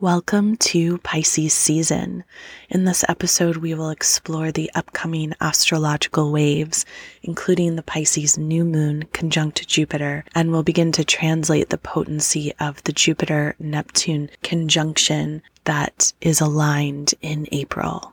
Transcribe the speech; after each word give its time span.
Welcome 0.00 0.58
to 0.58 0.98
Pisces 0.98 1.54
season. 1.54 2.24
In 2.68 2.84
this 2.84 3.02
episode, 3.08 3.56
we 3.56 3.72
will 3.72 3.88
explore 3.88 4.52
the 4.52 4.70
upcoming 4.74 5.32
astrological 5.40 6.30
waves, 6.30 6.84
including 7.22 7.76
the 7.76 7.82
Pisces 7.82 8.36
new 8.36 8.62
moon 8.62 9.04
conjunct 9.14 9.66
Jupiter, 9.66 10.26
and 10.34 10.50
we'll 10.52 10.62
begin 10.62 10.92
to 10.92 11.02
translate 11.02 11.70
the 11.70 11.78
potency 11.78 12.52
of 12.60 12.84
the 12.84 12.92
Jupiter 12.92 13.56
Neptune 13.58 14.28
conjunction 14.42 15.40
that 15.64 16.12
is 16.20 16.42
aligned 16.42 17.14
in 17.22 17.48
April. 17.50 18.12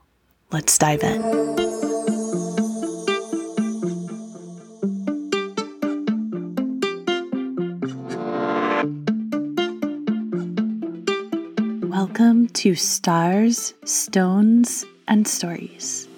Let's 0.50 0.78
dive 0.78 1.02
in. 1.02 1.63
To 12.54 12.74
Stars, 12.76 13.74
Stones, 13.84 14.84
and 15.08 15.26
Stories. 15.26 16.08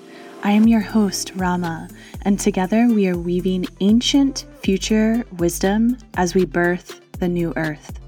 I 0.42 0.50
am 0.50 0.68
your 0.68 0.80
host, 0.80 1.32
Rama, 1.34 1.88
and 2.22 2.38
together 2.38 2.88
we 2.88 3.08
are 3.08 3.16
weaving 3.16 3.66
ancient 3.80 4.44
future 4.60 5.24
wisdom 5.38 5.96
as 6.14 6.34
we 6.34 6.44
birth 6.44 7.00
the 7.18 7.28
new 7.28 7.54
earth. 7.56 7.98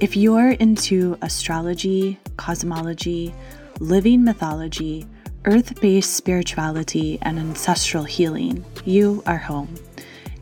If 0.00 0.14
you're 0.14 0.50
into 0.50 1.16
astrology, 1.22 2.18
cosmology, 2.36 3.34
living 3.80 4.22
mythology, 4.24 5.06
earth 5.46 5.80
based 5.80 6.14
spirituality, 6.14 7.18
and 7.22 7.38
ancestral 7.38 8.04
healing, 8.04 8.62
you 8.84 9.22
are 9.26 9.38
home. 9.38 9.74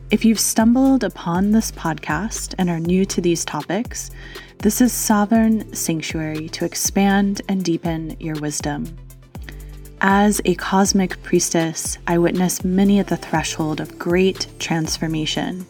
If 0.09 0.23
you've 0.23 0.39
stumbled 0.39 1.03
upon 1.03 1.51
this 1.51 1.69
podcast 1.69 2.55
and 2.57 2.69
are 2.69 2.79
new 2.79 3.03
to 3.07 3.19
these 3.19 3.43
topics, 3.43 4.09
this 4.59 4.79
is 4.79 4.93
Sovereign 4.93 5.73
Sanctuary 5.73 6.47
to 6.49 6.63
expand 6.63 7.41
and 7.49 7.61
deepen 7.61 8.15
your 8.17 8.39
wisdom. 8.39 8.87
As 9.99 10.39
a 10.45 10.55
cosmic 10.55 11.21
priestess, 11.23 11.97
I 12.07 12.19
witness 12.19 12.63
many 12.63 12.99
at 12.99 13.07
the 13.07 13.17
threshold 13.17 13.81
of 13.81 13.99
great 13.99 14.47
transformation. 14.59 15.67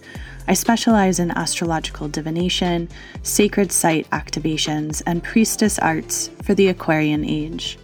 I 0.48 0.54
specialize 0.54 1.18
in 1.18 1.32
astrological 1.32 2.08
divination, 2.08 2.90
sacred 3.24 3.72
site 3.72 4.08
activations, 4.12 5.02
and 5.08 5.24
priestess 5.24 5.80
arts 5.80 6.30
for 6.44 6.54
the 6.54 6.68
Aquarian 6.68 7.26
age. 7.26 7.80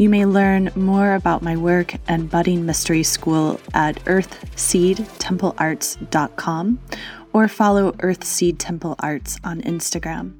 You 0.00 0.08
may 0.08 0.24
learn 0.24 0.72
more 0.74 1.14
about 1.14 1.42
my 1.42 1.58
work 1.58 1.92
and 2.08 2.30
budding 2.30 2.64
mystery 2.64 3.02
school 3.02 3.60
at 3.74 4.02
earthseedtemplearts.com 4.06 6.80
or 7.34 7.48
follow 7.48 7.92
Earthseed 7.92 8.56
Temple 8.58 8.94
Arts 9.00 9.38
on 9.44 9.60
Instagram. 9.60 10.32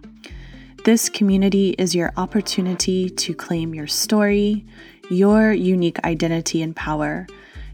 This 0.86 1.10
community 1.10 1.74
is 1.76 1.94
your 1.94 2.14
opportunity 2.16 3.10
to 3.10 3.34
claim 3.34 3.74
your 3.74 3.86
story, 3.86 4.64
your 5.10 5.52
unique 5.52 6.02
identity 6.06 6.62
and 6.62 6.74
power, 6.74 7.26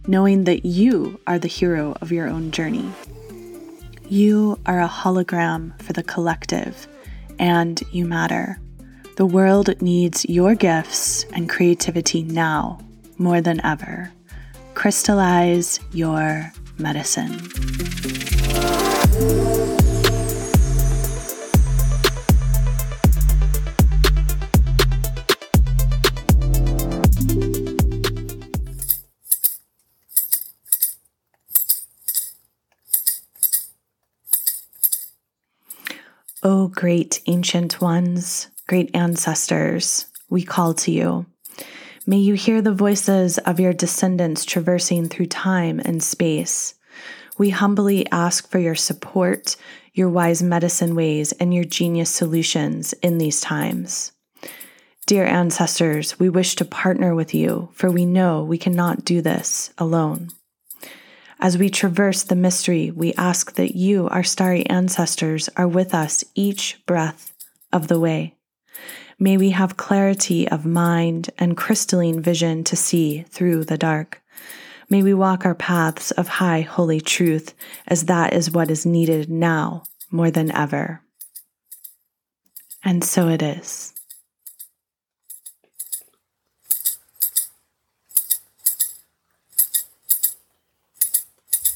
knowing 0.09 0.43
that 0.43 0.67
you 0.67 1.21
are 1.29 1.39
the 1.39 1.47
hero 1.47 1.97
of 2.01 2.11
your 2.11 2.27
own 2.27 2.51
journey. 2.51 2.91
You 4.09 4.59
are 4.67 4.81
a 4.81 4.89
hologram 4.89 5.81
for 5.81 5.93
the 5.93 6.03
collective, 6.03 6.89
and 7.39 7.81
you 7.93 8.07
matter. 8.07 8.59
The 9.17 9.25
world 9.25 9.81
needs 9.81 10.27
your 10.27 10.55
gifts 10.55 11.25
and 11.33 11.49
creativity 11.49 12.23
now 12.23 12.81
more 13.17 13.41
than 13.41 13.65
ever. 13.65 14.13
Crystallize 14.75 15.81
your 15.91 16.53
medicine. 16.77 17.33
O 36.43 36.69
great 36.69 37.23
ancient 37.27 37.81
ones, 37.81 38.49
great 38.67 38.95
ancestors, 38.95 40.07
we 40.29 40.43
call 40.43 40.75
to 40.75 40.91
you. 40.91 41.27
May 42.07 42.19
you 42.19 42.35
hear 42.35 42.63
the 42.63 42.75
voices 42.75 43.39
of 43.39 43.59
your 43.61 43.73
descendants 43.73 44.45
traversing 44.45 45.09
through 45.09 45.27
time 45.27 45.81
and 45.85 46.03
space. 46.03 46.75
We 47.39 47.51
humbly 47.51 48.09
ask 48.11 48.49
for 48.51 48.59
your 48.59 48.75
support, 48.75 49.57
your 49.93 50.09
wise 50.09 50.43
medicine 50.43 50.95
ways, 50.95 51.33
and 51.33 51.53
your 51.53 51.65
genius 51.65 52.11
solutions 52.11 52.93
in 52.95 53.19
these 53.19 53.41
times. 53.41 54.13
Dear 55.07 55.27
ancestors, 55.27 56.19
we 56.19 56.29
wish 56.29 56.57
to 56.57 56.65
partner 56.65 57.15
with 57.15 57.35
you, 57.35 57.69
for 57.73 57.91
we 57.91 58.07
know 58.07 58.43
we 58.43 58.59
cannot 58.59 59.05
do 59.05 59.21
this 59.21 59.73
alone. 59.79 60.31
As 61.39 61.59
we 61.59 61.69
traverse 61.69 62.23
the 62.23 62.35
mystery, 62.35 62.91
we 62.91 63.13
ask 63.15 63.55
that 63.55 63.77
you, 63.77 64.09
our 64.09 64.25
starry 64.25 64.65
ancestors, 64.67 65.49
are 65.57 65.69
with 65.69 65.93
us 65.93 66.25
each 66.35 66.85
breath 66.87 67.35
of 67.73 67.89
the 67.89 68.01
way. 68.01 68.36
May 69.19 69.37
we 69.37 69.51
have 69.51 69.77
clarity 69.77 70.47
of 70.49 70.67
mind 70.67 71.31
and 71.39 71.57
crystalline 71.57 72.21
vision 72.21 72.65
to 72.65 72.77
see 72.77 73.23
through 73.23 73.65
the 73.65 73.79
dark. 73.79 74.23
May 74.89 75.03
we 75.03 75.15
walk 75.15 75.45
our 75.45 75.55
paths 75.55 76.11
of 76.13 76.29
high 76.29 76.61
holy 76.61 77.01
truth, 77.01 77.55
as 77.89 78.05
that 78.05 78.33
is 78.33 78.51
what 78.51 78.71
is 78.71 78.87
needed 78.87 79.31
now 79.31 79.85
more 80.11 80.31
than 80.31 80.53
ever. 80.53 81.01
And 82.85 83.03
so 83.03 83.29
it 83.29 83.43
is. 83.43 83.96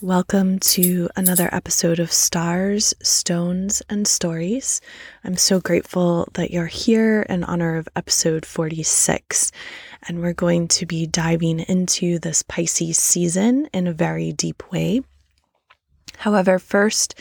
Welcome 0.03 0.61
to 0.61 1.11
another 1.15 1.51
episode 1.53 1.99
of 1.99 2.11
Stars, 2.11 2.95
Stones, 3.03 3.83
and 3.91 4.09
Stories. 4.09 4.81
I'm 5.25 5.37
so 5.37 5.61
grateful 5.61 6.27
that 6.33 6.51
you're 6.51 6.65
here 6.65 7.21
in 7.29 7.45
honor 7.45 7.77
of 7.77 7.87
episode 7.95 8.47
46. 8.47 9.53
And 10.09 10.23
we're 10.23 10.33
going 10.33 10.69
to 10.69 10.87
be 10.87 11.07
diving 11.07 11.61
into 11.61 12.19
this 12.19 12.43
Pisces 12.43 12.97
season 12.97 13.69
in 13.75 13.87
a 13.87 13.93
very 13.93 14.33
deep 14.33 14.63
way. 14.73 15.03
However, 16.17 16.59
first, 16.59 17.15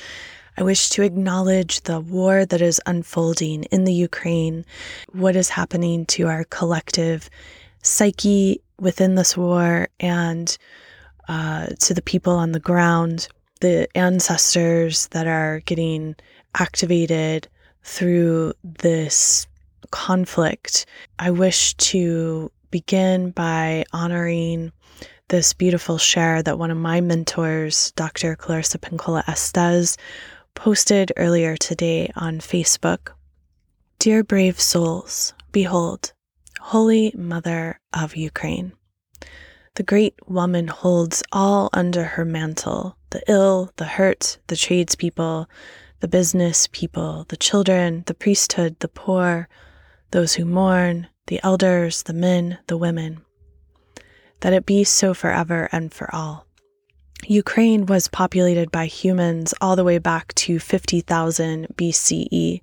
I 0.55 0.63
wish 0.63 0.87
to 0.91 1.03
acknowledge 1.03 1.81
the 1.81 1.99
war 1.99 2.45
that 2.45 2.61
is 2.61 2.79
unfolding 2.85 3.65
in 3.65 3.83
the 3.83 3.93
Ukraine, 3.93 4.65
what 5.11 5.35
is 5.35 5.49
happening 5.49 6.05
to 6.05 6.27
our 6.27 6.45
collective 6.45 7.29
psyche 7.83 8.61
within 8.79 9.15
this 9.15 9.35
war, 9.35 9.89
and 9.99 10.57
uh, 11.29 11.67
to 11.79 11.93
the 11.93 12.01
people 12.01 12.33
on 12.33 12.51
the 12.51 12.59
ground, 12.59 13.29
the 13.61 13.87
ancestors 13.95 15.07
that 15.09 15.27
are 15.27 15.61
getting 15.61 16.15
activated 16.55 17.47
through 17.83 18.53
this 18.63 19.47
conflict. 19.91 20.85
I 21.19 21.31
wish 21.31 21.75
to 21.75 22.51
begin 22.71 23.31
by 23.31 23.85
honoring 23.93 24.71
this 25.27 25.53
beautiful 25.53 25.99
share 25.99 26.41
that 26.41 26.57
one 26.57 26.71
of 26.71 26.77
my 26.77 26.99
mentors, 26.99 27.91
Dr. 27.91 28.35
Clarissa 28.35 28.79
Pinkola 28.79 29.23
Estes, 29.27 29.97
posted 30.55 31.11
earlier 31.15 31.55
today 31.55 32.11
on 32.15 32.39
Facebook. 32.39 33.09
Dear 33.99 34.23
brave 34.23 34.59
souls, 34.59 35.33
behold, 35.51 36.13
Holy 36.59 37.13
Mother 37.15 37.79
of 37.93 38.15
Ukraine. 38.15 38.73
The 39.75 39.83
great 39.83 40.15
woman 40.27 40.67
holds 40.67 41.23
all 41.31 41.69
under 41.73 42.03
her 42.03 42.25
mantle 42.25 42.97
the 43.11 43.23
ill, 43.27 43.71
the 43.77 43.85
hurt, 43.85 44.37
the 44.47 44.55
tradespeople, 44.55 45.49
the 45.99 46.07
business 46.07 46.67
people, 46.71 47.25
the 47.29 47.37
children, 47.37 48.03
the 48.05 48.13
priesthood, 48.13 48.75
the 48.79 48.87
poor, 48.87 49.49
those 50.11 50.33
who 50.35 50.45
mourn, 50.45 51.07
the 51.27 51.39
elders, 51.43 52.03
the 52.03 52.13
men, 52.13 52.59
the 52.67 52.77
women. 52.77 53.21
That 54.41 54.53
it 54.53 54.65
be 54.65 54.83
so 54.83 55.13
forever 55.13 55.69
and 55.71 55.93
for 55.93 56.13
all. 56.13 56.45
Ukraine 57.25 57.85
was 57.85 58.07
populated 58.07 58.71
by 58.71 58.85
humans 58.85 59.53
all 59.59 59.75
the 59.75 59.83
way 59.83 59.97
back 59.97 60.33
to 60.35 60.59
50,000 60.59 61.67
BCE, 61.75 62.61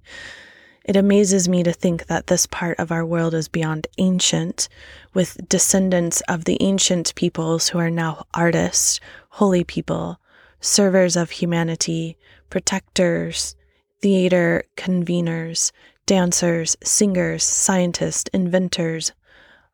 it 0.86 0.94
amazes 0.94 1.48
me 1.48 1.64
to 1.64 1.72
think 1.72 2.06
that 2.06 2.28
this 2.28 2.46
part 2.46 2.78
of 2.78 2.92
our 2.92 3.04
world 3.04 3.34
is 3.34 3.48
beyond 3.48 3.88
ancient, 3.98 4.68
with 5.12 5.36
descendants 5.48 6.20
of 6.28 6.44
the 6.44 6.56
ancient 6.62 7.12
peoples 7.16 7.68
who 7.68 7.78
are 7.78 7.90
now 7.90 8.24
artists, 8.32 9.00
holy 9.30 9.64
people, 9.64 10.20
servers 10.60 11.16
of 11.16 11.30
humanity, 11.32 12.16
protectors, 12.50 13.56
theater 14.00 14.62
conveners, 14.76 15.72
dancers, 16.06 16.76
singers, 16.84 17.42
scientists, 17.42 18.30
inventors, 18.32 19.12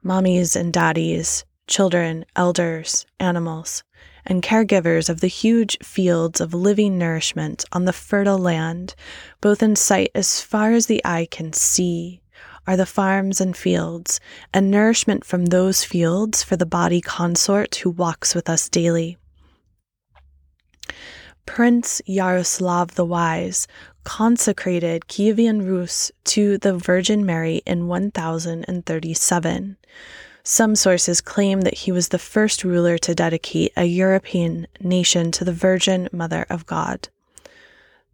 mommies 0.03 0.57
and 0.57 0.73
daddies, 0.73 1.45
children, 1.67 2.25
elders, 2.35 3.05
animals 3.21 3.85
and 4.27 4.43
caregivers 4.43 5.09
of 5.09 5.21
the 5.21 5.27
huge 5.27 5.79
fields 5.83 6.41
of 6.41 6.55
living 6.55 6.99
nourishment 6.99 7.65
on 7.73 7.85
the 7.85 7.93
fertile 7.93 8.39
land, 8.39 8.95
both 9.41 9.63
in 9.63 9.77
sight 9.77 10.11
as 10.15 10.41
far 10.41 10.73
as 10.73 10.87
the 10.87 11.03
eye 11.05 11.27
can 11.31 11.53
see, 11.53 12.21
are 12.67 12.77
the 12.77 12.87
farms 12.87 13.41
and 13.41 13.57
fields, 13.57 14.21
and 14.55 14.71
nourishment 14.71 15.25
from 15.25 15.47
those 15.47 15.85
fields 15.85 16.43
for 16.43 16.57
the 16.57 16.67
body 16.67 17.01
consort 17.01 17.75
who 17.77 17.91
walks 17.91 18.35
with 18.35 18.49
us 18.49 18.69
daily. 18.69 19.19
Prince 21.45 22.01
Yaroslav 22.07 22.95
the 22.95 23.05
Wise 23.05 23.67
consecrated 24.05 25.09
Kievan 25.09 25.67
Rus 25.69 26.13
to 26.25 26.57
the 26.59 26.75
Virgin 26.77 27.27
Mary 27.27 27.63
in 27.67 27.89
1037. 27.89 29.77
Some 30.45 30.75
sources 30.75 31.21
claim 31.21 31.61
that 31.61 31.75
he 31.75 31.93
was 31.93 32.09
the 32.09 32.19
first 32.19 32.65
ruler 32.65 32.99
to 32.99 33.15
dedicate 33.15 33.73
a 33.77 33.85
European 33.85 34.67
nation 34.81 35.31
to 35.33 35.45
the 35.45 35.53
Virgin 35.53 36.09
Mother 36.13 36.47
of 36.51 36.67
God. 36.67 37.09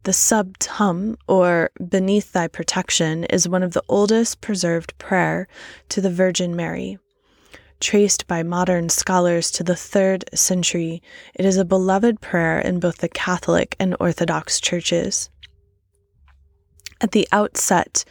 The 0.03 0.13
Sub 0.13 0.59
Tuum, 0.59 1.17
or 1.27 1.71
Beneath 1.89 2.33
Thy 2.33 2.47
Protection, 2.47 3.25
is 3.25 3.49
one 3.49 3.63
of 3.63 3.73
the 3.73 3.83
oldest 3.89 4.43
preserved 4.43 4.97
prayer 4.99 5.49
to 5.89 6.01
the 6.03 6.11
Virgin 6.11 6.55
Mary. 6.55 6.99
Traced 7.81 8.27
by 8.27 8.43
modern 8.43 8.91
scholars 8.91 9.51
to 9.53 9.63
the 9.63 9.77
third 9.77 10.25
century, 10.35 11.03
it 11.35 11.47
is 11.47 11.57
a 11.57 11.65
beloved 11.65 12.21
prayer 12.21 12.59
in 12.59 12.79
both 12.79 12.99
the 12.99 13.09
Catholic 13.09 13.75
and 13.81 13.97
Orthodox 14.01 14.61
churches. 14.61 15.31
At 17.01 17.13
the 17.13 17.29
outset 17.31 18.05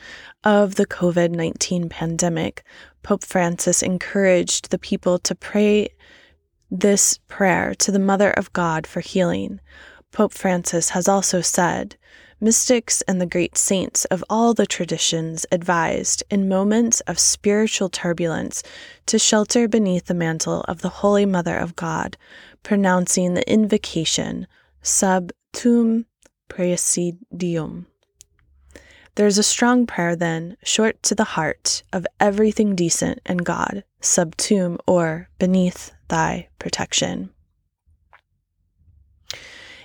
of 0.44 0.76
the 0.76 0.86
COVID 0.86 1.32
19 1.32 1.90
pandemic, 1.90 2.64
Pope 3.08 3.24
Francis 3.24 3.82
encouraged 3.82 4.70
the 4.70 4.78
people 4.78 5.18
to 5.18 5.34
pray 5.34 5.88
this 6.70 7.20
prayer 7.30 7.74
to 7.76 7.90
the 7.90 8.00
Mother 8.00 8.32
of 8.32 8.52
God 8.52 8.86
for 8.86 9.00
healing. 9.00 9.62
Pope 10.12 10.34
Francis 10.34 10.90
has 10.90 11.08
also 11.08 11.40
said, 11.40 11.96
Mystics 12.42 13.02
and 13.04 13.22
the 13.22 13.26
great 13.26 13.58
saints 13.58 14.04
of 14.12 14.26
all 14.30 14.54
the 14.54 14.66
traditions 14.66 15.46
advised, 15.54 16.22
in 16.30 16.50
moments 16.50 17.00
of 17.08 17.18
spiritual 17.18 17.88
turbulence, 17.88 18.62
to 19.06 19.18
shelter 19.18 19.70
beneath 19.70 20.08
the 20.08 20.14
mantle 20.14 20.66
of 20.68 20.82
the 20.82 20.90
Holy 21.00 21.26
Mother 21.26 21.56
of 21.56 21.78
God, 21.78 22.18
pronouncing 22.62 23.36
the 23.36 23.50
invocation, 23.50 24.48
Sub 24.82 25.32
Tuum 25.54 26.06
Praesidium. 29.18 29.24
There's 29.24 29.38
a 29.38 29.44
strong 29.44 29.88
prayer, 29.88 30.16
then, 30.16 30.58
short 30.64 31.02
to 31.04 31.16
the 31.16 31.24
heart, 31.24 31.84
of 31.92 32.06
everything 32.20 32.76
decent 32.76 33.20
and 33.26 33.44
God, 33.44 33.84
sub 34.00 34.36
or 34.86 35.30
beneath 35.40 35.92
thy 36.08 36.50
protection. 36.60 37.32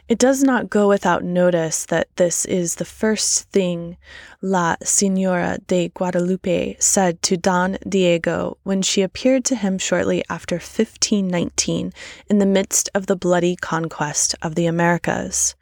It 0.08 0.18
does 0.18 0.42
not 0.42 0.68
go 0.68 0.88
without 0.88 1.24
notice 1.24 1.86
that 1.86 2.08
this 2.16 2.44
is 2.44 2.74
the 2.74 2.84
first 2.84 3.48
thing 3.50 3.96
La 4.42 4.76
Senora 4.82 5.58
de 5.66 5.88
Guadalupe 5.88 6.76
said 6.78 7.22
to 7.22 7.36
Don 7.38 7.78
Diego 7.88 8.58
when 8.64 8.82
she 8.82 9.00
appeared 9.00 9.44
to 9.46 9.56
him 9.56 9.78
shortly 9.78 10.22
after 10.28 10.56
1519 10.56 11.92
in 12.28 12.38
the 12.38 12.44
midst 12.44 12.90
of 12.94 13.06
the 13.06 13.16
bloody 13.16 13.56
conquest 13.56 14.34
of 14.42 14.54
the 14.54 14.66
Americas 14.66 15.54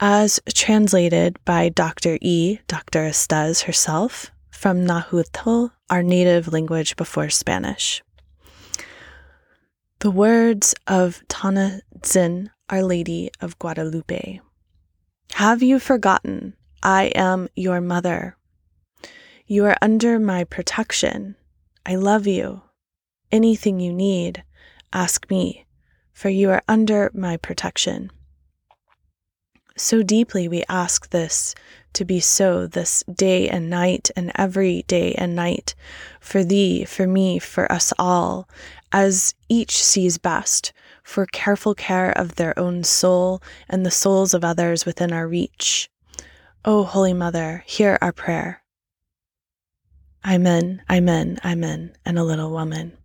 as 0.00 0.40
translated 0.54 1.38
by 1.44 1.68
Dr. 1.68 2.18
E. 2.20 2.58
Dr. 2.68 3.04
Estes 3.04 3.62
herself 3.62 4.30
from 4.50 4.84
Nahuatl, 4.84 5.68
our 5.90 6.02
native 6.02 6.52
language 6.52 6.96
before 6.96 7.30
Spanish. 7.30 8.02
The 10.00 10.10
words 10.10 10.74
of 10.86 11.22
Tonantzin, 11.28 12.50
Our 12.68 12.82
Lady 12.82 13.30
of 13.40 13.58
Guadalupe. 13.58 14.40
Have 15.32 15.62
you 15.62 15.78
forgotten? 15.78 16.54
I 16.82 17.06
am 17.14 17.48
your 17.56 17.80
mother. 17.80 18.36
You 19.46 19.64
are 19.64 19.76
under 19.82 20.18
my 20.18 20.44
protection. 20.44 21.34
I 21.84 21.96
love 21.96 22.26
you. 22.26 22.62
Anything 23.32 23.80
you 23.80 23.92
need, 23.92 24.44
ask 24.92 25.28
me, 25.30 25.66
for 26.12 26.28
you 26.28 26.50
are 26.50 26.62
under 26.68 27.10
my 27.14 27.36
protection. 27.36 28.12
So 29.78 30.02
deeply 30.02 30.48
we 30.48 30.64
ask 30.68 31.10
this 31.10 31.54
to 31.92 32.04
be 32.04 32.18
so 32.18 32.66
this 32.66 33.04
day 33.04 33.48
and 33.48 33.70
night 33.70 34.10
and 34.16 34.32
every 34.34 34.82
day 34.88 35.14
and 35.14 35.36
night 35.36 35.76
for 36.20 36.42
thee, 36.42 36.84
for 36.84 37.06
me, 37.06 37.38
for 37.38 37.70
us 37.70 37.92
all, 37.96 38.48
as 38.90 39.34
each 39.48 39.82
sees 39.82 40.18
best, 40.18 40.72
for 41.04 41.26
careful 41.26 41.76
care 41.76 42.10
of 42.10 42.34
their 42.34 42.58
own 42.58 42.82
soul 42.82 43.40
and 43.68 43.86
the 43.86 43.90
souls 43.90 44.34
of 44.34 44.44
others 44.44 44.84
within 44.84 45.12
our 45.12 45.28
reach. 45.28 45.88
O 46.64 46.82
Holy 46.82 47.14
Mother, 47.14 47.62
hear 47.64 47.98
our 48.02 48.12
prayer. 48.12 48.62
Amen, 50.26 50.82
Amen, 50.90 51.38
Amen, 51.44 51.96
and 52.04 52.18
a 52.18 52.24
little 52.24 52.50
woman. 52.50 52.98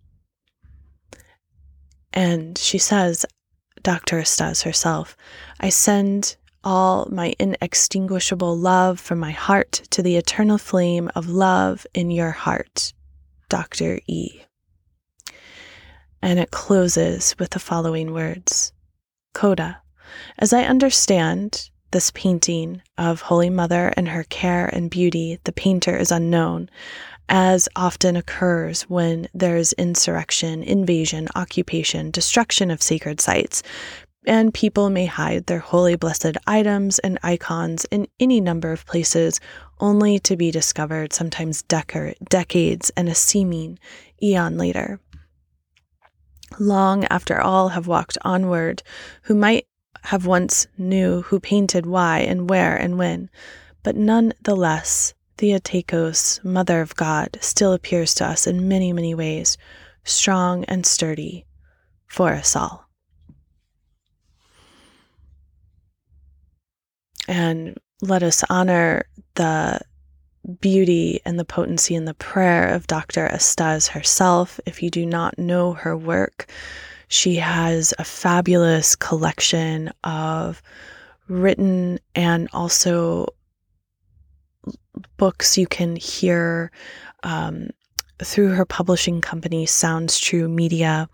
And 2.12 2.58
she 2.58 2.80
says, 2.80 3.28
Dr. 3.84 4.20
Estes 4.20 4.64
herself, 4.64 5.16
I 5.60 5.70
send 5.70 6.36
all 6.64 7.08
my 7.12 7.36
inextinguishable 7.40 8.58
love 8.58 9.00
from 9.00 9.20
my 9.20 9.32
heart 9.32 9.84
to 9.92 10.02
the 10.02 10.16
eternal 10.16 10.58
flame 10.58 11.10
of 11.16 11.30
love 11.30 11.86
in 11.94 12.12
your 12.12 12.32
heart. 12.32 12.94
Dr. 13.50 14.00
E. 14.08 14.42
And 16.22 16.40
it 16.40 16.52
closes 16.52 17.36
with 17.38 17.52
the 17.52 17.60
following 17.60 18.14
words 18.14 18.72
Coda. 19.34 19.82
As 20.40 20.54
I 20.54 20.64
understand 20.64 21.70
this 21.92 22.12
painting 22.12 22.82
of 22.98 23.22
Holy 23.22 23.50
Mother 23.50 23.94
and 23.96 24.08
her 24.08 24.24
care 24.24 24.66
and 24.68 24.90
beauty, 24.90 25.40
the 25.44 25.52
painter 25.52 25.96
is 25.96 26.12
unknown, 26.12 26.70
as 27.30 27.70
often 27.76 28.16
occurs 28.16 28.84
when 28.84 29.28
there's 29.34 29.74
insurrection, 29.74 30.64
invasion, 30.64 31.28
occupation, 31.36 32.12
destruction 32.12 32.72
of 32.72 32.82
sacred 32.82 33.22
sites, 33.22 33.64
and 34.26 34.54
people 34.54 34.90
may 34.90 35.06
hide 35.06 35.46
their 35.46 35.60
holy 35.60 35.96
blessed 35.96 36.38
items 36.48 37.00
and 37.00 37.20
icons 37.24 37.86
in 37.86 38.08
any 38.20 38.40
number 38.40 38.72
of 38.72 38.86
places, 38.86 39.40
only 39.80 40.20
to 40.20 40.36
be 40.36 40.52
discovered 40.52 41.14
sometimes 41.14 41.64
deca- 41.64 42.16
decades 42.30 42.92
and 42.96 43.10
a 43.10 43.16
seeming 43.16 43.78
eon 44.22 44.58
later. 44.58 45.00
Long 46.60 47.06
after 47.06 47.42
all 47.42 47.70
have 47.70 47.88
walked 47.88 48.18
onward, 48.22 48.84
who 49.24 49.36
might 49.36 49.66
have 50.04 50.26
once 50.26 50.68
knew 50.78 51.22
who 51.24 51.40
painted 51.40 51.86
why 51.86 52.20
and 52.20 52.50
where 52.50 52.76
and 52.76 52.98
when, 52.98 53.30
but 53.84 53.96
none 53.96 54.34
the 54.44 54.56
less, 54.56 55.14
Theotokos, 55.38 56.40
Mother 56.44 56.82
of 56.82 56.96
God, 56.96 57.38
still 57.42 57.74
appears 57.74 58.14
to 58.16 58.26
us 58.26 58.46
in 58.46 58.68
many, 58.68 58.94
many 58.94 59.16
ways, 59.16 59.58
strong 60.04 60.64
and 60.66 60.86
sturdy 60.86 61.46
for 62.08 62.34
us 62.34 62.56
all. 62.56 62.83
And 67.28 67.78
let 68.02 68.24
us 68.24 68.44
honor 68.50 69.06
the 69.36 69.80
beauty 70.60 71.22
and 71.26 71.40
the 71.40 71.46
potency 71.46 71.96
and 71.96 72.08
the 72.08 72.14
prayer 72.14 72.68
of 72.68 72.88
Dr. 72.88 73.26
Estes 73.28 73.88
herself. 73.88 74.60
If 74.66 74.84
you 74.84 74.90
do 74.90 75.06
not 75.06 75.38
know 75.38 75.74
her 75.74 75.96
work, 75.96 76.48
she 77.08 77.36
has 77.36 77.94
a 77.98 78.04
fabulous 78.04 78.96
collection 78.96 79.92
of 80.04 80.62
written 81.28 82.00
and 82.16 82.50
also 82.54 83.28
books 85.18 85.58
you 85.58 85.68
can 85.68 85.96
hear 85.96 86.72
um, 87.24 87.70
through 88.24 88.50
her 88.50 88.66
publishing 88.66 89.22
company, 89.22 89.66
Sounds 89.66 90.20
True 90.20 90.48
Media. 90.48 91.10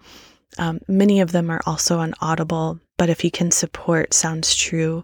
Um, 0.58 0.80
many 0.88 1.22
of 1.22 1.32
them 1.32 1.50
are 1.50 1.62
also 1.66 2.00
on 2.00 2.14
Audible, 2.22 2.80
but 2.98 3.10
if 3.10 3.24
you 3.24 3.32
can 3.32 3.52
support 3.52 4.14
Sounds 4.14 4.56
True, 4.56 5.04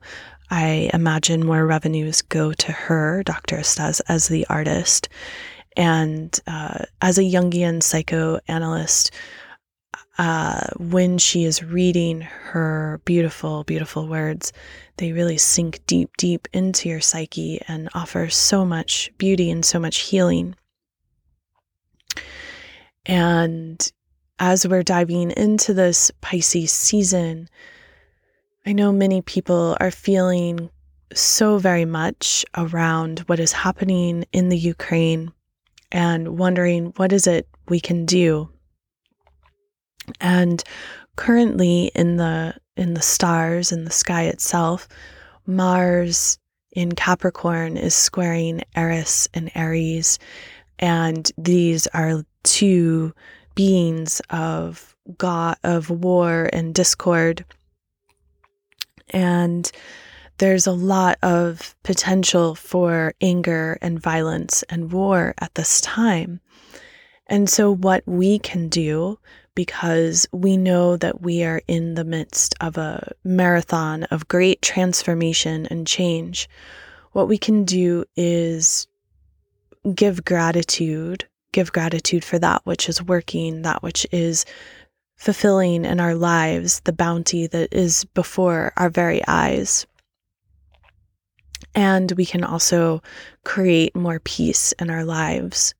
I 0.49 0.89
imagine 0.93 1.45
more 1.45 1.65
revenues 1.65 2.21
go 2.21 2.53
to 2.53 2.71
her, 2.71 3.23
Dr. 3.23 3.57
Estes, 3.57 3.99
as 4.01 4.27
the 4.27 4.45
artist. 4.47 5.09
And 5.75 6.37
uh, 6.47 6.85
as 7.01 7.17
a 7.17 7.23
Jungian 7.23 7.81
psychoanalyst, 7.81 9.11
uh, 10.17 10.67
when 10.77 11.17
she 11.17 11.43
is 11.43 11.63
reading 11.63 12.21
her 12.21 13.01
beautiful, 13.03 13.63
beautiful 13.65 14.07
words, 14.07 14.53
they 14.97 15.11
really 15.11 15.37
sink 15.37 15.81
deep, 15.87 16.15
deep 16.17 16.47
into 16.53 16.87
your 16.87 17.01
psyche 17.01 17.61
and 17.67 17.89
offer 17.93 18.29
so 18.29 18.63
much 18.63 19.11
beauty 19.17 19.51
and 19.51 19.65
so 19.65 19.77
much 19.77 19.97
healing. 19.97 20.55
And 23.05 23.91
as 24.39 24.67
we're 24.67 24.83
diving 24.83 25.31
into 25.31 25.73
this 25.73 26.11
Pisces 26.21 26.71
season, 26.71 27.49
I 28.67 28.73
know 28.73 28.91
many 28.91 29.21
people 29.21 29.77
are 29.79 29.91
feeling 29.91 30.71
so 31.13 31.59
very 31.59 31.85
much 31.85 32.43
around 32.57 33.19
what 33.27 33.39
is 33.39 33.51
happening 33.51 34.25
in 34.33 34.49
the 34.49 34.57
Ukraine 34.57 35.31
and 35.91 36.39
wondering 36.39 36.87
what 36.97 37.13
is 37.13 37.27
it 37.27 37.47
we 37.69 37.79
can 37.79 38.07
do. 38.07 38.49
And 40.19 40.63
currently 41.15 41.91
in 41.93 42.17
the 42.17 42.55
in 42.75 42.95
the 42.95 43.01
stars 43.01 43.71
in 43.71 43.85
the 43.85 43.91
sky 43.91 44.23
itself, 44.23 44.87
Mars 45.45 46.39
in 46.71 46.91
Capricorn 46.91 47.77
is 47.77 47.93
squaring 47.93 48.63
Eris 48.75 49.29
and 49.33 49.51
Aries. 49.53 50.17
And 50.79 51.31
these 51.37 51.85
are 51.87 52.25
two 52.43 53.13
beings 53.53 54.21
of 54.31 54.95
God, 55.17 55.57
of 55.63 55.89
war 55.91 56.49
and 56.51 56.73
discord. 56.73 57.45
And 59.15 59.71
there's 60.39 60.67
a 60.67 60.73
lot 60.73 61.17
of 61.23 61.75
potential 61.83 62.53
for 62.53 63.13
anger 63.21 63.77
and 63.81 63.99
violence 63.99 64.63
and 64.63 64.91
war 64.91 65.33
at 65.39 65.55
this 65.55 65.79
time. 65.79 66.41
And 67.27 67.49
so, 67.49 67.73
what 67.73 68.03
we 68.05 68.37
can 68.39 68.67
do, 68.67 69.17
because 69.55 70.27
we 70.33 70.57
know 70.57 70.97
that 70.97 71.21
we 71.21 71.43
are 71.43 71.61
in 71.67 71.95
the 71.95 72.03
midst 72.03 72.53
of 72.59 72.77
a 72.77 73.13
marathon 73.23 74.03
of 74.05 74.27
great 74.27 74.61
transformation 74.61 75.65
and 75.67 75.87
change, 75.87 76.49
what 77.13 77.29
we 77.29 77.37
can 77.37 77.63
do 77.63 78.03
is 78.17 78.87
give 79.95 80.25
gratitude, 80.25 81.25
give 81.53 81.71
gratitude 81.71 82.25
for 82.25 82.37
that 82.39 82.61
which 82.65 82.89
is 82.89 83.01
working, 83.01 83.61
that 83.61 83.81
which 83.81 84.05
is 84.11 84.45
fulfilling 85.17 85.85
in 85.85 85.99
our 85.99 86.15
lives, 86.15 86.81
the 86.81 86.93
bounty 86.93 87.47
that 87.47 87.73
is 87.73 88.05
before 88.05 88.73
our 88.77 88.89
very 88.89 89.21
eyes. 89.27 89.85
And 91.73 92.11
we 92.13 92.25
can 92.25 92.43
also 92.43 93.01
create 93.43 93.95
more 93.95 94.19
peace 94.19 94.71
in 94.73 94.89
our 94.89 95.03
lives. 95.03 95.73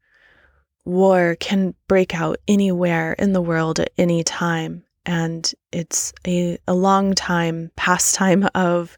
War 0.83 1.35
can 1.39 1.73
break 1.87 2.13
out 2.13 2.39
anywhere 2.47 3.13
in 3.13 3.33
the 3.33 3.41
world 3.41 3.79
at 3.79 3.91
any 3.97 4.23
time. 4.23 4.83
And 5.05 5.51
it's 5.71 6.13
a, 6.25 6.57
a 6.67 6.73
long 6.73 7.13
time 7.13 7.71
pastime 7.75 8.47
of 8.55 8.97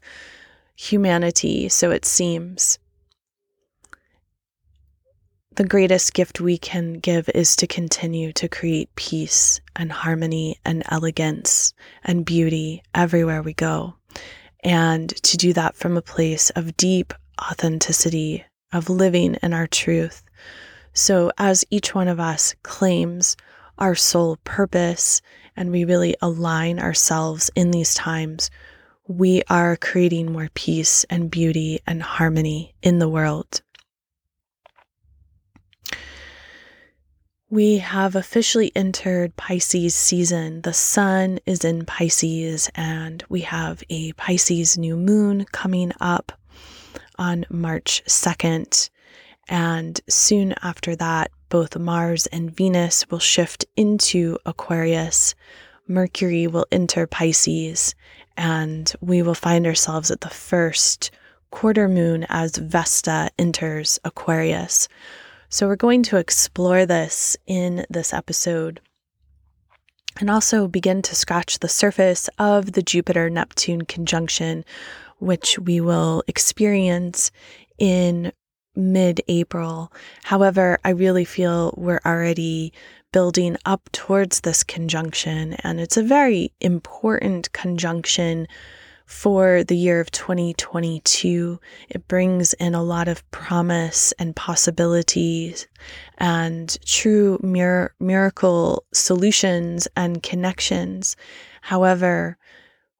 humanity, 0.76 1.68
so 1.68 1.90
it 1.90 2.04
seems. 2.04 2.78
The 5.58 5.64
greatest 5.64 6.14
gift 6.14 6.40
we 6.40 6.56
can 6.56 7.00
give 7.00 7.28
is 7.34 7.56
to 7.56 7.66
continue 7.66 8.32
to 8.34 8.48
create 8.48 8.94
peace 8.94 9.60
and 9.74 9.90
harmony 9.90 10.60
and 10.64 10.84
elegance 10.88 11.74
and 12.04 12.24
beauty 12.24 12.84
everywhere 12.94 13.42
we 13.42 13.54
go 13.54 13.96
and 14.62 15.08
to 15.24 15.36
do 15.36 15.52
that 15.54 15.74
from 15.74 15.96
a 15.96 16.00
place 16.00 16.50
of 16.50 16.76
deep 16.76 17.12
authenticity, 17.42 18.44
of 18.72 18.88
living 18.88 19.34
in 19.42 19.52
our 19.52 19.66
truth. 19.66 20.22
So, 20.92 21.32
as 21.38 21.64
each 21.70 21.92
one 21.92 22.06
of 22.06 22.20
us 22.20 22.54
claims 22.62 23.36
our 23.78 23.96
sole 23.96 24.36
purpose 24.44 25.22
and 25.56 25.72
we 25.72 25.84
really 25.84 26.14
align 26.22 26.78
ourselves 26.78 27.50
in 27.56 27.72
these 27.72 27.94
times, 27.94 28.48
we 29.08 29.42
are 29.50 29.76
creating 29.76 30.30
more 30.30 30.50
peace 30.54 31.02
and 31.10 31.28
beauty 31.28 31.80
and 31.84 32.00
harmony 32.00 32.76
in 32.80 33.00
the 33.00 33.08
world. 33.08 33.60
We 37.50 37.78
have 37.78 38.14
officially 38.14 38.70
entered 38.76 39.34
Pisces 39.36 39.94
season. 39.94 40.60
The 40.60 40.74
sun 40.74 41.38
is 41.46 41.64
in 41.64 41.86
Pisces, 41.86 42.68
and 42.74 43.24
we 43.30 43.40
have 43.40 43.82
a 43.88 44.12
Pisces 44.12 44.76
new 44.76 44.98
moon 44.98 45.46
coming 45.50 45.92
up 45.98 46.32
on 47.18 47.46
March 47.48 48.02
2nd. 48.06 48.90
And 49.48 49.98
soon 50.10 50.56
after 50.62 50.94
that, 50.96 51.30
both 51.48 51.74
Mars 51.78 52.26
and 52.26 52.54
Venus 52.54 53.08
will 53.10 53.18
shift 53.18 53.64
into 53.76 54.36
Aquarius. 54.44 55.34
Mercury 55.86 56.46
will 56.46 56.66
enter 56.70 57.06
Pisces, 57.06 57.94
and 58.36 58.92
we 59.00 59.22
will 59.22 59.34
find 59.34 59.66
ourselves 59.66 60.10
at 60.10 60.20
the 60.20 60.28
first 60.28 61.10
quarter 61.50 61.88
moon 61.88 62.26
as 62.28 62.58
Vesta 62.58 63.30
enters 63.38 63.98
Aquarius. 64.04 64.86
So, 65.50 65.66
we're 65.66 65.76
going 65.76 66.02
to 66.04 66.18
explore 66.18 66.84
this 66.84 67.34
in 67.46 67.86
this 67.88 68.12
episode 68.12 68.82
and 70.20 70.28
also 70.28 70.68
begin 70.68 71.00
to 71.00 71.14
scratch 71.14 71.60
the 71.60 71.70
surface 71.70 72.28
of 72.38 72.72
the 72.72 72.82
Jupiter 72.82 73.30
Neptune 73.30 73.82
conjunction, 73.86 74.62
which 75.20 75.58
we 75.58 75.80
will 75.80 76.22
experience 76.26 77.30
in 77.78 78.30
mid 78.76 79.22
April. 79.26 79.90
However, 80.24 80.78
I 80.84 80.90
really 80.90 81.24
feel 81.24 81.72
we're 81.78 82.02
already 82.04 82.74
building 83.10 83.56
up 83.64 83.88
towards 83.92 84.40
this 84.40 84.62
conjunction, 84.62 85.54
and 85.64 85.80
it's 85.80 85.96
a 85.96 86.02
very 86.02 86.52
important 86.60 87.50
conjunction 87.52 88.48
for 89.08 89.64
the 89.64 89.76
year 89.76 90.00
of 90.00 90.10
2022. 90.10 91.58
It 91.88 92.06
brings 92.08 92.52
in 92.52 92.74
a 92.74 92.82
lot 92.82 93.08
of 93.08 93.28
promise 93.30 94.12
and 94.18 94.36
possibilities 94.36 95.66
and 96.18 96.76
true 96.84 97.40
mir- 97.42 97.94
miracle 97.98 98.84
solutions 98.92 99.88
and 99.96 100.22
connections. 100.22 101.16
However, 101.62 102.36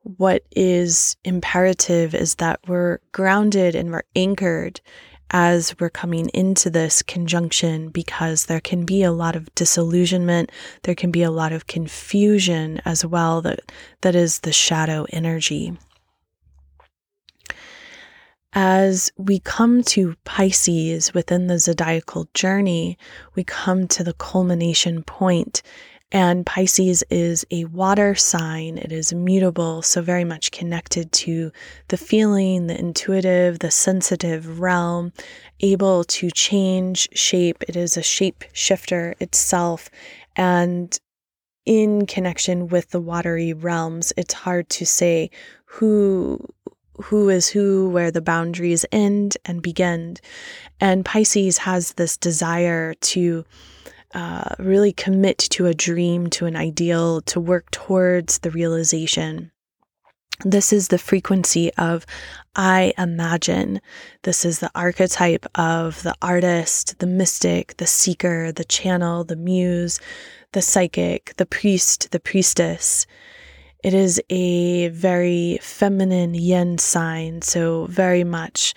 what 0.02 0.44
is 0.50 1.18
imperative 1.24 2.14
is 2.14 2.36
that 2.36 2.60
we're 2.66 3.00
grounded 3.12 3.74
and 3.74 3.90
we're 3.90 4.02
anchored 4.16 4.80
as 5.30 5.78
we're 5.78 5.90
coming 5.90 6.30
into 6.30 6.70
this 6.70 7.02
conjunction 7.02 7.90
because 7.90 8.46
there 8.46 8.62
can 8.62 8.86
be 8.86 9.02
a 9.02 9.12
lot 9.12 9.36
of 9.36 9.54
disillusionment 9.54 10.50
there 10.84 10.94
can 10.94 11.10
be 11.10 11.22
a 11.22 11.30
lot 11.30 11.52
of 11.52 11.66
confusion 11.66 12.80
as 12.86 13.04
well 13.04 13.42
that 13.42 13.60
that 14.00 14.14
is 14.14 14.38
the 14.38 14.52
shadow 14.52 15.04
energy 15.12 15.76
as 18.60 19.12
we 19.16 19.38
come 19.38 19.84
to 19.84 20.16
Pisces 20.24 21.14
within 21.14 21.46
the 21.46 21.60
zodiacal 21.60 22.26
journey, 22.34 22.98
we 23.36 23.44
come 23.44 23.86
to 23.86 24.02
the 24.02 24.14
culmination 24.14 25.04
point. 25.04 25.62
And 26.10 26.44
Pisces 26.44 27.04
is 27.08 27.46
a 27.52 27.66
water 27.66 28.16
sign. 28.16 28.76
It 28.76 28.90
is 28.90 29.14
mutable, 29.14 29.82
so 29.82 30.02
very 30.02 30.24
much 30.24 30.50
connected 30.50 31.12
to 31.12 31.52
the 31.86 31.96
feeling, 31.96 32.66
the 32.66 32.76
intuitive, 32.76 33.60
the 33.60 33.70
sensitive 33.70 34.58
realm, 34.58 35.12
able 35.60 36.02
to 36.02 36.28
change 36.28 37.08
shape. 37.16 37.62
It 37.68 37.76
is 37.76 37.96
a 37.96 38.02
shape 38.02 38.42
shifter 38.52 39.14
itself. 39.20 39.88
And 40.34 40.98
in 41.64 42.06
connection 42.06 42.66
with 42.66 42.90
the 42.90 43.00
watery 43.00 43.52
realms, 43.52 44.12
it's 44.16 44.34
hard 44.34 44.68
to 44.70 44.84
say 44.84 45.30
who 45.64 46.44
who 47.00 47.28
is 47.28 47.48
who, 47.48 47.88
where 47.90 48.10
the 48.10 48.20
boundaries 48.20 48.84
end 48.92 49.36
and 49.44 49.62
begin. 49.62 50.16
And 50.80 51.04
Pisces 51.04 51.58
has 51.58 51.94
this 51.94 52.16
desire 52.16 52.94
to 52.94 53.44
uh, 54.14 54.54
really 54.58 54.92
commit 54.92 55.38
to 55.38 55.66
a 55.66 55.74
dream, 55.74 56.28
to 56.30 56.46
an 56.46 56.56
ideal, 56.56 57.20
to 57.22 57.40
work 57.40 57.70
towards 57.70 58.38
the 58.38 58.50
realization. 58.50 59.50
This 60.44 60.72
is 60.72 60.88
the 60.88 60.98
frequency 60.98 61.74
of 61.74 62.06
I 62.54 62.92
imagine. 62.96 63.80
This 64.22 64.44
is 64.44 64.60
the 64.60 64.70
archetype 64.74 65.46
of 65.56 66.02
the 66.04 66.14
artist, 66.22 67.00
the 67.00 67.06
mystic, 67.06 67.76
the 67.78 67.86
seeker, 67.86 68.52
the 68.52 68.64
channel, 68.64 69.24
the 69.24 69.36
muse, 69.36 69.98
the 70.52 70.62
psychic, 70.62 71.34
the 71.36 71.46
priest, 71.46 72.12
the 72.12 72.20
priestess. 72.20 73.06
It 73.84 73.94
is 73.94 74.20
a 74.28 74.88
very 74.88 75.58
feminine 75.62 76.34
yin 76.34 76.78
sign, 76.78 77.42
so 77.42 77.86
very 77.86 78.24
much 78.24 78.74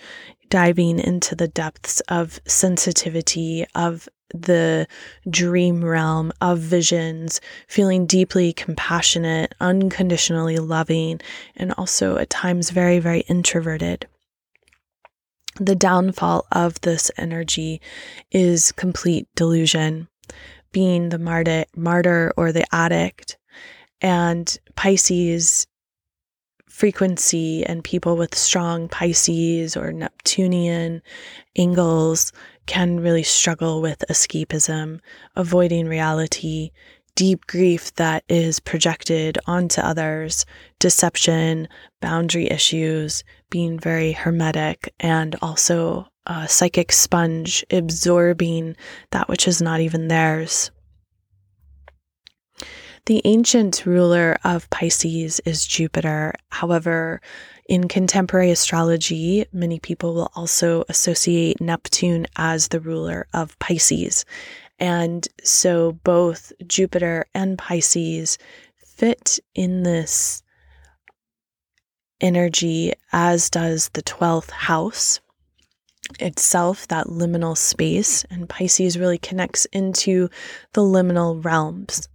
diving 0.48 1.00
into 1.00 1.34
the 1.34 1.48
depths 1.48 2.00
of 2.08 2.40
sensitivity, 2.46 3.66
of 3.74 4.08
the 4.32 4.86
dream 5.28 5.84
realm, 5.84 6.32
of 6.40 6.58
visions, 6.58 7.40
feeling 7.68 8.06
deeply 8.06 8.52
compassionate, 8.52 9.54
unconditionally 9.60 10.58
loving, 10.58 11.20
and 11.56 11.74
also 11.76 12.16
at 12.16 12.30
times 12.30 12.70
very, 12.70 12.98
very 12.98 13.20
introverted. 13.20 14.06
The 15.58 15.74
downfall 15.74 16.46
of 16.52 16.80
this 16.80 17.10
energy 17.18 17.80
is 18.30 18.72
complete 18.72 19.28
delusion, 19.34 20.08
being 20.70 21.10
the 21.10 21.18
martyr, 21.18 21.64
martyr 21.76 22.32
or 22.36 22.52
the 22.52 22.64
addict 22.72 23.36
and 24.02 24.58
Pisces 24.76 25.66
frequency 26.68 27.64
and 27.64 27.84
people 27.84 28.16
with 28.16 28.34
strong 28.34 28.88
Pisces 28.88 29.76
or 29.76 29.92
Neptunian 29.92 31.02
angles 31.56 32.32
can 32.66 32.98
really 32.98 33.22
struggle 33.22 33.82
with 33.82 34.04
escapism, 34.10 34.98
avoiding 35.36 35.86
reality, 35.86 36.70
deep 37.14 37.46
grief 37.46 37.94
that 37.96 38.24
is 38.28 38.58
projected 38.58 39.38
onto 39.46 39.80
others, 39.80 40.46
deception, 40.78 41.68
boundary 42.00 42.50
issues, 42.50 43.22
being 43.50 43.78
very 43.78 44.12
hermetic, 44.12 44.92
and 44.98 45.36
also 45.42 46.08
a 46.26 46.48
psychic 46.48 46.90
sponge 46.90 47.64
absorbing 47.70 48.76
that 49.10 49.28
which 49.28 49.46
is 49.46 49.60
not 49.60 49.80
even 49.80 50.08
theirs. 50.08 50.70
The 53.06 53.20
ancient 53.24 53.84
ruler 53.84 54.38
of 54.44 54.70
Pisces 54.70 55.40
is 55.44 55.66
Jupiter. 55.66 56.34
However, 56.50 57.20
In 57.66 57.88
contemporary 57.88 58.50
astrology, 58.50 59.46
many 59.52 59.78
people 59.78 60.14
will 60.14 60.30
also 60.34 60.84
associate 60.88 61.60
Neptune 61.60 62.26
as 62.36 62.68
the 62.68 62.80
ruler 62.80 63.26
of 63.32 63.58
Pisces. 63.60 64.24
And 64.78 65.26
so 65.42 65.92
both 66.04 66.52
Jupiter 66.66 67.26
and 67.34 67.56
Pisces 67.56 68.36
fit 68.76 69.38
in 69.54 69.84
this 69.84 70.42
energy, 72.20 72.92
as 73.12 73.48
does 73.48 73.88
the 73.90 74.02
12th 74.02 74.50
house 74.50 75.20
itself, 76.18 76.88
that 76.88 77.06
liminal 77.06 77.56
space. 77.56 78.24
And 78.24 78.48
Pisces 78.48 78.98
really 78.98 79.18
connects 79.18 79.66
into 79.66 80.28
the 80.72 80.82
liminal 80.82 81.44
realms. 81.44 82.08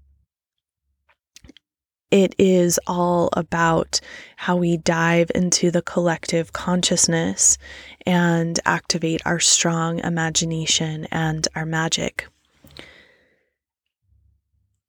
It 2.09 2.35
is 2.37 2.79
all 2.87 3.29
about 3.33 3.99
how 4.37 4.55
we 4.55 4.77
dive 4.77 5.29
into 5.35 5.71
the 5.71 5.81
collective 5.81 6.53
consciousness 6.53 7.57
and 8.05 8.57
activate 8.65 9.21
our 9.25 9.39
strong 9.39 9.99
imagination 9.99 11.07
and 11.11 11.45
our 11.53 11.65
magic. 11.65 12.27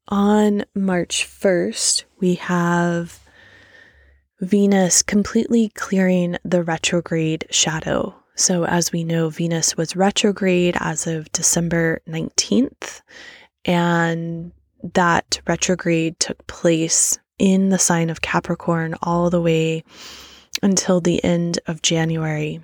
On 0.07 0.65
March 0.75 1.27
1st, 1.27 2.05
we 2.21 2.37
have 2.37 3.19
Venus 4.41 5.03
completely 5.03 5.71
clearing 5.71 6.39
the 6.45 6.63
retrograde 6.63 7.47
shadow. 7.51 8.15
So, 8.37 8.65
as 8.65 8.93
we 8.93 9.03
know, 9.03 9.29
Venus 9.29 9.77
was 9.77 9.97
retrograde 9.97 10.77
as 10.79 11.09
of 11.09 11.31
December 11.33 12.01
19th, 12.09 13.03
and 13.65 14.53
that 14.95 15.41
retrograde 15.47 16.19
took 16.21 16.47
place 16.47 17.19
in 17.39 17.69
the 17.69 17.79
sign 17.79 18.11
of 18.11 18.21
Capricorn 18.21 18.95
all 19.03 19.31
the 19.31 19.41
way 19.41 19.85
until 20.63 21.01
the 21.01 21.23
end 21.25 21.59
of 21.67 21.83
January. 21.83 22.61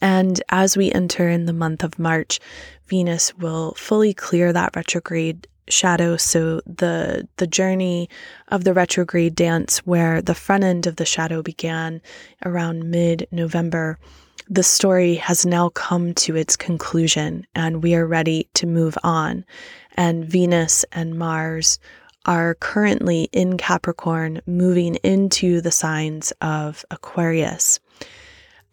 And 0.00 0.40
as 0.48 0.76
we 0.76 0.90
enter 0.90 1.28
in 1.28 1.46
the 1.46 1.52
month 1.52 1.84
of 1.84 1.98
March, 1.98 2.40
Venus 2.86 3.36
will 3.36 3.74
fully 3.74 4.14
clear 4.14 4.52
that 4.52 4.74
retrograde 4.74 5.46
shadow. 5.68 6.16
So 6.16 6.60
the 6.66 7.28
the 7.36 7.46
journey 7.46 8.08
of 8.48 8.64
the 8.64 8.74
retrograde 8.74 9.34
dance, 9.34 9.78
where 9.86 10.22
the 10.22 10.34
front 10.34 10.64
end 10.64 10.86
of 10.86 10.96
the 10.96 11.04
shadow 11.04 11.42
began 11.42 12.00
around 12.44 12.90
mid 12.90 13.28
November, 13.30 13.98
the 14.50 14.62
story 14.62 15.14
has 15.14 15.46
now 15.46 15.70
come 15.70 16.12
to 16.12 16.36
its 16.36 16.56
conclusion, 16.56 17.46
and 17.54 17.82
we 17.82 17.94
are 17.94 18.06
ready 18.06 18.48
to 18.54 18.66
move 18.66 18.98
on 19.02 19.44
and 20.00 20.24
Venus 20.24 20.84
and 20.92 21.18
Mars 21.18 21.78
are 22.26 22.54
currently 22.54 23.28
in 23.32 23.56
Capricorn, 23.56 24.40
moving 24.46 24.96
into 24.96 25.60
the 25.60 25.70
signs 25.70 26.32
of 26.40 26.84
Aquarius. 26.90 27.80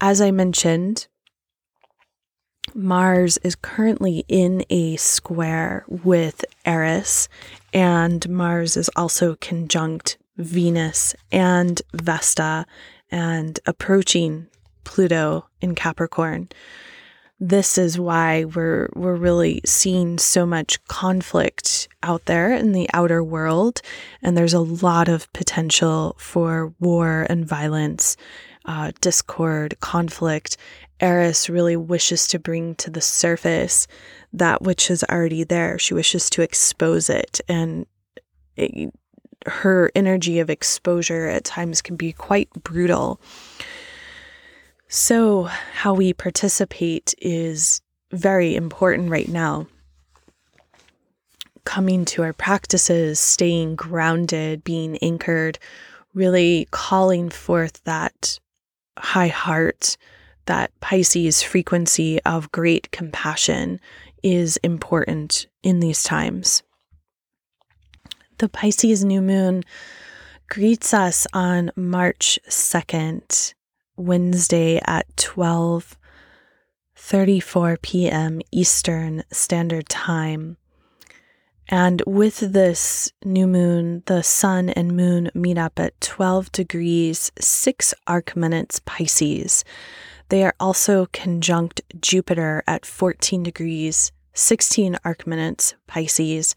As 0.01 0.21
I 0.21 0.31
mentioned, 0.31 1.07
Mars 2.73 3.37
is 3.39 3.55
currently 3.55 4.23
in 4.27 4.63
a 4.69 4.97
square 4.97 5.85
with 5.87 6.43
Eris, 6.65 7.29
and 7.73 8.27
Mars 8.29 8.77
is 8.77 8.89
also 8.95 9.35
conjunct 9.35 10.17
Venus 10.37 11.15
and 11.31 11.81
Vesta 11.93 12.65
and 13.09 13.59
approaching 13.65 14.47
Pluto 14.87 15.45
in 15.59 15.75
Capricorn. 15.75 16.47
This 17.41 17.77
is 17.77 17.99
why 17.99 18.45
we're 18.45 18.89
we're 18.95 19.15
really 19.15 19.61
seeing 19.65 20.17
so 20.17 20.45
much 20.45 20.83
conflict 20.85 21.89
out 22.01 22.25
there 22.25 22.53
in 22.53 22.71
the 22.71 22.89
outer 22.93 23.21
world 23.21 23.81
and 24.23 24.35
there's 24.35 24.55
a 24.55 24.59
lot 24.59 25.09
of 25.09 25.31
potential 25.33 26.15
for 26.17 26.73
war 26.79 27.27
and 27.29 27.45
violence 27.45 28.15
uh, 28.65 28.91
discord 29.01 29.77
conflict. 29.81 30.55
Eris 31.01 31.49
really 31.49 31.75
wishes 31.75 32.25
to 32.29 32.39
bring 32.39 32.73
to 32.75 32.89
the 32.89 33.01
surface 33.01 33.87
that 34.33 34.61
which 34.61 34.89
is 34.89 35.03
already 35.11 35.43
there. 35.43 35.77
She 35.77 35.93
wishes 35.93 36.29
to 36.31 36.41
expose 36.41 37.09
it 37.09 37.41
and 37.47 37.85
it, 38.55 38.93
her 39.45 39.91
energy 39.95 40.39
of 40.39 40.49
exposure 40.49 41.27
at 41.27 41.43
times 41.43 41.81
can 41.81 41.97
be 41.97 42.13
quite 42.13 42.49
brutal 42.63 43.19
so, 44.89 45.43
how 45.43 45.93
we 45.93 46.13
participate 46.13 47.13
is 47.21 47.81
very 48.11 48.55
important 48.55 49.09
right 49.09 49.27
now. 49.27 49.67
Coming 51.65 52.05
to 52.05 52.23
our 52.23 52.31
practices, 52.31 53.19
staying 53.19 53.75
grounded, 53.75 54.63
being 54.63 54.97
anchored, 54.99 55.59
really 56.13 56.67
calling 56.71 57.29
forth 57.29 57.83
that 57.83 58.39
high 58.97 59.27
heart, 59.27 59.97
that 60.45 60.71
Pisces 60.79 61.43
frequency 61.43 62.21
of 62.23 62.51
great 62.53 62.89
compassion 62.91 63.81
is 64.23 64.55
important 64.57 65.47
in 65.63 65.81
these 65.81 66.03
times. 66.03 66.63
The 68.37 68.47
Pisces 68.47 69.03
new 69.03 69.21
moon 69.21 69.63
greets 70.49 70.93
us 70.93 71.27
on 71.33 71.71
March 71.75 72.39
2nd 72.47 73.53
Wednesday 73.97 74.79
at 74.85 75.13
12:34 75.17 77.81
p.m. 77.81 78.41
Eastern 78.51 79.23
Standard 79.31 79.89
Time. 79.89 80.57
And 81.69 82.01
with 82.07 82.53
this 82.53 83.11
new 83.25 83.45
moon, 83.45 84.03
the 84.05 84.23
sun 84.23 84.69
and 84.69 84.95
moon 84.95 85.29
meet 85.33 85.57
up 85.57 85.79
at 85.79 85.99
12 85.99 86.49
degrees 86.53 87.29
6 87.39 87.93
arc 88.07 88.37
minutes 88.37 88.79
Pisces. 88.85 89.65
They 90.29 90.45
are 90.45 90.55
also 90.59 91.07
conjunct 91.07 91.81
Jupiter 91.99 92.63
at 92.67 92.85
14 92.85 93.43
degrees 93.43 94.11
16 94.33 94.97
arc 95.03 95.25
minutes 95.25 95.73
Pisces 95.87 96.55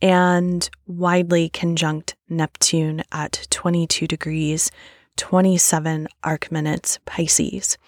and 0.00 0.70
widely 0.86 1.48
conjunct 1.48 2.16
Neptune 2.28 3.02
at 3.12 3.46
22 3.50 4.06
degrees 4.06 4.70
27 5.16 6.08
arc 6.22 6.50
minutes 6.50 6.98
Pisces. 7.04 7.78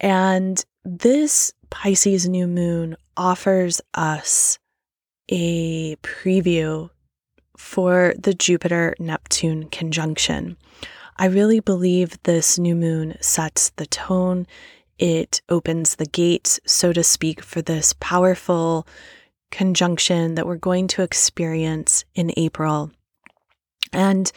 And 0.00 0.64
this 0.84 1.52
Pisces 1.70 2.28
new 2.28 2.46
moon 2.46 2.96
offers 3.16 3.80
us 3.94 4.58
a 5.30 5.96
preview 5.96 6.90
for 7.56 8.14
the 8.18 8.34
Jupiter 8.34 8.94
Neptune 8.98 9.68
conjunction. 9.68 10.56
I 11.16 11.26
really 11.26 11.60
believe 11.60 12.20
this 12.24 12.58
new 12.58 12.74
moon 12.74 13.16
sets 13.20 13.70
the 13.70 13.86
tone. 13.86 14.46
It 14.98 15.40
opens 15.48 15.96
the 15.96 16.06
gates, 16.06 16.60
so 16.66 16.92
to 16.92 17.02
speak, 17.02 17.42
for 17.42 17.62
this 17.62 17.94
powerful 18.00 18.86
conjunction 19.50 20.34
that 20.34 20.46
we're 20.46 20.56
going 20.56 20.88
to 20.88 21.02
experience 21.02 22.04
in 22.14 22.32
April. 22.36 22.90
And 23.92 24.30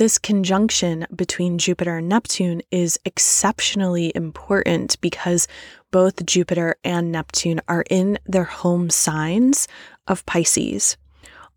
this 0.00 0.16
conjunction 0.16 1.06
between 1.14 1.58
Jupiter 1.58 1.98
and 1.98 2.08
Neptune 2.08 2.62
is 2.70 2.98
exceptionally 3.04 4.10
important 4.14 4.98
because 5.02 5.46
both 5.90 6.24
Jupiter 6.24 6.76
and 6.82 7.12
Neptune 7.12 7.60
are 7.68 7.84
in 7.90 8.18
their 8.24 8.44
home 8.44 8.88
signs 8.88 9.68
of 10.08 10.24
Pisces. 10.24 10.96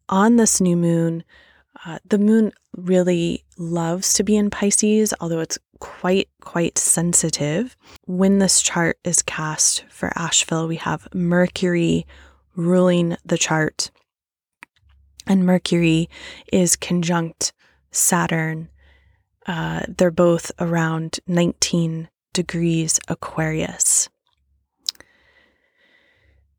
On 0.09 0.35
this 0.35 0.59
new 0.59 0.75
moon, 0.75 1.23
uh, 1.85 1.99
the 2.05 2.17
moon 2.17 2.51
really 2.75 3.45
loves 3.57 4.13
to 4.15 4.25
be 4.25 4.35
in 4.35 4.49
Pisces, 4.49 5.13
although 5.21 5.39
it's 5.39 5.57
quite, 5.79 6.27
quite 6.41 6.77
sensitive. 6.77 7.77
When 8.07 8.39
this 8.39 8.61
chart 8.61 8.99
is 9.05 9.21
cast 9.21 9.85
for 9.89 10.11
Asheville, 10.17 10.67
we 10.67 10.75
have 10.75 11.07
Mercury 11.13 12.05
ruling 12.57 13.15
the 13.23 13.37
chart. 13.37 13.89
And 15.25 15.45
Mercury 15.45 16.09
is 16.51 16.75
conjunct 16.75 17.53
Saturn. 17.93 18.69
Uh, 19.45 19.83
they're 19.87 20.11
both 20.11 20.51
around 20.59 21.19
19 21.27 22.09
degrees 22.33 22.99
Aquarius. 23.07 24.09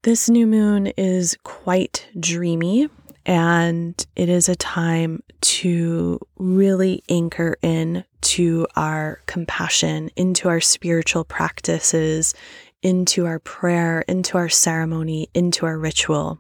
This 0.02 0.28
new 0.28 0.46
moon 0.46 0.88
is 0.98 1.36
quite 1.44 2.06
dreamy, 2.18 2.88
and 3.24 4.06
it 4.16 4.28
is 4.28 4.48
a 4.48 4.56
time 4.56 5.22
to 5.40 6.20
really 6.36 7.02
anchor 7.08 7.56
in 7.62 8.04
to 8.20 8.66
our 8.76 9.20
compassion, 9.26 10.10
into 10.14 10.48
our 10.48 10.60
spiritual 10.60 11.24
practices, 11.24 12.34
into 12.82 13.24
our 13.24 13.38
prayer, 13.38 14.04
into 14.06 14.36
our 14.36 14.50
ceremony, 14.50 15.28
into 15.34 15.64
our 15.64 15.78
ritual. 15.78 16.38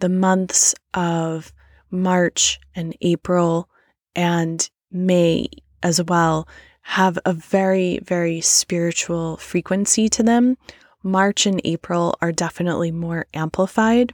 The 0.00 0.08
months 0.08 0.74
of 0.92 1.52
March 1.92 2.58
and 2.74 2.96
April 3.00 3.69
and 4.14 4.68
May 4.90 5.48
as 5.82 6.02
well 6.02 6.48
have 6.82 7.18
a 7.24 7.32
very, 7.32 8.00
very 8.02 8.40
spiritual 8.40 9.36
frequency 9.36 10.08
to 10.08 10.22
them. 10.22 10.56
March 11.02 11.46
and 11.46 11.60
April 11.64 12.16
are 12.20 12.32
definitely 12.32 12.90
more 12.90 13.26
amplified. 13.32 14.12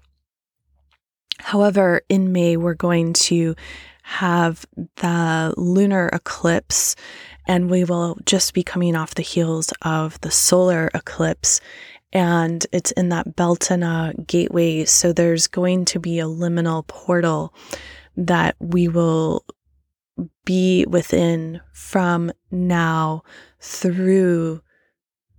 However, 1.38 2.02
in 2.08 2.32
May, 2.32 2.56
we're 2.56 2.74
going 2.74 3.12
to 3.14 3.54
have 4.02 4.64
the 4.96 5.52
lunar 5.56 6.08
eclipse, 6.12 6.94
and 7.46 7.68
we 7.68 7.84
will 7.84 8.16
just 8.24 8.54
be 8.54 8.62
coming 8.62 8.94
off 8.94 9.14
the 9.14 9.22
heels 9.22 9.72
of 9.82 10.20
the 10.20 10.30
solar 10.30 10.90
eclipse. 10.94 11.60
And 12.12 12.64
it's 12.72 12.92
in 12.92 13.08
that 13.10 13.36
Beltana 13.36 14.26
gateway. 14.26 14.84
So 14.84 15.12
there's 15.12 15.48
going 15.48 15.84
to 15.86 15.98
be 15.98 16.20
a 16.20 16.24
liminal 16.24 16.86
portal 16.86 17.52
that 18.16 18.56
we 18.60 18.88
will 18.88 19.44
be 20.44 20.84
within 20.88 21.60
from 21.72 22.32
now 22.50 23.22
through 23.60 24.62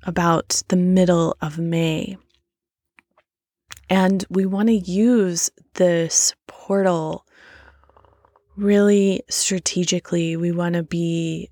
about 0.03 0.61
the 0.67 0.75
middle 0.75 1.35
of 1.41 1.57
May. 1.57 2.17
And 3.89 4.25
we 4.29 4.45
want 4.45 4.67
to 4.67 4.75
use 4.75 5.49
this 5.75 6.33
portal 6.47 7.25
really 8.55 9.21
strategically. 9.29 10.35
We 10.35 10.51
want 10.51 10.75
to 10.75 10.83
be 10.83 11.49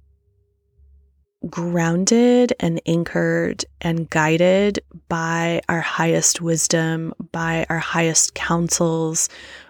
grounded 1.50 2.54
and 2.60 2.82
anchored 2.86 3.64
and 3.82 4.10
guided 4.10 4.80
by 5.08 5.62
our 5.70 5.82
highest 5.82 6.42
wisdom, 6.42 7.14
by 7.32 7.66
our 7.70 7.80
highest 7.80 8.34
counsels, 8.34 9.30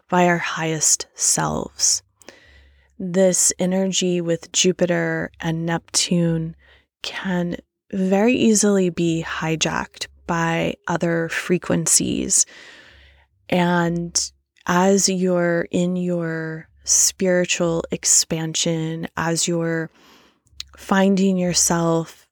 by 0.10 0.26
our 0.28 0.38
highest 0.38 1.08
selves. 1.14 2.02
This 2.98 3.52
energy 3.60 4.22
with 4.22 4.52
Jupiter 4.52 5.32
and 5.40 5.66
Neptune 5.66 6.56
can 7.02 7.58
very 7.92 8.34
easily 8.34 8.90
be 8.90 9.24
hijacked 9.28 10.08
by 10.28 10.76
other 10.88 11.30
frequencies. 11.30 12.46
And 13.50 14.32
as 14.66 15.10
you're 15.10 15.68
in 15.72 15.96
your 15.96 16.68
spiritual 16.84 17.84
expansion, 17.92 19.08
as 19.18 19.48
you're 19.48 19.90
finding 20.78 21.38
yourself 21.38 22.28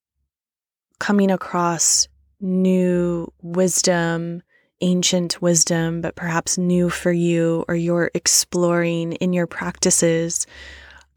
coming 1.00 1.30
across 1.30 2.08
new 2.40 3.32
wisdom, 3.42 4.42
ancient 4.84 5.42
wisdom, 5.42 6.02
but 6.02 6.16
perhaps 6.16 6.58
new 6.58 6.90
for 6.90 7.12
you, 7.12 7.66
or 7.68 7.76
you're 7.76 8.12
exploring 8.14 9.14
in 9.14 9.34
your 9.34 9.48
practices, 9.48 10.46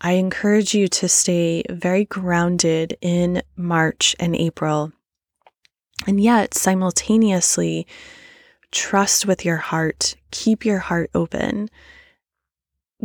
I 0.00 0.12
encourage 0.12 0.74
you 0.74 0.88
to 0.88 1.08
stay 1.08 1.64
very 1.68 2.04
grounded 2.04 2.96
in 3.02 3.42
March 3.56 4.16
and 4.18 4.34
April. 4.36 4.92
And 6.06 6.20
yet, 6.20 6.54
simultaneously, 6.54 7.86
trust 8.70 9.26
with 9.26 9.44
your 9.44 9.56
heart, 9.56 10.14
keep 10.30 10.64
your 10.64 10.78
heart 10.78 11.10
open. 11.14 11.68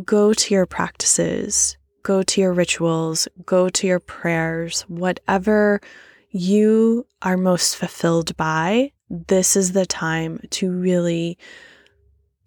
Go 0.06 0.34
to 0.34 0.54
your 0.54 0.65
practices, 0.65 1.78
go 2.04 2.24
to 2.24 2.41
your 2.41 2.54
rituals, 2.54 3.28
go 3.45 3.69
to 3.69 3.88
your 3.88 4.00
prayers, 4.00 4.82
whatever 4.84 5.82
you 6.30 7.06
are 7.21 7.38
most 7.38 7.76
fulfilled 7.76 8.36
by. 8.38 8.91
This 9.13 9.58
is 9.58 9.74
the 9.74 9.86
time 9.86 10.39
to 10.52 10.71
really 10.71 11.38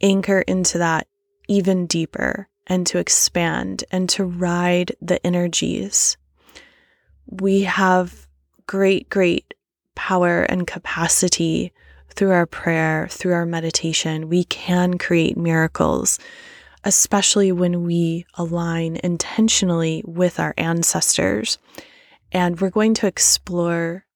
anchor 0.01 0.41
into 0.41 0.79
that 0.79 1.07
even 1.47 1.87
deeper 1.87 2.49
and 2.67 2.87
to 2.87 2.97
expand 2.97 3.85
and 3.91 4.09
to 4.09 4.25
ride 4.25 4.97
the 5.03 5.25
energies. 5.27 6.17
We 7.27 7.65
have 7.65 8.27
great, 8.67 9.11
great 9.11 9.53
power 9.95 10.45
and 10.45 10.67
capacity 10.67 11.75
through 12.09 12.31
our 12.31 12.47
prayer, 12.47 13.09
through 13.11 13.35
our 13.35 13.45
meditation. 13.45 14.31
We 14.31 14.45
can 14.45 14.97
create 14.97 15.37
miracles, 15.37 16.19
especially 16.83 17.53
when 17.53 17.85
we 17.85 18.25
align 18.35 18.99
intentionally 19.05 20.03
with 20.07 20.41
our 20.41 20.55
ancestors. 20.57 21.59
And 22.33 22.59
we're 22.59 22.71
going 22.71 22.95
to 22.95 23.07
explore 23.07 24.07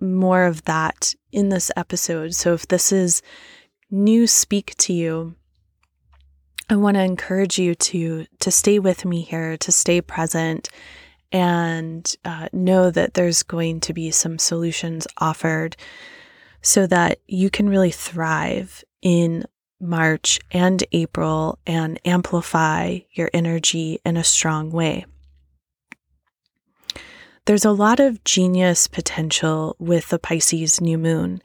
more 0.00 0.44
of 0.44 0.64
that 0.64 1.14
in 1.32 1.48
this 1.48 1.70
episode. 1.76 2.34
So 2.34 2.54
if 2.54 2.68
this 2.68 2.92
is 2.92 3.22
new 3.90 4.26
speak 4.26 4.74
to 4.78 4.92
you, 4.92 5.34
I 6.68 6.76
want 6.76 6.96
to 6.96 7.02
encourage 7.02 7.58
you 7.58 7.74
to 7.74 8.26
to 8.40 8.50
stay 8.50 8.78
with 8.78 9.04
me 9.04 9.22
here, 9.22 9.56
to 9.56 9.72
stay 9.72 10.00
present, 10.00 10.68
and 11.32 12.14
uh, 12.24 12.48
know 12.52 12.90
that 12.90 13.14
there's 13.14 13.42
going 13.42 13.80
to 13.80 13.92
be 13.92 14.10
some 14.10 14.38
solutions 14.38 15.06
offered 15.18 15.76
so 16.62 16.86
that 16.86 17.18
you 17.26 17.50
can 17.50 17.68
really 17.68 17.90
thrive 17.90 18.84
in 19.02 19.44
March 19.80 20.38
and 20.50 20.84
April 20.92 21.58
and 21.66 21.98
amplify 22.04 22.98
your 23.12 23.30
energy 23.32 23.98
in 24.04 24.16
a 24.16 24.24
strong 24.24 24.70
way. 24.70 25.06
There's 27.50 27.64
a 27.64 27.72
lot 27.72 27.98
of 27.98 28.22
genius 28.22 28.86
potential 28.86 29.74
with 29.80 30.10
the 30.10 30.20
Pisces 30.20 30.80
new 30.80 30.96
moon. 30.96 31.42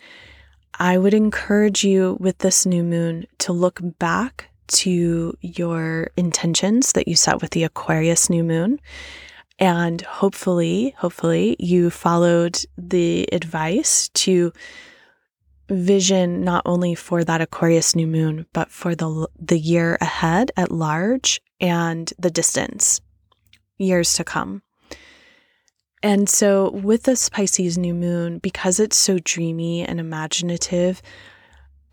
I 0.77 0.99
would 0.99 1.15
encourage 1.15 1.83
you 1.83 2.17
with 2.19 2.37
this 2.37 2.63
new 2.63 2.83
moon 2.83 3.25
to 3.39 3.53
look 3.53 3.79
back 3.97 4.51
to 4.67 5.35
your 5.41 6.11
intentions 6.15 6.91
that 6.91 7.07
you 7.07 7.15
set 7.15 7.41
with 7.41 7.49
the 7.49 7.63
Aquarius 7.63 8.29
new 8.29 8.43
moon. 8.43 8.79
And 9.57 9.99
hopefully, 10.03 10.93
hopefully, 10.95 11.55
you 11.57 11.89
followed 11.89 12.63
the 12.77 13.27
advice 13.31 14.09
to 14.09 14.53
vision 15.69 16.43
not 16.43 16.61
only 16.67 16.93
for 16.93 17.23
that 17.23 17.41
Aquarius 17.41 17.95
new 17.95 18.05
moon, 18.05 18.45
but 18.53 18.69
for 18.69 18.93
the, 18.93 19.27
the 19.39 19.57
year 19.57 19.97
ahead 19.99 20.51
at 20.55 20.71
large 20.71 21.41
and 21.59 22.13
the 22.19 22.29
distance, 22.29 23.01
years 23.79 24.13
to 24.13 24.23
come. 24.23 24.61
And 26.05 26.29
so, 26.29 26.69
with 26.69 27.01
this 27.01 27.29
Pisces 27.29 27.79
new 27.79 27.95
moon, 27.95 28.37
because 28.37 28.79
it's 28.79 28.95
so 28.95 29.17
dreamy 29.17 29.81
and 29.81 29.99
imaginative, 29.99 31.01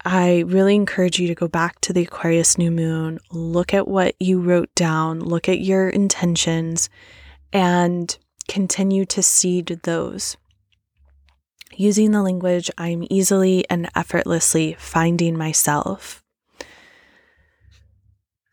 I 0.05 0.41
really 0.41 0.75
encourage 0.75 1.19
you 1.19 1.27
to 1.29 1.35
go 1.35 1.49
back 1.49 1.81
to 1.81 1.95
the 1.95 2.03
Aquarius 2.03 2.59
new 2.59 2.71
moon, 2.71 3.21
look 3.31 3.73
at 3.73 3.89
what 3.89 4.15
you 4.21 4.39
wrote 4.39 4.69
down, 4.75 5.21
look 5.21 5.49
at 5.49 5.61
your 5.61 5.89
intentions, 5.89 6.91
and 7.55 8.15
continue 8.49 9.07
to 9.07 9.23
seed 9.23 9.81
those. 9.85 10.37
Using 11.75 12.11
the 12.11 12.21
language, 12.21 12.71
I'm 12.77 13.07
easily 13.09 13.65
and 13.71 13.89
effortlessly 13.97 14.77
finding 14.79 15.39
myself. 15.39 16.22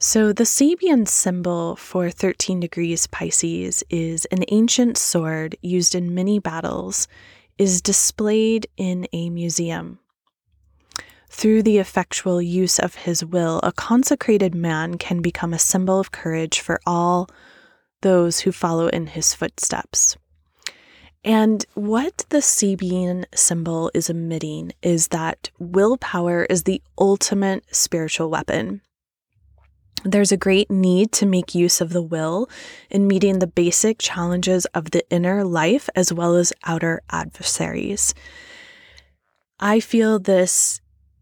So, 0.01 0.31
the 0.31 0.45
Sabian 0.45 1.05
symbol 1.09 1.75
for 1.75 2.09
13 2.09 2.61
degrees 2.61 3.05
Pisces 3.07 3.83
is 3.89 4.23
an 4.31 4.45
ancient 4.47 4.97
sword 4.97 5.57
used 5.61 5.93
in 5.93 6.15
many 6.15 6.39
battles, 6.39 7.09
is 7.57 7.81
displayed 7.81 8.65
in 8.77 9.07
a 9.11 9.29
museum. 9.29 9.99
Through 11.27 11.63
the 11.63 11.79
effectual 11.79 12.41
use 12.41 12.79
of 12.79 12.95
his 12.95 13.25
will, 13.25 13.59
a 13.61 13.73
consecrated 13.73 14.55
man 14.55 14.97
can 14.97 15.21
become 15.21 15.53
a 15.53 15.59
symbol 15.59 15.99
of 15.99 16.13
courage 16.13 16.61
for 16.61 16.79
all 16.85 17.29
those 17.99 18.39
who 18.39 18.53
follow 18.53 18.87
in 18.87 19.07
his 19.07 19.33
footsteps. 19.33 20.15
And 21.25 21.65
what 21.73 22.23
the 22.29 22.37
Sabian 22.37 23.25
symbol 23.35 23.91
is 23.93 24.09
emitting 24.09 24.71
is 24.81 25.09
that 25.09 25.49
willpower 25.59 26.45
is 26.45 26.63
the 26.63 26.81
ultimate 26.97 27.65
spiritual 27.75 28.29
weapon. 28.29 28.79
There's 30.03 30.31
a 30.31 30.37
great 30.37 30.71
need 30.71 31.11
to 31.13 31.25
make 31.25 31.53
use 31.53 31.81
of 31.81 31.91
the 31.91 32.01
will 32.01 32.49
in 32.89 33.07
meeting 33.07 33.39
the 33.39 33.47
basic 33.47 33.99
challenges 33.99 34.65
of 34.67 34.91
the 34.91 35.07
inner 35.09 35.43
life 35.43 35.89
as 35.95 36.13
well 36.13 36.35
as 36.35 36.53
outer 36.63 37.01
adversaries. 37.09 38.13
I 39.59 39.79
feel 39.79 40.19
this 40.19 40.79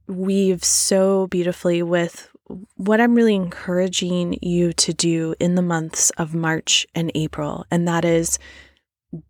weaves 0.08 0.68
so 0.68 1.28
beautifully 1.28 1.82
with 1.82 2.30
what 2.76 3.02
I'm 3.02 3.16
really 3.16 3.36
encouraging 3.36 4.38
you 4.42 4.72
to 4.74 4.94
do 4.94 5.36
in 5.40 5.56
the 5.56 5.62
months 5.62 6.12
of 6.12 6.34
March 6.34 6.86
and 6.96 7.12
April, 7.16 7.66
and 7.70 7.88
that 7.88 8.06
is 8.06 8.40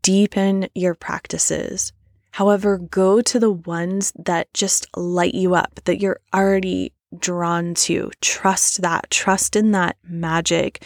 deepen 0.01 0.69
your 0.75 0.93
practices. 0.93 1.93
However, 2.31 2.77
go 2.77 3.21
to 3.21 3.39
the 3.39 3.51
ones 3.51 4.13
that 4.15 4.53
just 4.53 4.85
light 4.95 5.33
you 5.33 5.55
up, 5.55 5.79
that 5.85 5.99
you're 5.99 6.19
already 6.33 6.93
drawn 7.19 7.73
to. 7.73 8.11
Trust 8.21 8.81
that, 8.81 9.09
trust 9.09 9.55
in 9.55 9.71
that 9.71 9.97
magic, 10.03 10.83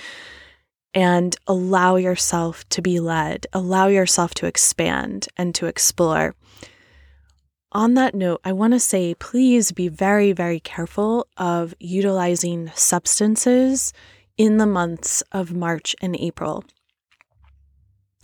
and 0.94 1.36
allow 1.48 1.96
yourself 1.96 2.67
to 2.70 2.82
be 2.82 3.00
led, 3.00 3.48
allow 3.54 3.88
yourself 3.88 4.34
to 4.36 4.46
expand 4.46 5.28
and 5.38 5.56
to 5.56 5.65
explore. 5.65 6.36
On 7.74 7.94
that 7.94 8.13
note, 8.13 8.41
I 8.44 8.52
want 8.52 8.74
to 8.74 8.80
say 8.80 9.13
please 9.15 9.72
be 9.72 9.88
very, 9.88 10.34
very 10.34 10.60
careful 10.60 11.28
of 11.38 11.74
utilizing 11.80 12.70
substances 12.76 13.94
in 14.38 14.58
the 14.58 14.65
months 14.65 15.24
of 15.32 15.54
March 15.54 15.96
and 16.02 16.15
April. 16.20 16.65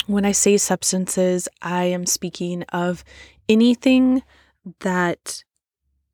When 0.06 0.26
I 0.26 0.32
say 0.32 0.58
substances, 0.58 1.48
I 1.62 1.86
am 1.86 2.06
speaking 2.06 2.64
of 2.64 3.04
anything 3.48 4.24
that 4.80 5.44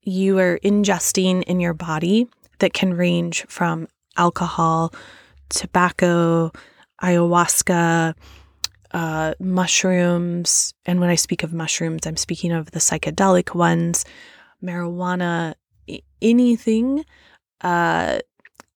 you 0.03 0.39
are 0.39 0.59
ingesting 0.63 1.43
in 1.43 1.59
your 1.59 1.73
body 1.73 2.27
that 2.59 2.73
can 2.73 2.93
range 2.93 3.45
from 3.47 3.87
alcohol 4.17 4.93
tobacco, 5.49 6.51
ayahuasca, 7.01 8.13
uh, 8.91 9.33
mushrooms. 9.39 10.73
And 10.85 10.99
when 10.99 11.09
I 11.09 11.15
speak 11.15 11.43
of 11.43 11.53
mushrooms, 11.53 12.05
I'm 12.05 12.17
speaking 12.17 12.51
of 12.51 12.71
the 12.71 12.79
psychedelic 12.79 13.55
ones, 13.55 14.05
marijuana, 14.63 15.55
anything, 16.21 17.05
uh, 17.61 18.19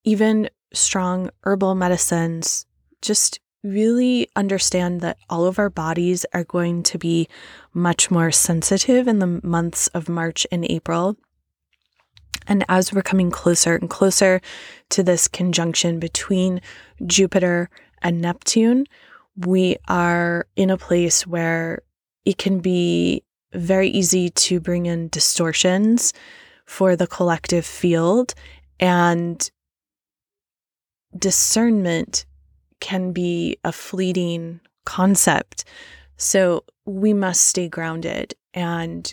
even 0.04 0.50
strong 0.74 1.30
herbal 1.44 1.76
medicines. 1.76 2.66
Just 3.02 3.40
really 3.68 4.30
understand 4.36 5.02
that 5.02 5.18
all 5.30 5.46
of 5.46 5.60
our 5.60 5.70
bodies 5.70 6.26
are 6.34 6.44
going 6.44 6.84
to 6.84 6.98
be 6.98 7.28
much 7.74 8.10
more 8.10 8.32
sensitive 8.32 9.08
in 9.08 9.20
the 9.20 9.40
months 9.44 9.88
of 9.90 10.10
March 10.10 10.48
and 10.52 10.70
April. 10.70 11.18
And 12.48 12.64
as 12.70 12.94
we're 12.94 13.02
coming 13.02 13.30
closer 13.30 13.76
and 13.76 13.90
closer 13.90 14.42
to 14.90 15.04
this 15.04 15.28
conjunction 15.28 16.00
between 16.00 16.62
Jupiter 17.06 17.70
and 18.02 18.22
Neptune, 18.22 18.86
we 19.36 19.78
are 19.88 20.48
in 20.56 20.70
a 20.70 20.78
place 20.78 21.28
where 21.28 21.82
it 22.26 22.38
can 22.38 22.60
be 22.60 23.24
very 23.54 23.90
easy 23.90 24.30
to 24.30 24.60
bring 24.60 24.86
in 24.86 25.10
distortions 25.10 26.14
for 26.66 26.96
the 26.96 27.08
collective 27.08 27.66
field 27.66 28.34
and 28.80 29.50
discernment 31.18 32.26
can 32.80 33.12
be 33.12 33.58
a 33.64 33.72
fleeting 33.72 34.60
concept. 34.86 35.66
So 36.18 36.64
we 36.86 37.14
must 37.14 37.42
stay 37.42 37.68
grounded 37.68 38.34
and 38.54 39.12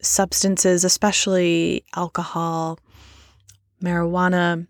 substances, 0.00 0.84
especially 0.84 1.84
alcohol, 1.96 2.78
marijuana, 3.82 4.66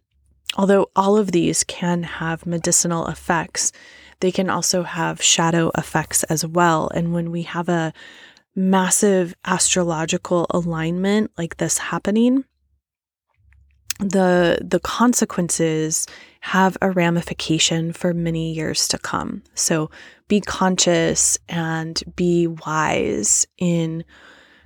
although 0.57 0.91
all 0.95 1.17
of 1.17 1.33
these 1.33 1.65
can 1.65 2.03
have 2.03 2.47
medicinal 2.47 3.07
effects, 3.07 3.73
they 4.21 4.31
can 4.31 4.49
also 4.49 4.83
have 4.83 5.23
shadow 5.23 5.71
effects 5.77 6.23
as 6.25 6.47
well. 6.47 6.89
And 6.95 7.13
when 7.13 7.31
we 7.31 7.43
have 7.43 7.69
a 7.69 7.93
massive 8.55 9.35
astrological 9.45 10.47
alignment 10.51 11.33
like 11.37 11.57
this 11.57 11.79
happening, 11.79 12.45
the 13.99 14.59
the 14.61 14.81
consequences 14.81 16.07
have 16.45 16.77
a 16.83 16.91
ramification 16.91 17.91
for 17.91 18.13
many 18.13 18.53
years 18.53 18.87
to 18.87 18.99
come. 18.99 19.43
So 19.55 19.91
be 20.29 20.43
conscious 20.43 21.39
and 21.49 22.03
be 22.17 22.47
wise 22.47 23.47
in 23.57 24.05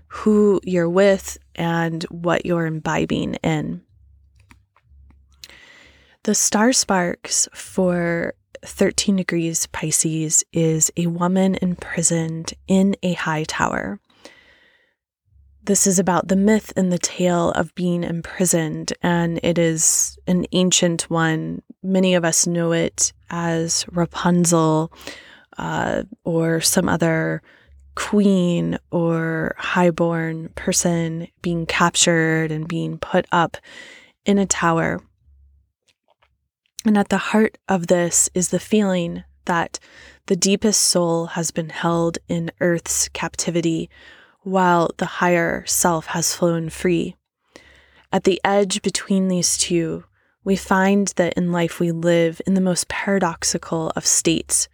who 0.08 0.60
you're 0.64 0.90
with 0.90 1.38
and 1.54 2.02
what 2.10 2.44
you're 2.44 2.66
imbibing 2.66 3.34
in. 3.44 3.80
The 6.24 6.34
star 6.34 6.72
sparks 6.72 7.48
for 7.54 8.34
13 8.64 9.14
degrees 9.14 9.68
Pisces 9.68 10.42
is 10.52 10.90
a 10.96 11.06
woman 11.06 11.54
imprisoned 11.62 12.54
in 12.66 12.96
a 13.04 13.12
high 13.12 13.44
tower. 13.44 14.00
This 15.62 15.86
is 15.86 15.98
about 15.98 16.28
the 16.28 16.34
myth 16.34 16.72
and 16.76 16.90
the 16.90 16.98
tale 16.98 17.50
of 17.50 17.74
being 17.74 18.02
imprisoned, 18.02 18.94
and 19.02 19.38
it 19.42 19.58
is 19.58 20.18
an 20.26 20.46
ancient 20.52 21.10
one. 21.10 21.60
Many 21.88 22.14
of 22.14 22.22
us 22.22 22.46
know 22.46 22.72
it 22.72 23.14
as 23.30 23.86
Rapunzel 23.90 24.92
uh, 25.56 26.02
or 26.22 26.60
some 26.60 26.86
other 26.86 27.42
queen 27.94 28.78
or 28.90 29.54
highborn 29.56 30.50
person 30.50 31.28
being 31.40 31.64
captured 31.64 32.52
and 32.52 32.68
being 32.68 32.98
put 32.98 33.24
up 33.32 33.56
in 34.26 34.36
a 34.36 34.44
tower. 34.44 35.00
And 36.84 36.98
at 36.98 37.08
the 37.08 37.16
heart 37.16 37.56
of 37.70 37.86
this 37.86 38.28
is 38.34 38.50
the 38.50 38.60
feeling 38.60 39.24
that 39.46 39.80
the 40.26 40.36
deepest 40.36 40.82
soul 40.82 41.28
has 41.28 41.50
been 41.50 41.70
held 41.70 42.18
in 42.28 42.50
earth's 42.60 43.08
captivity 43.08 43.88
while 44.42 44.90
the 44.98 45.06
higher 45.06 45.64
self 45.64 46.08
has 46.08 46.34
flown 46.34 46.68
free. 46.68 47.16
At 48.12 48.24
the 48.24 48.40
edge 48.44 48.82
between 48.82 49.28
these 49.28 49.56
two, 49.56 50.04
we 50.48 50.56
find 50.56 51.08
that 51.16 51.34
in 51.34 51.52
life 51.52 51.78
we 51.78 51.92
live 51.92 52.40
in 52.46 52.54
the 52.54 52.60
most 52.62 52.88
paradoxical 52.88 53.92
of 53.94 54.06
states 54.06 54.66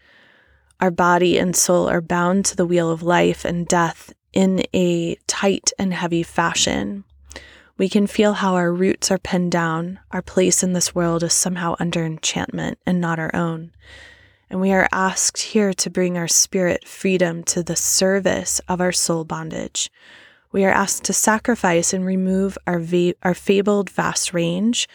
our 0.80 0.92
body 0.92 1.36
and 1.36 1.56
soul 1.56 1.88
are 1.88 2.00
bound 2.00 2.44
to 2.44 2.54
the 2.54 2.64
wheel 2.64 2.92
of 2.92 3.02
life 3.02 3.44
and 3.44 3.66
death 3.66 4.12
in 4.32 4.62
a 4.72 5.16
tight 5.26 5.72
and 5.76 5.92
heavy 5.92 6.22
fashion. 6.22 7.02
We 7.76 7.88
can 7.88 8.06
feel 8.06 8.34
how 8.34 8.54
our 8.54 8.72
roots 8.72 9.10
are 9.10 9.18
pinned 9.18 9.50
down, 9.50 9.98
our 10.12 10.22
place 10.22 10.62
in 10.62 10.74
this 10.74 10.94
world 10.94 11.24
is 11.24 11.32
somehow 11.32 11.74
under 11.80 12.04
enchantment 12.04 12.78
and 12.86 13.00
not 13.00 13.18
our 13.18 13.34
own. 13.34 13.72
And 14.48 14.60
we 14.60 14.72
are 14.72 14.88
asked 14.92 15.42
here 15.42 15.74
to 15.74 15.90
bring 15.90 16.16
our 16.16 16.28
spirit 16.28 16.86
freedom 16.86 17.42
to 17.44 17.64
the 17.64 17.76
service 17.76 18.60
of 18.68 18.80
our 18.80 18.92
soul 18.92 19.24
bondage. 19.24 19.90
We 20.52 20.64
are 20.64 20.70
asked 20.70 21.02
to 21.04 21.12
sacrifice 21.12 21.92
and 21.92 22.06
remove 22.06 22.56
our, 22.64 22.78
va- 22.78 23.14
our 23.24 23.34
fabled 23.34 23.90
vast 23.90 24.32
range 24.32 24.86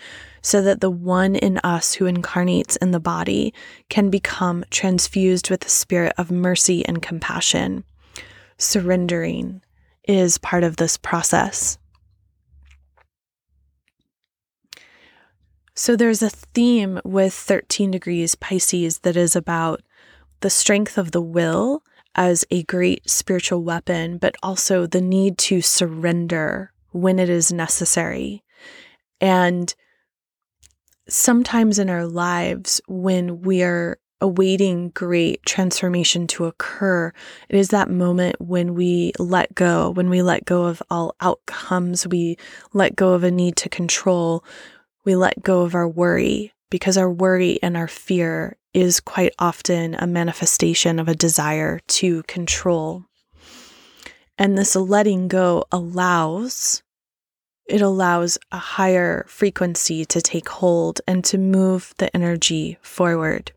so 0.42 0.62
that 0.62 0.82
the 0.82 0.90
one 0.90 1.36
in 1.36 1.58
us 1.60 1.94
who 1.94 2.06
incarnates 2.06 2.76
in 2.78 2.92
the 2.92 3.00
body 3.00 3.54
can 3.90 4.10
become 4.10 4.64
transfused 4.70 5.50
with 5.50 5.62
the 5.62 5.70
spirit 5.70 6.14
of 6.18 6.32
mercy 6.32 6.86
and 6.86 7.02
compassion. 7.02 7.84
Surrendering 8.58 9.62
is 10.08 10.38
part 10.38 10.64
of 10.64 10.78
this 10.78 10.98
process. 10.98 11.78
So 15.76 15.96
there's 15.96 16.22
a 16.22 16.30
theme 16.30 17.00
with 17.06 17.34
13 17.34 17.92
degrees 17.92 18.36
Pisces 18.36 19.00
that 19.00 19.16
is 19.16 19.36
about 19.36 19.82
the 20.42 20.50
strength 20.50 20.98
of 20.98 21.12
the 21.12 21.22
will 21.22 21.84
as 22.16 22.44
a 22.52 22.64
great 22.64 23.10
spiritual 23.10 23.64
weapon, 23.64 24.18
but 24.18 24.36
also 24.44 24.86
the 24.86 25.00
need 25.00 25.38
to 25.38 25.62
surrender 25.62 26.74
when 26.92 27.18
it 27.18 27.30
is 27.30 27.54
necessary. 27.54 28.44
And 29.22 29.74
sometimes 31.10 31.80
in 31.80 31.90
our 31.90 32.06
lives 32.06 32.82
when 32.88 33.42
we 33.42 33.64
are 33.64 34.00
awaiting 34.22 34.90
great 34.90 35.42
transformation 35.46 36.28
to 36.28 36.46
occur, 36.46 37.12
it 37.48 37.56
is 37.56 37.70
that 37.70 37.90
moment 37.90 38.36
when 38.40 38.76
we 38.76 39.14
let 39.18 39.54
go, 39.56 39.92
when 39.92 40.10
we 40.10 40.22
let 40.22 40.46
go 40.46 40.66
of 40.66 40.84
all 40.90 41.16
outcomes, 41.22 42.06
we 42.08 42.38
let 42.74 42.96
go 42.96 43.14
of 43.14 43.24
a 43.24 43.32
need 43.32 43.56
to 43.58 43.70
control, 43.70 44.44
we 45.06 45.16
let 45.16 45.42
go 45.42 45.62
of 45.62 45.74
our 45.74 45.88
worry, 45.88 46.54
because 46.70 46.98
our 46.98 47.12
worry 47.12 47.60
and 47.64 47.78
our 47.78 47.88
fear 47.88 48.58
is 48.74 49.00
quite 49.00 49.34
often 49.40 49.96
a 49.96 50.06
manifestation 50.06 51.00
of 51.00 51.08
a 51.08 51.16
desire 51.16 51.80
to 51.88 52.24
control. 52.24 53.06
And 54.38 54.58
this 54.58 54.76
letting 54.76 55.28
go 55.28 55.66
allows 55.72 56.84
it 57.70 57.82
allows 57.82 58.38
a 58.52 58.58
higher 58.58 59.26
frequency 59.28 60.04
to 60.06 60.22
take 60.22 60.50
hold 60.50 61.02
and 61.08 61.24
to 61.26 61.38
move 61.38 61.94
the 61.98 62.14
energy 62.16 62.78
forward. 62.82 63.52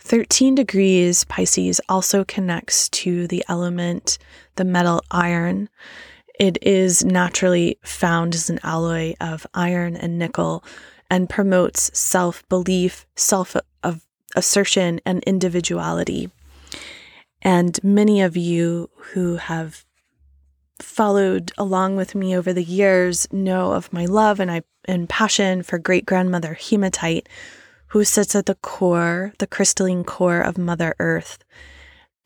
13 0.00 0.54
degrees 0.54 1.24
Pisces 1.24 1.80
also 1.88 2.24
connects 2.24 2.88
to 2.90 3.26
the 3.26 3.44
element, 3.48 4.18
the 4.56 4.64
metal 4.64 5.02
iron. 5.10 5.68
It 6.38 6.58
is 6.62 7.04
naturally 7.04 7.78
found 7.82 8.34
as 8.34 8.50
an 8.50 8.60
alloy 8.62 9.14
of 9.20 9.46
iron 9.54 9.96
and 9.96 10.18
nickel 10.18 10.62
and 11.10 11.28
promotes 11.28 11.90
self 11.98 12.46
belief, 12.48 13.06
self 13.16 13.56
assertion, 14.34 15.00
and 15.06 15.22
individuality. 15.24 16.30
And 17.42 17.82
many 17.82 18.20
of 18.20 18.36
you 18.36 18.90
who 18.96 19.36
have 19.36 19.85
followed 20.80 21.52
along 21.56 21.96
with 21.96 22.14
me 22.14 22.36
over 22.36 22.52
the 22.52 22.64
years 22.64 23.26
know 23.32 23.72
of 23.72 23.92
my 23.92 24.04
love 24.04 24.40
and 24.40 24.50
I 24.50 24.62
and 24.86 25.08
passion 25.08 25.62
for 25.62 25.78
great 25.78 26.06
grandmother 26.06 26.54
hematite, 26.54 27.28
who 27.88 28.04
sits 28.04 28.34
at 28.34 28.46
the 28.46 28.54
core, 28.56 29.32
the 29.38 29.46
crystalline 29.46 30.04
core 30.04 30.40
of 30.40 30.58
Mother 30.58 30.94
Earth. 30.98 31.38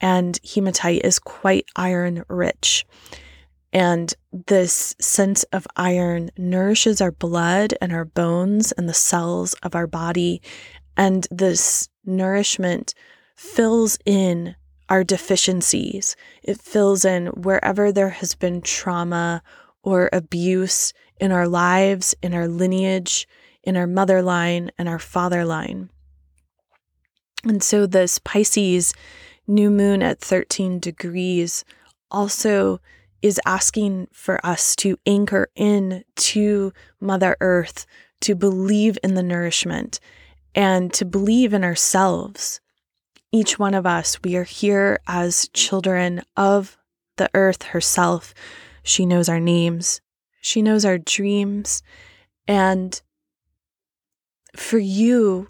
And 0.00 0.38
hematite 0.42 1.02
is 1.04 1.18
quite 1.18 1.66
iron 1.76 2.24
rich. 2.28 2.86
And 3.72 4.12
this 4.32 4.96
sense 5.00 5.44
of 5.44 5.66
iron 5.76 6.30
nourishes 6.36 7.00
our 7.00 7.12
blood 7.12 7.74
and 7.80 7.92
our 7.92 8.04
bones 8.04 8.72
and 8.72 8.88
the 8.88 8.94
cells 8.94 9.54
of 9.62 9.74
our 9.74 9.86
body. 9.86 10.42
And 10.96 11.26
this 11.30 11.88
nourishment 12.04 12.94
fills 13.36 13.98
in 14.04 14.56
our 14.90 15.05
deficiencies. 15.05 16.16
It 16.42 16.61
fills 16.61 17.05
in 17.05 17.29
wherever 17.29 17.92
there 17.92 18.11
has 18.11 18.35
been 18.35 18.61
trauma 18.61 19.42
or 19.83 20.11
abuse 20.12 20.92
in 21.20 21.33
our 21.33 21.48
lives, 21.48 22.14
in 22.22 22.35
our 22.35 22.48
lineage, 22.48 23.29
in 23.62 23.76
our 23.76 23.87
mother 23.87 24.20
line 24.20 24.70
and 24.76 24.88
our 24.88 24.98
father 24.98 25.44
line. 25.44 25.90
And 27.44 27.62
so, 27.62 27.87
this 27.87 28.18
Pisces 28.18 28.92
new 29.46 29.70
moon 29.70 30.03
at 30.03 30.20
13 30.20 30.79
degrees 30.79 31.64
also 32.11 32.81
is 33.22 33.40
asking 33.46 34.09
for 34.12 34.44
us 34.44 34.74
to 34.76 34.98
anchor 35.07 35.48
in 35.55 36.05
to 36.16 36.72
Mother 37.00 37.37
Earth, 37.40 37.87
to 38.22 38.35
believe 38.35 38.98
in 39.03 39.14
the 39.14 39.22
nourishment 39.22 40.00
and 40.55 40.92
to 40.94 41.05
believe 41.05 41.55
in 41.55 41.64
ourselves. 41.64 42.61
Each 43.33 43.59
one 43.59 43.75
of 43.75 43.87
us, 43.87 44.21
we 44.23 44.37
are 44.37 44.45
here 44.45 44.99
as 45.07 45.49
children 45.53 46.23
of 46.37 46.77
the 47.16 47.31
earth 47.35 47.62
herself. 47.62 48.35
She 48.83 49.07
knows 49.07 49.29
our 49.29 49.40
names, 49.40 50.01
she 50.40 50.62
knows 50.62 50.85
our 50.85 50.99
dreams. 50.99 51.83
And 52.49 53.01
for 54.57 54.79
you, 54.79 55.49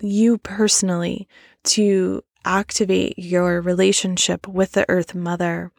you 0.00 0.38
personally, 0.38 1.26
to 1.64 2.22
activate 2.44 3.18
your 3.18 3.60
relationship 3.60 4.46
with 4.46 4.72
the 4.72 4.84
Earth 4.88 5.14
Mother 5.14 5.72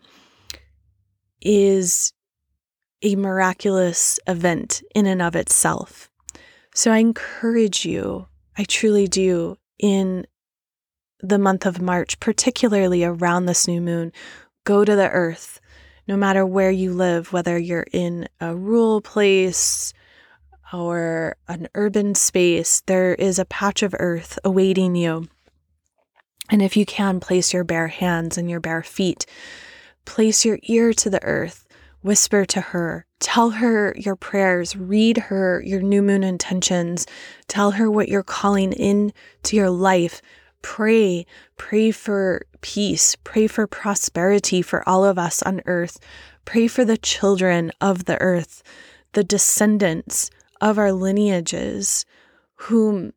is 1.42 2.14
a 3.02 3.16
miraculous 3.16 4.20
event 4.28 4.82
in 4.96 5.06
and 5.06 5.22
of 5.22 5.36
itself. 5.36 6.10
So 6.74 6.92
I 6.92 6.98
encourage 6.98 7.86
you, 7.86 8.28
I 8.58 8.64
truly 8.64 9.08
do, 9.08 9.58
in 9.78 10.26
the 11.24 11.40
month 11.40 11.66
of 11.66 11.82
March, 11.82 12.20
particularly 12.20 13.04
around 13.04 13.46
this 13.46 13.68
new 13.68 13.82
moon, 13.82 14.12
go 14.66 14.84
to 14.84 14.96
the 14.96 15.10
earth, 15.10 15.62
no 16.06 16.18
matter 16.18 16.46
where 16.46 16.70
you 16.70 16.94
live, 16.94 17.32
whether 17.32 17.58
you're 17.58 17.88
in 17.94 18.28
a 18.42 18.54
rural 18.54 19.00
place 19.00 19.94
or 20.74 21.38
an 21.48 21.70
urban 21.76 22.14
space, 22.14 22.82
there 22.82 23.14
is 23.16 23.40
a 23.40 23.46
patch 23.46 23.82
of 23.84 23.96
earth 24.00 24.38
awaiting 24.44 24.96
you. 24.96 25.28
And 26.50 26.62
if 26.62 26.76
you 26.76 26.86
can, 26.86 27.22
place 27.22 27.54
your 27.54 27.64
bare 27.64 27.88
hands 27.88 28.38
and 28.38 28.50
your 28.50 28.60
bare 28.60 28.84
feet. 28.84 29.26
Place 30.04 30.44
your 30.44 30.60
ear 30.64 30.92
to 30.94 31.10
the 31.10 31.24
earth. 31.24 31.66
Whisper 32.02 32.44
to 32.46 32.60
her. 32.60 33.06
Tell 33.22 33.52
her 33.52 33.96
your 33.98 34.18
prayers. 34.18 34.76
Read 34.76 35.18
her 35.18 35.64
your 35.66 35.82
new 35.82 36.02
moon 36.02 36.22
intentions. 36.22 37.08
Tell 37.48 37.72
her 37.72 37.90
what 37.90 38.10
you're 38.10 38.24
calling 38.24 38.74
in 38.74 39.14
to 39.44 39.56
your 39.56 39.70
life. 39.70 40.22
Pray. 40.64 41.28
Pray 41.58 41.92
for 41.92 42.48
peace. 42.62 43.16
Pray 43.24 43.46
for 43.46 43.68
prosperity 43.68 44.64
for 44.64 44.88
all 44.90 45.06
of 45.06 45.20
us 45.20 45.44
on 45.44 45.62
earth. 45.68 46.00
Pray 46.46 46.68
for 46.68 46.84
the 46.84 46.98
children 46.98 47.72
of 47.80 48.06
the 48.06 48.20
earth, 48.20 48.64
the 49.12 49.24
descendants 49.24 50.32
of 50.60 50.80
our 50.80 50.92
lineages 50.92 52.06
whom 52.56 53.14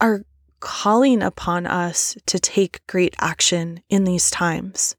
are 0.00 0.24
calling 0.58 1.22
upon 1.22 1.66
us 1.66 2.16
to 2.26 2.38
take 2.38 2.84
great 2.86 3.14
action 3.20 3.82
in 3.88 4.04
these 4.04 4.30
times. 4.30 4.96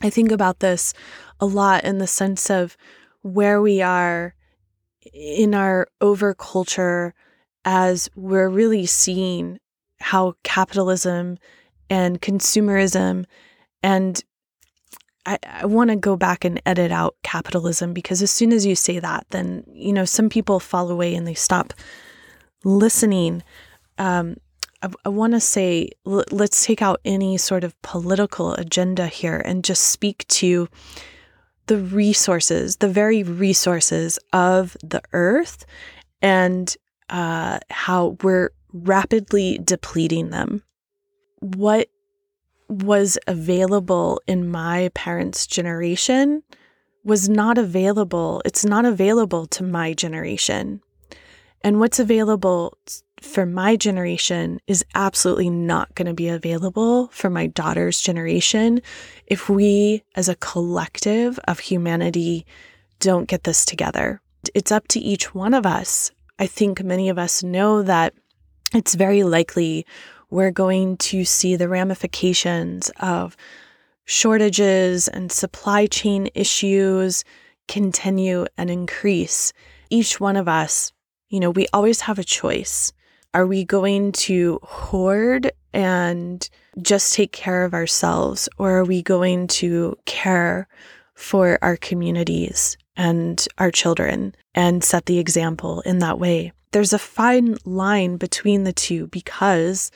I 0.00 0.08
think 0.08 0.30
about 0.30 0.60
this 0.60 0.94
a 1.40 1.46
lot 1.46 1.84
in 1.84 1.98
the 1.98 2.06
sense 2.06 2.48
of 2.48 2.76
where 3.22 3.60
we 3.60 3.82
are 3.82 4.34
in 5.12 5.54
our 5.54 5.88
over 6.00 6.32
culture 6.32 7.12
as 7.64 8.08
we're 8.14 8.48
really 8.48 8.86
seeing 8.86 9.58
how 10.04 10.34
capitalism 10.42 11.38
and 11.88 12.20
consumerism 12.20 13.24
and 13.82 14.22
I, 15.24 15.38
I 15.48 15.64
want 15.64 15.88
to 15.88 15.96
go 15.96 16.14
back 16.14 16.44
and 16.44 16.60
edit 16.66 16.92
out 16.92 17.16
capitalism 17.22 17.94
because 17.94 18.20
as 18.20 18.30
soon 18.30 18.52
as 18.52 18.66
you 18.66 18.74
say 18.74 18.98
that, 18.98 19.24
then, 19.30 19.64
you 19.72 19.94
know, 19.94 20.04
some 20.04 20.28
people 20.28 20.60
fall 20.60 20.90
away 20.90 21.14
and 21.14 21.26
they 21.26 21.32
stop 21.32 21.72
listening. 22.64 23.42
Um, 23.96 24.36
I, 24.82 24.90
I 25.06 25.08
want 25.08 25.32
to 25.32 25.40
say 25.40 25.88
l- 26.06 26.24
let's 26.30 26.66
take 26.66 26.82
out 26.82 27.00
any 27.06 27.38
sort 27.38 27.64
of 27.64 27.80
political 27.80 28.52
agenda 28.56 29.06
here 29.06 29.40
and 29.42 29.64
just 29.64 29.84
speak 29.86 30.28
to 30.28 30.68
the 31.66 31.78
resources, 31.78 32.76
the 32.76 32.88
very 32.90 33.22
resources 33.22 34.18
of 34.34 34.76
the 34.82 35.00
earth, 35.14 35.64
and 36.20 36.76
uh, 37.08 37.58
how 37.70 38.18
we're 38.22 38.50
rapidly 38.74 39.58
depleting 39.64 40.28
them. 40.30 40.62
What 41.38 41.88
was 42.68 43.18
available 43.26 44.20
in 44.26 44.50
my 44.50 44.90
parents' 44.94 45.46
generation 45.46 46.42
was 47.04 47.28
not 47.28 47.56
available. 47.56 48.42
It's 48.44 48.64
not 48.64 48.84
available 48.84 49.46
to 49.46 49.62
my 49.62 49.94
generation. 49.94 50.80
And 51.62 51.80
what's 51.80 51.98
available 51.98 52.76
for 53.20 53.46
my 53.46 53.76
generation 53.76 54.60
is 54.66 54.84
absolutely 54.94 55.48
not 55.48 55.94
going 55.94 56.06
to 56.06 56.14
be 56.14 56.28
available 56.28 57.08
for 57.08 57.30
my 57.30 57.46
daughter's 57.46 58.00
generation 58.00 58.82
if 59.26 59.48
we, 59.48 60.02
as 60.14 60.28
a 60.28 60.36
collective 60.36 61.38
of 61.48 61.60
humanity, 61.60 62.44
don't 63.00 63.28
get 63.28 63.44
this 63.44 63.64
together. 63.64 64.20
It's 64.54 64.72
up 64.72 64.88
to 64.88 65.00
each 65.00 65.34
one 65.34 65.54
of 65.54 65.64
us. 65.64 66.10
I 66.38 66.46
think 66.46 66.82
many 66.82 67.08
of 67.08 67.18
us 67.18 67.42
know 67.42 67.82
that 67.82 68.12
it's 68.74 68.94
very 68.94 69.22
likely 69.22 69.86
we're 70.30 70.50
going 70.50 70.96
to 70.96 71.24
see 71.24 71.56
the 71.56 71.68
ramifications 71.68 72.90
of 73.00 73.36
shortages 74.04 75.08
and 75.08 75.30
supply 75.30 75.86
chain 75.86 76.28
issues 76.34 77.24
continue 77.68 78.44
and 78.58 78.70
increase. 78.70 79.52
Each 79.90 80.20
one 80.20 80.36
of 80.36 80.48
us 80.48 80.92
you 81.34 81.40
know, 81.40 81.50
we 81.50 81.66
always 81.72 82.02
have 82.02 82.20
a 82.20 82.24
choice. 82.24 82.92
Are 83.34 83.44
we 83.44 83.64
going 83.64 84.12
to 84.12 84.60
hoard 84.62 85.50
and 85.72 86.48
just 86.80 87.12
take 87.12 87.32
care 87.32 87.64
of 87.64 87.74
ourselves, 87.74 88.48
or 88.56 88.78
are 88.78 88.84
we 88.84 89.02
going 89.02 89.48
to 89.48 89.98
care 90.06 90.68
for 91.14 91.58
our 91.60 91.76
communities 91.76 92.76
and 92.96 93.44
our 93.58 93.72
children 93.72 94.36
and 94.54 94.84
set 94.84 95.06
the 95.06 95.18
example 95.18 95.80
in 95.80 95.98
that 95.98 96.20
way? 96.20 96.52
There's 96.74 96.92
a 96.92 96.98
fine 96.98 97.56
line 97.64 98.16
between 98.16 98.64
the 98.64 98.72
two 98.72 99.06
because 99.06 99.92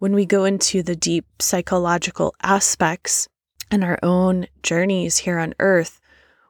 when 0.00 0.14
we 0.14 0.26
go 0.26 0.44
into 0.44 0.82
the 0.82 0.94
deep 0.94 1.24
psychological 1.40 2.34
aspects 2.42 3.26
and 3.70 3.82
our 3.82 3.98
own 4.02 4.46
journeys 4.62 5.16
here 5.16 5.38
on 5.38 5.54
earth, 5.60 6.02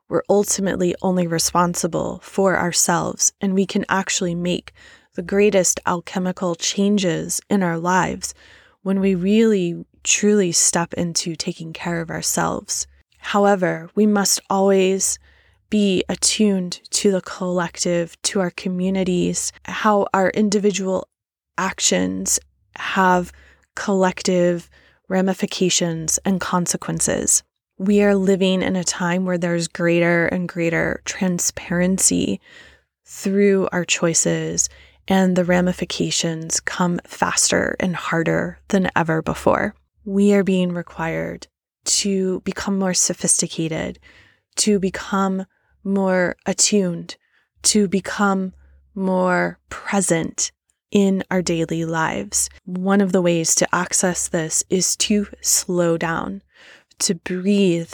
we're 0.09 0.25
ultimately 0.29 0.97
only 1.03 1.29
responsible 1.29 2.19
for 2.25 2.59
ourselves, 2.59 3.33
and 3.41 3.55
we 3.55 3.65
can 3.65 3.85
actually 3.89 4.35
make 4.35 4.73
the 5.15 5.23
greatest 5.23 5.79
alchemical 5.87 6.57
changes 6.57 7.41
in 7.49 7.63
our 7.63 7.79
lives 7.79 8.35
when 8.83 8.99
we 8.99 9.15
really 9.15 9.85
truly 10.03 10.51
step 10.51 10.93
into 10.95 11.37
taking 11.37 11.73
care 11.73 12.01
of 12.01 12.11
ourselves. 12.11 12.89
However, 13.19 13.89
we 13.95 14.05
must 14.05 14.41
always 14.51 15.21
be 15.75 16.05
attuned 16.09 16.81
to 16.91 17.11
the 17.11 17.21
collective, 17.21 18.21
to 18.23 18.41
our 18.41 18.51
communities, 18.51 19.53
how 19.65 20.07
our 20.15 20.31
individual 20.31 21.09
actions 21.59 22.39
have 22.77 23.33
collective 23.75 24.71
ramifications 25.09 26.19
and 26.25 26.41
consequences 26.41 27.43
we 27.79 28.03
are 28.03 28.15
living 28.15 28.63
in 28.63 28.77
a 28.77 28.85
time 28.85 29.25
where 29.25 29.39
there's 29.39 29.69
greater 29.69 30.27
and 30.27 30.49
greater 30.49 31.03
transparency 31.05 32.41
through 33.05 33.69
our 33.73 33.85
choices, 33.85 34.69
and 35.09 35.37
the 35.37 35.45
ramifications 35.45 36.61
come 36.61 37.01
faster 37.05 37.77
and 37.81 37.97
harder 37.97 38.59
than 38.69 38.91
ever 38.95 39.23
before. 39.23 39.75
We 40.05 40.35
are 40.35 40.45
being 40.45 40.73
required 40.73 41.49
to 41.85 42.41
become 42.41 42.79
more 42.79 42.95
sophisticated, 42.95 43.99
to 44.57 44.79
become 44.79 45.45
more 45.85 46.37
attuned, 46.47 47.17
to 47.63 47.87
become 47.89 48.53
more 48.95 49.59
present 49.69 50.53
in 50.91 51.25
our 51.31 51.43
daily 51.43 51.85
lives. 51.85 52.49
One 52.65 53.01
of 53.01 53.13
the 53.13 53.23
ways 53.23 53.55
to 53.57 53.75
access 53.75 54.29
this 54.29 54.65
is 54.71 54.97
to 54.99 55.27
slow 55.41 55.99
down, 55.99 56.43
to 57.01 57.15
breathe 57.15 57.93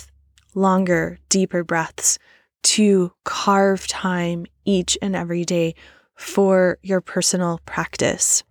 longer, 0.54 1.18
deeper 1.28 1.64
breaths, 1.64 2.18
to 2.62 3.12
carve 3.24 3.86
time 3.86 4.44
each 4.64 4.98
and 5.00 5.16
every 5.16 5.44
day 5.44 5.74
for 6.14 6.78
your 6.82 7.00
personal 7.00 7.60
practice, 7.64 8.42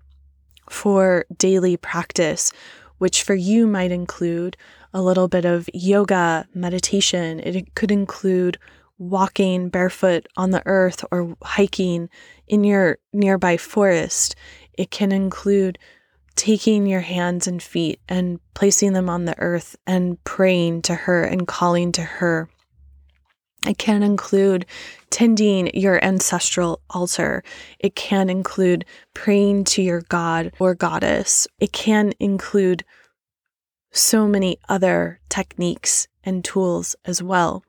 for 0.70 1.26
daily 1.38 1.78
practice, 1.78 2.52
which 2.98 3.22
for 3.22 3.36
you 3.36 3.68
might 3.68 3.92
include 3.92 4.58
a 4.94 5.02
little 5.02 5.28
bit 5.28 5.46
of 5.46 5.70
yoga, 5.74 6.48
meditation. 6.56 7.40
It 7.40 7.76
could 7.76 7.92
include 7.92 8.58
walking 9.00 9.70
barefoot 9.70 10.28
on 10.38 10.52
the 10.52 10.62
earth 10.66 11.04
or 11.12 11.36
hiking 11.41 12.10
in 12.47 12.64
your 12.64 13.00
nearby 13.12 13.58
forest. 13.58 14.36
It 14.74 14.91
can 14.91 15.12
include 15.12 15.80
taking 16.36 16.86
your 16.86 17.02
hands 17.02 17.47
and 17.47 17.64
feet 17.64 18.00
and 18.08 18.39
placing 18.54 18.93
them 18.93 19.10
on 19.10 19.26
the 19.26 19.38
earth 19.39 19.76
and 19.88 20.24
praying 20.24 20.84
to 20.84 20.93
her 20.93 21.24
and 21.24 21.47
calling 21.47 21.91
to 21.93 22.02
her. 22.02 22.50
It 23.68 23.78
can 23.78 24.04
include 24.04 24.66
tending 25.10 25.70
your 25.74 26.04
ancestral 26.04 26.82
altar. 26.89 27.43
It 27.80 27.95
can 27.95 28.30
include 28.30 28.86
praying 29.14 29.66
to 29.66 29.82
your 29.82 30.02
god 30.04 30.54
or 30.60 30.76
goddess. 30.76 31.45
It 31.60 31.74
can 31.74 32.14
include 32.20 32.86
so 33.91 34.28
many 34.28 34.60
other 34.70 35.20
techniques 35.28 36.08
and 36.24 36.45
tools 36.45 36.95
as 37.04 37.22
well. 37.22 37.64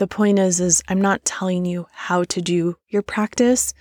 The 0.00 0.06
point 0.06 0.38
is 0.38 0.60
is 0.60 0.82
I'm 0.88 1.02
not 1.02 1.26
telling 1.26 1.66
you 1.66 1.86
how 1.92 2.24
to 2.24 2.40
do 2.40 2.78
your 2.88 3.02
practice, 3.02 3.74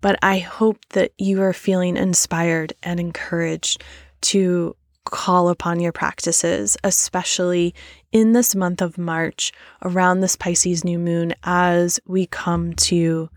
but 0.00 0.18
I 0.22 0.38
hope 0.38 0.78
that 0.94 1.12
you 1.18 1.42
are 1.42 1.52
feeling 1.52 1.98
inspired 1.98 2.72
and 2.82 2.98
encouraged 2.98 3.84
to 4.22 4.74
call 5.04 5.50
upon 5.50 5.78
your 5.78 5.92
practices, 5.92 6.78
especially 6.82 7.74
in 8.10 8.32
this 8.32 8.54
month 8.54 8.80
of 8.80 8.96
March 8.96 9.52
around 9.82 10.20
this 10.20 10.34
Pisces 10.34 10.82
new 10.82 10.98
moon 10.98 11.34
as 11.44 12.00
we 12.06 12.24
come 12.24 12.72
to 12.76 13.28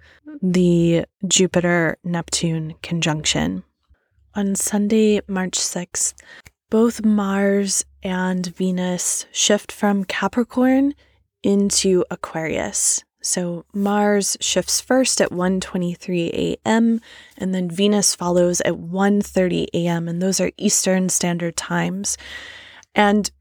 the 0.41 1.03
Jupiter 1.27 1.97
Neptune 2.05 2.75
conjunction. 2.81 3.65
On 4.33 4.55
Sunday, 4.55 5.19
March 5.27 5.57
6th, 5.59 6.13
both 6.69 7.03
Mars 7.03 7.83
and 8.01 8.45
Venus 8.45 9.25
shift 9.33 9.73
from 9.73 10.05
Capricorn 10.05 10.93
into 11.43 12.05
Aquarius. 12.09 13.03
So 13.21 13.65
Mars 13.73 14.35
shifts 14.41 14.81
first 14.81 15.21
at 15.21 15.29
1:23 15.31 16.29
a.m. 16.33 16.99
and 17.37 17.55
then 17.55 17.69
Venus 17.69 18.15
follows 18.15 18.59
at 18.61 18.73
1:30 18.73 19.67
a.m. 19.73 20.09
and 20.09 20.21
those 20.21 20.41
are 20.41 20.51
Eastern 20.57 21.07
Standard 21.09 21.55
Times. 21.55 22.17
And 22.93 23.31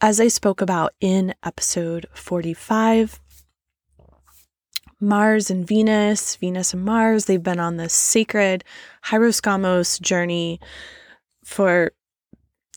as 0.00 0.20
I 0.20 0.28
spoke 0.28 0.60
about 0.60 0.92
in 1.00 1.34
episode 1.42 2.06
45, 2.14 3.20
Mars 5.00 5.50
and 5.50 5.66
Venus, 5.66 6.36
Venus 6.36 6.72
and 6.72 6.84
Mars, 6.84 7.24
they've 7.24 7.42
been 7.42 7.60
on 7.60 7.76
this 7.76 7.92
sacred 7.92 8.64
Hieros 9.06 9.40
Gamos 9.40 10.00
journey 10.00 10.60
for 11.44 11.92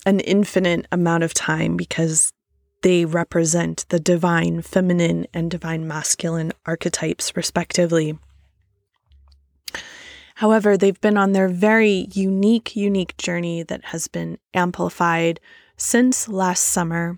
an 0.06 0.20
infinite 0.22 0.88
amount 0.92 1.24
of 1.24 1.34
time 1.34 1.78
because 1.78 2.34
they 2.82 3.06
represent 3.06 3.86
the 3.90 4.00
divine 4.00 4.62
feminine 4.62 5.28
and 5.34 5.50
divine 5.50 5.88
masculine 5.88 6.52
archetypes, 6.66 7.36
respectively. 7.36 8.18
However, 10.36 10.78
they've 10.78 11.02
been 11.02 11.18
on 11.18 11.32
their 11.32 11.48
very 11.48 12.08
unique, 12.14 12.76
unique 12.76 13.18
journey 13.18 13.64
that 13.64 13.86
has 13.86 14.08
been 14.08 14.38
amplified 14.54 15.40
since 15.78 16.28
last 16.28 16.64
summer. 16.66 17.18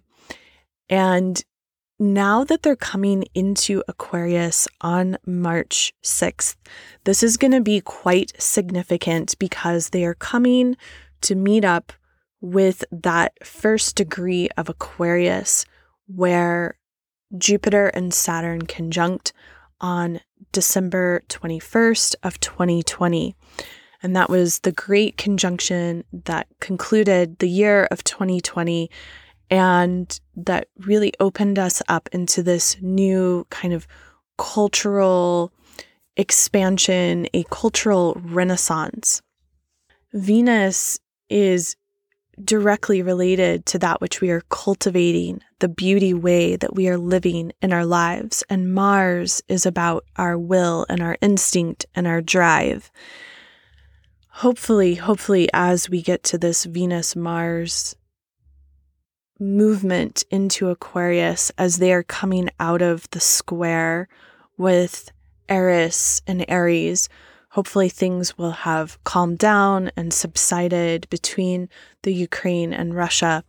And 0.90 1.44
now 2.00 2.46
that 2.46 2.64
they're 2.64 2.78
coming 2.78 3.26
into 3.34 3.84
Aquarius 3.90 4.70
on 4.80 5.18
March 5.26 5.94
6th, 6.02 6.56
this 7.04 7.22
is 7.22 7.36
going 7.36 7.52
to 7.52 7.60
be 7.60 7.82
quite 7.82 8.32
significant 8.42 9.38
because 9.38 9.90
they 9.90 10.06
are 10.06 10.14
coming 10.14 10.78
to 11.20 11.36
meet 11.36 11.66
up 11.66 11.92
with 12.42 12.84
that 12.92 13.34
first 13.46 13.96
degree 13.96 14.50
of 14.58 14.70
Aquarius 14.70 15.66
where 16.08 16.78
Jupiter 17.38 17.88
and 17.88 18.14
Saturn 18.14 18.64
conjunct 18.64 19.34
on 19.82 20.20
December 20.52 21.22
21st 21.30 22.16
of 22.24 22.40
2020. 22.40 23.36
And 24.02 24.16
that 24.16 24.30
was 24.30 24.60
the 24.60 24.72
great 24.72 25.18
conjunction 25.18 26.04
that 26.12 26.48
concluded 26.60 27.40
the 27.40 27.50
year 27.50 27.88
of 27.92 28.04
2020 28.04 28.90
and 29.52 30.20
that 30.36 30.68
really 30.78 31.12
opened 31.20 31.58
us 31.58 31.82
up 31.90 32.08
into 32.12 32.44
this 32.44 32.78
new 32.82 33.46
kind 33.50 33.74
of 33.74 33.88
cultural 34.38 35.52
expansion, 36.16 37.28
a 37.34 37.44
cultural 37.46 38.16
renaissance. 38.24 39.22
Venus 40.14 41.00
is 41.30 41.76
directly 42.44 43.02
related 43.02 43.66
to 43.68 43.80
that 43.80 44.02
which 44.02 44.22
we 44.22 44.30
are 44.30 44.42
cultivating, 44.50 45.42
the 45.60 45.70
beauty 45.70 46.14
way 46.14 46.56
that 46.56 46.76
we 46.76 46.88
are 46.88 46.98
living 46.98 47.52
in 47.62 47.74
our 47.74 47.86
lives. 47.86 48.44
And 48.50 48.74
Mars 48.74 49.42
is 49.48 49.66
about 49.66 50.06
our 50.16 50.38
will 50.38 50.86
and 50.90 51.02
our 51.02 51.18
instinct 51.22 51.86
and 51.96 52.08
our 52.08 52.22
drive. 52.22 52.92
Hopefully, 54.30 54.96
hopefully, 54.96 55.50
as 55.54 55.90
we 55.90 56.02
get 56.02 56.24
to 56.24 56.38
this 56.38 56.64
Venus 56.64 57.16
Mars 57.16 57.96
movement 59.40 60.24
into 60.30 60.70
Aquarius, 60.70 61.52
as 61.58 61.78
they 61.78 61.94
are 61.94 62.04
coming 62.04 62.50
out 62.60 62.82
of 62.82 63.10
the 63.12 63.20
square 63.20 64.08
with 64.58 65.12
Eris 65.50 66.22
and 66.28 66.46
Aries, 66.48 67.10
Hopefully, 67.52 67.90
things 67.90 68.38
will 68.38 68.52
have 68.52 69.04
calmed 69.04 69.40
down 69.40 69.92
and 69.98 70.14
subsided 70.14 71.10
between 71.10 71.68
the 72.04 72.14
Ukraine 72.14 72.74
and 72.74 72.96
Russia. 72.96 73.44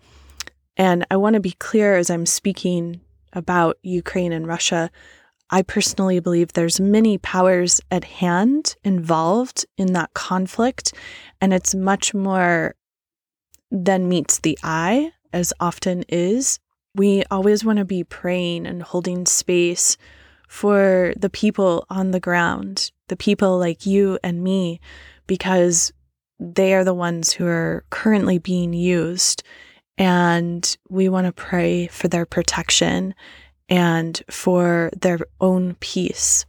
And 0.77 1.05
I 1.11 1.17
want 1.17 1.35
to 1.35 1.41
be 1.41 1.53
clear 1.53 1.97
as 1.97 2.09
I'm 2.09 2.27
speaking 2.27 3.01
about 3.33 3.79
Ukraine 3.83 4.33
and 4.33 4.47
Russia. 4.47 4.91
I 5.51 5.63
personally 5.63 6.21
believe 6.21 6.53
there's 6.53 6.81
many 6.81 7.19
powers 7.19 7.81
at 7.91 8.05
hand 8.05 8.77
involved 8.85 9.67
in 9.77 9.93
that 9.93 10.15
conflict, 10.15 10.95
and 11.41 11.53
it's 11.53 11.75
much 11.75 12.15
more 12.15 12.77
than 13.71 14.09
meets 14.09 14.39
the 14.39 14.59
eye, 14.63 15.13
as 15.33 15.53
often 15.61 16.05
is. 16.09 16.59
We 16.95 17.25
always 17.31 17.65
want 17.65 17.79
to 17.79 17.85
be 17.85 18.05
praying 18.05 18.67
and 18.67 18.83
holding 18.83 19.27
space 19.27 19.97
for 20.49 21.13
the 21.17 21.31
people 21.31 21.85
on 21.89 22.11
the 22.11 22.21
ground, 22.21 22.91
the 23.11 23.17
people 23.17 23.59
like 23.59 23.85
you 23.85 24.19
and 24.25 24.43
me, 24.43 24.81
because 25.27 25.93
they 26.39 26.73
are 26.73 26.85
the 26.85 26.95
ones 26.95 27.33
who 27.33 27.47
are 27.47 27.85
currently 27.91 28.39
being 28.39 28.73
used. 28.73 29.43
And 29.99 30.77
we 30.89 31.11
want 31.11 31.27
to 31.27 31.33
pray 31.33 31.89
for 31.89 32.09
their 32.09 32.25
protection 32.25 33.15
and 33.69 34.23
for 34.31 34.91
their 34.99 35.19
own 35.41 35.75
peace. 35.81 36.47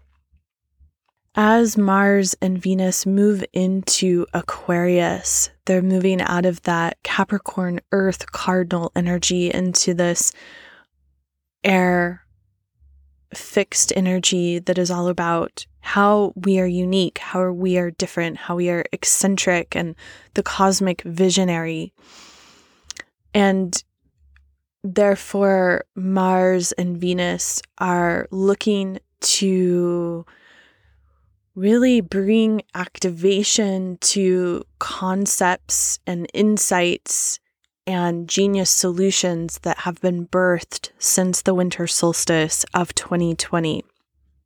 As 1.35 1.77
Mars 1.77 2.35
and 2.41 2.61
Venus 2.61 3.05
move 3.05 3.43
into 3.53 4.25
Aquarius, 4.33 5.49
they're 5.65 5.81
moving 5.81 6.21
out 6.21 6.45
of 6.45 6.61
that 6.63 6.97
Capricorn 7.03 7.81
Earth 7.91 8.31
cardinal 8.31 8.91
energy 8.95 9.51
into 9.51 9.93
this 9.93 10.31
air 11.63 12.25
fixed 13.33 13.93
energy 13.95 14.59
that 14.59 14.77
is 14.77 14.91
all 14.91 15.07
about 15.07 15.65
how 15.81 16.33
we 16.35 16.59
are 16.59 16.67
unique, 16.67 17.17
how 17.17 17.51
we 17.51 17.77
are 17.77 17.91
different, 17.91 18.37
how 18.37 18.55
we 18.55 18.69
are 18.69 18.85
eccentric, 18.91 19.75
and 19.75 19.95
the 20.35 20.43
cosmic 20.43 21.01
visionary. 21.01 21.93
And 23.33 23.83
therefore, 24.83 25.85
Mars 25.95 26.71
and 26.73 26.97
Venus 26.97 27.61
are 27.79 28.27
looking 28.31 28.99
to 29.21 30.25
really 31.55 31.99
bring 32.01 32.61
activation 32.75 33.97
to 33.97 34.63
concepts 34.79 35.99
and 36.07 36.27
insights 36.33 37.40
and 37.87 38.27
genius 38.27 38.69
solutions 38.69 39.59
that 39.63 39.79
have 39.79 39.99
been 40.01 40.27
birthed 40.27 40.91
since 40.99 41.41
the 41.41 41.53
winter 41.53 41.87
solstice 41.87 42.65
of 42.73 42.93
2020. 42.95 43.83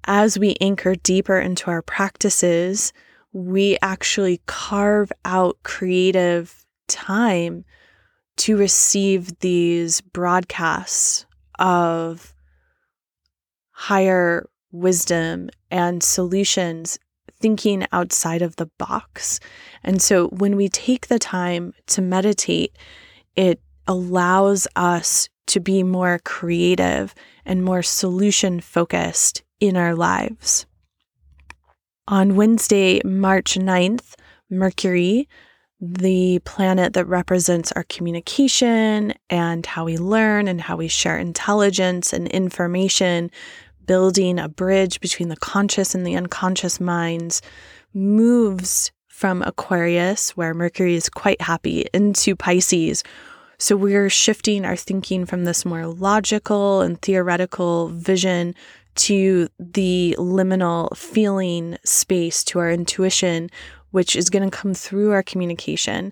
As 0.05 0.37
we 0.37 0.55
anchor 0.61 0.95
deeper 0.95 1.39
into 1.39 1.69
our 1.69 1.81
practices, 1.81 2.93
we 3.33 3.77
actually 3.81 4.41
carve 4.45 5.11
out 5.25 5.57
creative 5.63 6.65
time 6.87 7.65
to 8.37 8.55
receive 8.55 9.39
these 9.39 10.01
broadcasts 10.01 11.25
of 11.59 12.33
higher 13.71 14.49
wisdom 14.71 15.49
and 15.71 16.01
solutions 16.03 16.99
thinking 17.39 17.85
outside 17.91 18.41
of 18.41 18.55
the 18.55 18.67
box. 18.77 19.39
And 19.83 20.01
so 20.01 20.27
when 20.29 20.55
we 20.55 20.69
take 20.69 21.07
the 21.07 21.19
time 21.19 21.73
to 21.87 22.01
meditate 22.01 22.75
it 23.35 23.59
allows 23.87 24.67
us 24.75 25.29
to 25.47 25.59
be 25.59 25.83
more 25.83 26.19
creative 26.23 27.13
and 27.45 27.63
more 27.63 27.83
solution 27.83 28.59
focused 28.59 29.43
in 29.59 29.77
our 29.77 29.95
lives. 29.95 30.65
On 32.07 32.35
Wednesday, 32.35 33.01
March 33.03 33.55
9th, 33.55 34.15
Mercury, 34.49 35.27
the 35.81 36.39
planet 36.45 36.93
that 36.93 37.05
represents 37.05 37.71
our 37.73 37.83
communication 37.83 39.13
and 39.29 39.65
how 39.65 39.85
we 39.85 39.97
learn 39.97 40.47
and 40.47 40.61
how 40.61 40.77
we 40.77 40.87
share 40.87 41.17
intelligence 41.17 42.13
and 42.13 42.27
information, 42.29 43.29
building 43.85 44.39
a 44.39 44.47
bridge 44.47 44.99
between 44.99 45.29
the 45.29 45.35
conscious 45.35 45.93
and 45.93 46.05
the 46.05 46.15
unconscious 46.15 46.79
minds, 46.79 47.41
moves 47.93 48.91
from 49.15 49.41
Aquarius, 49.43 50.35
where 50.35 50.53
Mercury 50.53 50.93
is 50.93 51.07
quite 51.07 51.41
happy, 51.41 51.85
into 51.93 52.35
Pisces. 52.35 53.01
So 53.57 53.77
we're 53.77 54.09
shifting 54.09 54.65
our 54.65 54.75
thinking 54.75 55.25
from 55.25 55.45
this 55.45 55.63
more 55.63 55.87
logical 55.87 56.81
and 56.81 57.01
theoretical 57.01 57.87
vision 57.87 58.53
to 58.95 59.47
the 59.57 60.17
liminal 60.19 60.95
feeling 60.97 61.77
space 61.85 62.43
to 62.43 62.59
our 62.59 62.69
intuition, 62.69 63.49
which 63.91 64.17
is 64.17 64.29
going 64.29 64.49
to 64.49 64.55
come 64.55 64.73
through 64.73 65.11
our 65.11 65.23
communication. 65.23 66.11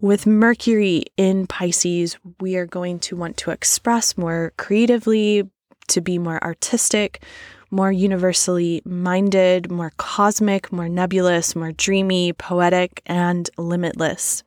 With 0.00 0.26
Mercury 0.26 1.04
in 1.16 1.46
Pisces, 1.46 2.16
we 2.40 2.56
are 2.56 2.66
going 2.66 2.98
to 3.00 3.14
want 3.14 3.36
to 3.36 3.52
express 3.52 4.18
more 4.18 4.52
creatively, 4.56 5.48
to 5.86 6.00
be 6.00 6.18
more 6.18 6.42
artistic, 6.42 7.22
more 7.70 7.92
universally 7.92 8.82
minded, 8.84 9.70
more 9.70 9.92
cosmic, 9.96 10.72
more 10.72 10.88
nebulous, 10.88 11.54
more 11.54 11.72
dreamy, 11.72 12.32
poetic, 12.32 13.02
and 13.06 13.48
limitless. 13.56 14.42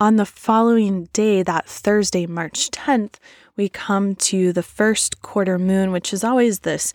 On 0.00 0.16
the 0.16 0.26
following 0.26 1.08
day, 1.12 1.42
that 1.42 1.68
Thursday, 1.68 2.26
March 2.26 2.70
10th, 2.70 3.14
we 3.56 3.68
come 3.68 4.14
to 4.16 4.52
the 4.52 4.62
first 4.62 5.22
quarter 5.22 5.58
moon, 5.58 5.92
which 5.92 6.12
is 6.12 6.24
always 6.24 6.60
this 6.60 6.92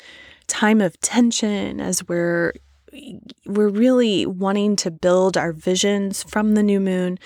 time 0.47 0.81
of 0.81 0.99
tension 1.01 1.79
as 1.79 2.07
we're 2.07 2.53
we're 3.45 3.69
really 3.69 4.25
wanting 4.25 4.75
to 4.77 4.89
build 4.89 5.37
our 5.37 5.53
visions 5.53 6.23
from 6.23 6.55
the 6.55 6.63
new 6.63 6.79
moon, 6.79 7.19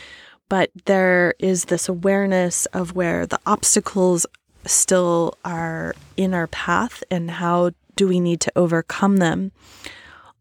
but 0.50 0.70
there 0.86 1.34
is 1.40 1.66
this 1.66 1.88
awareness 1.88 2.66
of 2.68 2.94
where 2.94 3.26
the 3.26 3.40
obstacles 3.46 4.26
still 4.66 5.38
are 5.46 5.96
in 6.18 6.34
our 6.34 6.48
path 6.48 7.04
and 7.10 7.32
how 7.32 7.72
do 7.96 8.08
we 8.08 8.20
need 8.20 8.42
to 8.42 8.52
overcome 8.56 9.18
them. 9.18 9.52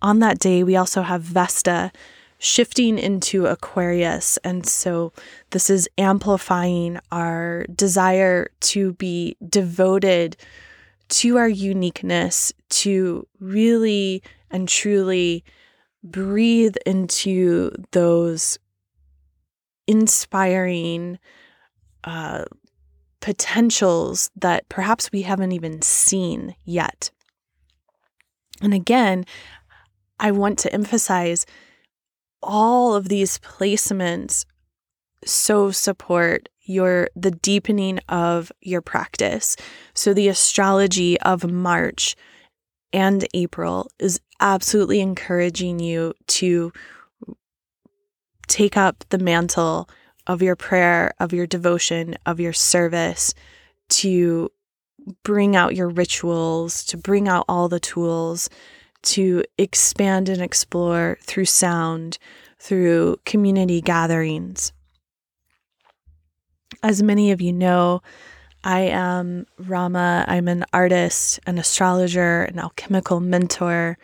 On 0.02 0.18
that 0.20 0.38
day, 0.38 0.62
we 0.62 0.76
also 0.76 1.02
have 1.02 1.22
Vesta 1.22 1.92
shifting 2.38 2.98
into 2.98 3.46
Aquarius. 3.46 4.38
And 4.38 4.66
so 4.66 5.12
this 5.50 5.68
is 5.68 5.88
amplifying 5.98 6.98
our 7.12 7.66
desire 7.74 8.50
to 8.60 8.94
be 8.94 9.36
devoted 9.46 10.36
to 11.10 11.36
our 11.36 11.48
uniqueness, 11.48 12.52
to 12.70 13.26
really 13.40 14.22
and 14.50 14.68
truly 14.68 15.44
breathe 16.02 16.76
into 16.86 17.72
those 17.90 18.58
inspiring 19.86 21.18
uh, 22.04 22.44
potentials 23.20 24.30
that 24.36 24.68
perhaps 24.68 25.12
we 25.12 25.22
haven't 25.22 25.52
even 25.52 25.82
seen 25.82 26.54
yet. 26.64 27.10
And 28.60 28.74
again, 28.74 29.24
I 30.18 30.30
want 30.30 30.58
to 30.60 30.72
emphasize 30.72 31.46
all 32.42 32.94
of 32.94 33.08
these 33.08 33.38
placements 33.38 34.44
so 35.24 35.70
support 35.70 36.48
your 36.62 37.08
the 37.14 37.30
deepening 37.30 37.98
of 38.08 38.52
your 38.60 38.80
practice. 38.80 39.56
So 39.94 40.14
the 40.14 40.28
astrology 40.28 41.20
of 41.20 41.50
March 41.50 42.16
and 42.92 43.26
April 43.34 43.90
is 43.98 44.20
absolutely 44.40 45.00
encouraging 45.00 45.78
you 45.78 46.14
to 46.26 46.72
take 48.46 48.76
up 48.76 49.04
the 49.10 49.18
mantle 49.18 49.88
of 50.26 50.42
your 50.42 50.56
prayer, 50.56 51.12
of 51.18 51.32
your 51.32 51.46
devotion, 51.46 52.16
of 52.26 52.40
your 52.40 52.52
service, 52.52 53.34
to 53.88 54.50
bring 55.22 55.56
out 55.56 55.74
your 55.74 55.88
rituals, 55.88 56.84
to 56.84 56.96
bring 56.96 57.28
out 57.28 57.44
all 57.48 57.68
the 57.68 57.80
tools, 57.80 58.48
to 59.02 59.42
expand 59.58 60.28
and 60.28 60.42
explore 60.42 61.18
through 61.22 61.46
sound, 61.46 62.18
through 62.58 63.16
community 63.24 63.80
gatherings. 63.80 64.72
As 66.82 67.02
many 67.02 67.30
of 67.30 67.40
you 67.40 67.52
know, 67.52 68.02
I 68.62 68.80
am 68.80 69.46
Rama. 69.58 70.24
I'm 70.28 70.48
an 70.48 70.64
artist, 70.72 71.40
an 71.46 71.58
astrologer, 71.58 72.44
an 72.44 72.58
alchemical 72.58 73.20
mentor, 73.20 73.96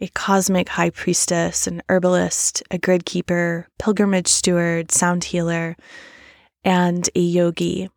a 0.00 0.08
cosmic 0.08 0.68
high 0.68 0.90
priestess, 0.90 1.66
an 1.66 1.82
herbalist, 1.88 2.62
a 2.70 2.78
grid 2.78 3.04
keeper, 3.04 3.68
pilgrimage 3.78 4.28
steward, 4.28 4.90
sound 4.90 5.24
healer, 5.24 5.76
and 6.64 7.08
a 7.14 7.20
yogi. 7.20 7.88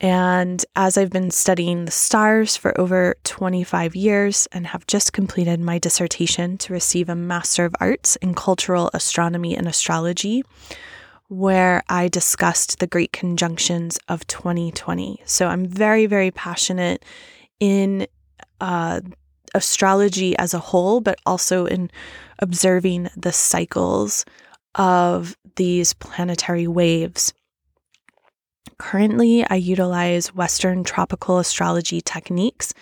And 0.00 0.62
as 0.74 0.98
I've 0.98 1.10
been 1.10 1.30
studying 1.30 1.86
the 1.86 1.90
stars 1.90 2.56
for 2.56 2.78
over 2.78 3.16
25 3.24 3.96
years 3.96 4.46
and 4.52 4.66
have 4.66 4.86
just 4.86 5.14
completed 5.14 5.58
my 5.58 5.78
dissertation 5.78 6.58
to 6.58 6.72
receive 6.72 7.08
a 7.08 7.14
Master 7.14 7.64
of 7.64 7.74
Arts 7.80 8.16
in 8.16 8.34
Cultural 8.34 8.90
Astronomy 8.92 9.56
and 9.56 9.66
Astrology, 9.66 10.44
where 11.28 11.82
I 11.88 12.08
discussed 12.08 12.78
the 12.78 12.86
great 12.86 13.12
conjunctions 13.12 13.98
of 14.06 14.26
2020. 14.26 15.22
So 15.24 15.48
I'm 15.48 15.66
very, 15.66 16.04
very 16.04 16.30
passionate 16.30 17.02
in 17.58 18.06
uh, 18.60 19.00
astrology 19.54 20.36
as 20.36 20.52
a 20.52 20.58
whole, 20.58 21.00
but 21.00 21.18
also 21.24 21.64
in 21.64 21.90
observing 22.38 23.08
the 23.16 23.32
cycles 23.32 24.26
of 24.74 25.38
these 25.56 25.94
planetary 25.94 26.66
waves. 26.66 27.32
Currently, 28.78 29.46
I 29.48 29.54
utilize 29.54 30.34
Western 30.34 30.84
tropical 30.84 31.38
astrology 31.38 32.00
techniques, 32.00 32.74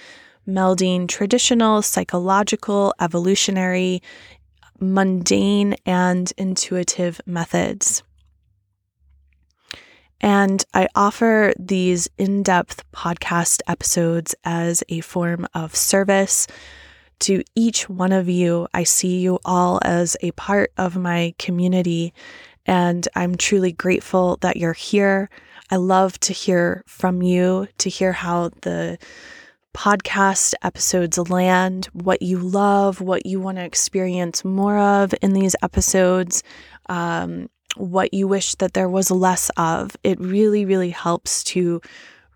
melding 0.47 1.09
traditional, 1.09 1.83
psychological, 1.83 2.95
evolutionary, 3.01 4.03
mundane, 4.81 5.77
and 5.87 6.33
intuitive 6.37 7.21
methods. 7.27 8.03
And 10.21 10.65
I 10.73 10.89
offer 10.95 11.53
these 11.59 12.09
in 12.19 12.43
depth 12.43 12.83
podcast 12.93 13.61
episodes 13.69 14.35
as 14.43 14.83
a 14.89 15.01
form 15.01 15.47
of 15.55 15.77
service 15.77 16.47
to 17.21 17.43
each 17.55 17.89
one 17.89 18.13
of 18.13 18.29
you. 18.29 18.67
I 18.75 18.85
see 18.85 19.19
you 19.19 19.39
all 19.45 19.79
as 19.83 20.17
a 20.23 20.33
part 20.33 20.73
of 20.77 20.97
my 20.97 21.35
community, 21.39 22.13
and 22.67 23.07
I'm 23.15 23.37
truly 23.37 23.73
grateful 23.73 24.39
that 24.41 24.57
you're 24.57 24.73
here. 24.73 25.29
I 25.71 25.77
love 25.77 26.19
to 26.21 26.33
hear 26.33 26.83
from 26.87 27.23
you, 27.23 27.69
to 27.79 27.91
hear 27.91 28.12
how 28.12 28.51
the 28.62 28.99
podcast 29.75 30.55
episodes 30.62 31.19
land, 31.19 31.87
what 31.93 32.23
you 32.23 32.39
love, 32.39 33.01
what 33.01 33.27
you 33.27 33.41
want 33.41 33.59
to 33.59 33.65
experience 33.65 34.45
more 34.45 34.79
of 34.79 35.15
in 35.21 35.33
these 35.33 35.57
episodes. 35.62 36.43
Um, 36.89 37.49
what 37.77 38.15
you 38.15 38.29
wish 38.29 38.55
that 38.57 38.75
there 38.75 38.89
was 38.89 39.11
less 39.11 39.51
of. 39.57 39.97
It 40.05 40.21
really, 40.21 40.65
really 40.65 40.91
helps 40.91 41.43
to 41.45 41.81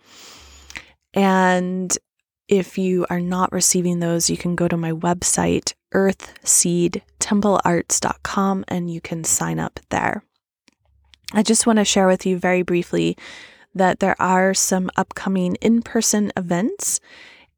And 1.14 1.96
if 2.48 2.78
you 2.78 3.06
are 3.10 3.22
not 3.22 3.52
receiving 3.52 4.00
those, 4.00 4.30
you 4.30 4.38
can 4.38 4.56
go 4.56 4.68
to 4.68 4.78
my 4.78 4.92
website, 4.92 5.74
earthseedtemplearts.com, 5.94 8.66
and 8.68 8.92
you 8.92 9.02
can 9.02 9.24
sign 9.24 9.60
up 9.60 9.80
there. 9.90 10.24
I 11.34 11.42
just 11.42 11.66
want 11.66 11.80
to 11.80 11.86
share 11.86 12.08
with 12.08 12.24
you 12.26 12.38
very 12.38 12.62
briefly 12.62 13.18
that 13.74 14.00
there 14.00 14.16
are 14.22 14.54
some 14.54 14.92
upcoming 14.96 15.56
in 15.56 15.82
person 15.82 16.32
events. 16.38 17.00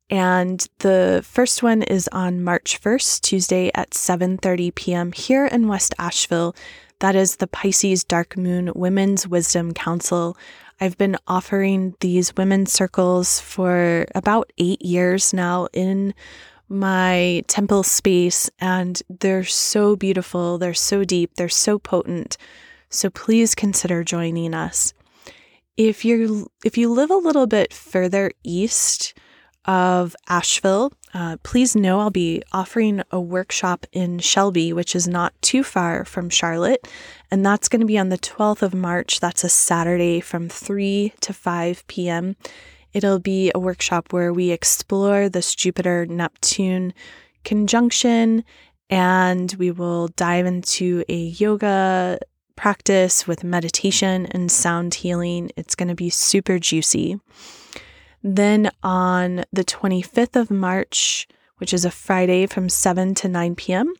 And 0.09 0.65
the 0.79 1.21
first 1.23 1.61
one 1.61 1.83
is 1.83 2.09
on 2.13 2.43
March 2.43 2.81
1st, 2.81 3.21
Tuesday 3.21 3.69
at 3.75 3.91
7:30 3.91 4.73
p.m. 4.73 5.11
here 5.11 5.45
in 5.45 5.67
West 5.67 5.93
Asheville. 5.99 6.55
That 6.99 7.15
is 7.15 7.35
the 7.35 7.45
Pisces 7.45 8.03
Dark 8.03 8.35
Moon 8.37 8.71
Women's 8.73 9.27
Wisdom 9.27 9.73
Council. 9.73 10.35
I've 10.81 10.97
been 10.97 11.15
offering 11.27 11.93
these 11.99 12.35
women's 12.35 12.73
circles 12.73 13.39
for 13.39 14.07
about 14.15 14.51
eight 14.57 14.81
years 14.81 15.31
now 15.31 15.67
in 15.73 16.15
my 16.69 17.43
temple 17.47 17.83
space, 17.83 18.49
and 18.59 18.99
they're 19.09 19.43
so 19.43 19.95
beautiful, 19.95 20.57
they're 20.57 20.73
so 20.73 21.03
deep, 21.03 21.35
they're 21.35 21.49
so 21.49 21.77
potent. 21.77 22.35
So 22.89 23.11
please 23.11 23.53
consider 23.53 24.03
joining 24.03 24.55
us. 24.55 24.93
If 25.77 26.03
you 26.03 26.47
if 26.65 26.79
you 26.79 26.91
live 26.91 27.11
a 27.11 27.15
little 27.15 27.45
bit 27.45 27.73
further 27.73 28.31
east 28.43 29.13
of 29.67 30.15
Asheville, 30.29 30.93
uh, 31.13 31.37
please 31.43 31.75
know 31.75 31.99
I'll 31.99 32.09
be 32.09 32.41
offering 32.53 33.03
a 33.11 33.19
workshop 33.19 33.85
in 33.91 34.19
Shelby, 34.19 34.71
which 34.71 34.95
is 34.95 35.07
not 35.07 35.33
too 35.41 35.63
far 35.63 36.05
from 36.05 36.29
Charlotte. 36.29 36.87
And 37.29 37.45
that's 37.45 37.67
going 37.67 37.81
to 37.81 37.85
be 37.85 37.97
on 37.97 38.09
the 38.09 38.17
12th 38.17 38.61
of 38.61 38.73
March. 38.73 39.19
That's 39.19 39.43
a 39.43 39.49
Saturday 39.49 40.19
from 40.19 40.47
3 40.47 41.13
to 41.21 41.33
5 41.33 41.87
p.m. 41.87 42.35
It'll 42.93 43.19
be 43.19 43.51
a 43.53 43.59
workshop 43.59 44.13
where 44.13 44.33
we 44.33 44.51
explore 44.51 45.29
this 45.29 45.53
Jupiter 45.53 46.05
Neptune 46.05 46.93
conjunction 47.43 48.43
and 48.89 49.53
we 49.59 49.71
will 49.71 50.07
dive 50.09 50.45
into 50.45 51.03
a 51.09 51.15
yoga 51.15 52.19
practice 52.55 53.27
with 53.27 53.43
meditation 53.43 54.25
and 54.27 54.51
sound 54.51 54.93
healing. 54.95 55.51
It's 55.55 55.75
going 55.75 55.89
to 55.89 55.95
be 55.95 56.09
super 56.09 56.57
juicy. 56.57 57.19
Then 58.23 58.71
on 58.83 59.43
the 59.51 59.63
25th 59.63 60.35
of 60.35 60.51
March, 60.51 61.27
which 61.57 61.73
is 61.73 61.85
a 61.85 61.91
Friday 61.91 62.45
from 62.45 62.69
7 62.69 63.15
to 63.15 63.27
9 63.27 63.55
p.m., 63.55 63.93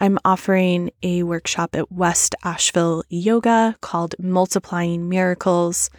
I'm 0.00 0.18
offering 0.24 0.90
a 1.02 1.22
workshop 1.22 1.74
at 1.76 1.92
West 1.92 2.34
Asheville 2.42 3.04
Yoga 3.08 3.76
called 3.80 4.14
Multiplying 4.18 5.08
Miracles. 5.08 5.90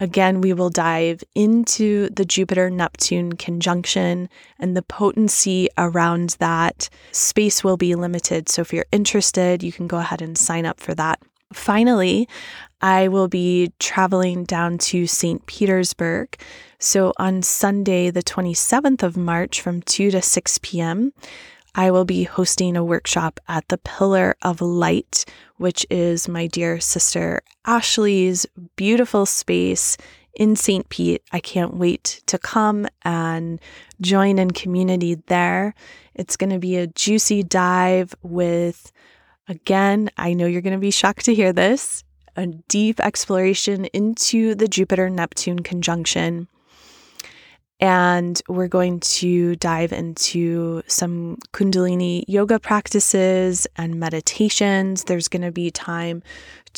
Again, 0.00 0.40
we 0.40 0.52
will 0.52 0.70
dive 0.70 1.22
into 1.36 2.10
the 2.10 2.24
Jupiter 2.24 2.68
Neptune 2.68 3.34
conjunction 3.34 4.28
and 4.58 4.76
the 4.76 4.82
potency 4.82 5.68
around 5.78 6.30
that. 6.40 6.90
Space 7.12 7.62
will 7.62 7.76
be 7.76 7.94
limited. 7.94 8.48
So 8.48 8.62
if 8.62 8.72
you're 8.72 8.86
interested, 8.90 9.62
you 9.62 9.70
can 9.70 9.86
go 9.86 9.98
ahead 9.98 10.20
and 10.20 10.36
sign 10.36 10.66
up 10.66 10.80
for 10.80 10.94
that. 10.96 11.22
Finally, 11.52 12.28
I 12.80 13.06
will 13.06 13.28
be 13.28 13.72
traveling 13.78 14.44
down 14.44 14.78
to 14.78 15.06
St. 15.06 15.46
Petersburg. 15.46 16.36
So 16.84 17.14
on 17.16 17.40
Sunday, 17.40 18.10
the 18.10 18.22
27th 18.22 19.02
of 19.02 19.16
March 19.16 19.62
from 19.62 19.80
2 19.80 20.10
to 20.10 20.20
6 20.20 20.58
p.m., 20.58 21.14
I 21.74 21.90
will 21.90 22.04
be 22.04 22.24
hosting 22.24 22.76
a 22.76 22.84
workshop 22.84 23.40
at 23.48 23.66
the 23.68 23.78
Pillar 23.78 24.36
of 24.42 24.60
Light, 24.60 25.24
which 25.56 25.86
is 25.88 26.28
my 26.28 26.46
dear 26.46 26.80
sister 26.80 27.40
Ashley's 27.64 28.44
beautiful 28.76 29.24
space 29.24 29.96
in 30.34 30.56
St. 30.56 30.86
Pete. 30.90 31.22
I 31.32 31.40
can't 31.40 31.74
wait 31.74 32.20
to 32.26 32.36
come 32.36 32.86
and 33.00 33.62
join 34.02 34.38
in 34.38 34.50
community 34.50 35.14
there. 35.14 35.74
It's 36.14 36.36
going 36.36 36.50
to 36.50 36.58
be 36.58 36.76
a 36.76 36.86
juicy 36.86 37.42
dive 37.42 38.14
with 38.22 38.92
Again, 39.48 40.10
I 40.18 40.34
know 40.34 40.46
you're 40.46 40.60
going 40.60 40.74
to 40.74 40.78
be 40.78 40.90
shocked 40.90 41.24
to 41.24 41.34
hear 41.34 41.54
this 41.54 42.04
a 42.36 42.46
deep 42.46 43.00
exploration 43.00 43.86
into 43.86 44.54
the 44.54 44.68
Jupiter 44.68 45.08
Neptune 45.08 45.60
conjunction. 45.60 46.48
And 47.84 48.40
we're 48.48 48.66
going 48.66 49.00
to 49.00 49.56
dive 49.56 49.92
into 49.92 50.82
some 50.86 51.36
Kundalini 51.52 52.24
yoga 52.26 52.58
practices 52.58 53.66
and 53.76 54.00
meditations. 54.00 55.04
There's 55.04 55.28
going 55.28 55.42
to 55.42 55.52
be 55.52 55.70
time 55.70 56.22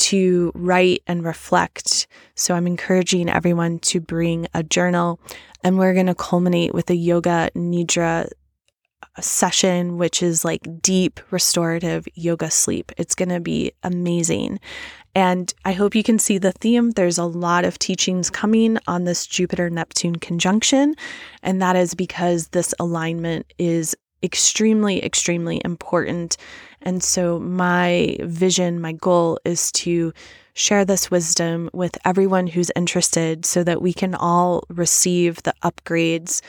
to 0.09 0.51
write 0.57 1.05
and 1.07 1.25
reflect. 1.25 2.09
So 2.35 2.57
I'm 2.57 2.67
encouraging 2.67 3.29
everyone 3.29 3.79
to 3.91 4.01
bring 4.01 4.49
a 4.53 4.65
journal. 4.65 5.21
And 5.63 5.79
we're 5.79 5.95
going 5.95 6.07
to 6.07 6.15
culminate 6.17 6.75
with 6.75 6.91
a 6.91 6.97
yoga 6.97 7.53
nidra 7.55 8.29
session, 9.21 9.99
which 9.99 10.25
is 10.25 10.45
like 10.45 10.67
deep 10.83 11.21
restorative 11.31 12.09
yoga 12.15 12.51
sleep. 12.51 12.91
It's 12.99 13.15
going 13.15 13.29
to 13.29 13.39
be 13.39 13.71
amazing. 13.85 14.59
And 15.17 15.55
I 15.65 15.73
hope 15.73 15.95
you 15.95 16.03
can 16.03 16.19
see 16.19 16.37
the 16.37 16.53
theme. 16.53 16.91
There's 16.91 17.17
a 17.17 17.25
lot 17.25 17.65
of 17.65 17.79
teachings 17.79 18.29
coming 18.29 18.77
on 18.87 19.05
this 19.05 19.27
Jupiter 19.27 19.71
Neptune 19.71 20.17
conjunction. 20.17 20.95
And 21.43 21.63
that 21.63 21.75
is 21.75 21.95
because 21.95 22.49
this 22.49 22.75
alignment 22.79 23.51
is 23.57 23.97
extremely, 24.23 25.03
extremely 25.03 25.63
important. 25.65 26.37
And 26.83 27.03
so, 27.03 27.39
my 27.39 28.19
vision, 28.25 28.79
my 28.79 28.93
goal 28.93 29.41
is 29.47 29.73
to 29.73 30.13
share 30.53 30.85
this 30.85 31.11
wisdom 31.11 31.71
with 31.73 31.97
everyone 32.05 32.47
who's 32.47 32.71
interested 32.77 33.47
so 33.47 33.65
that 33.65 33.81
we 33.81 33.95
can 33.95 34.15
all 34.15 34.65
receive 34.69 35.43
the 35.45 35.55
upgrades 35.65 36.43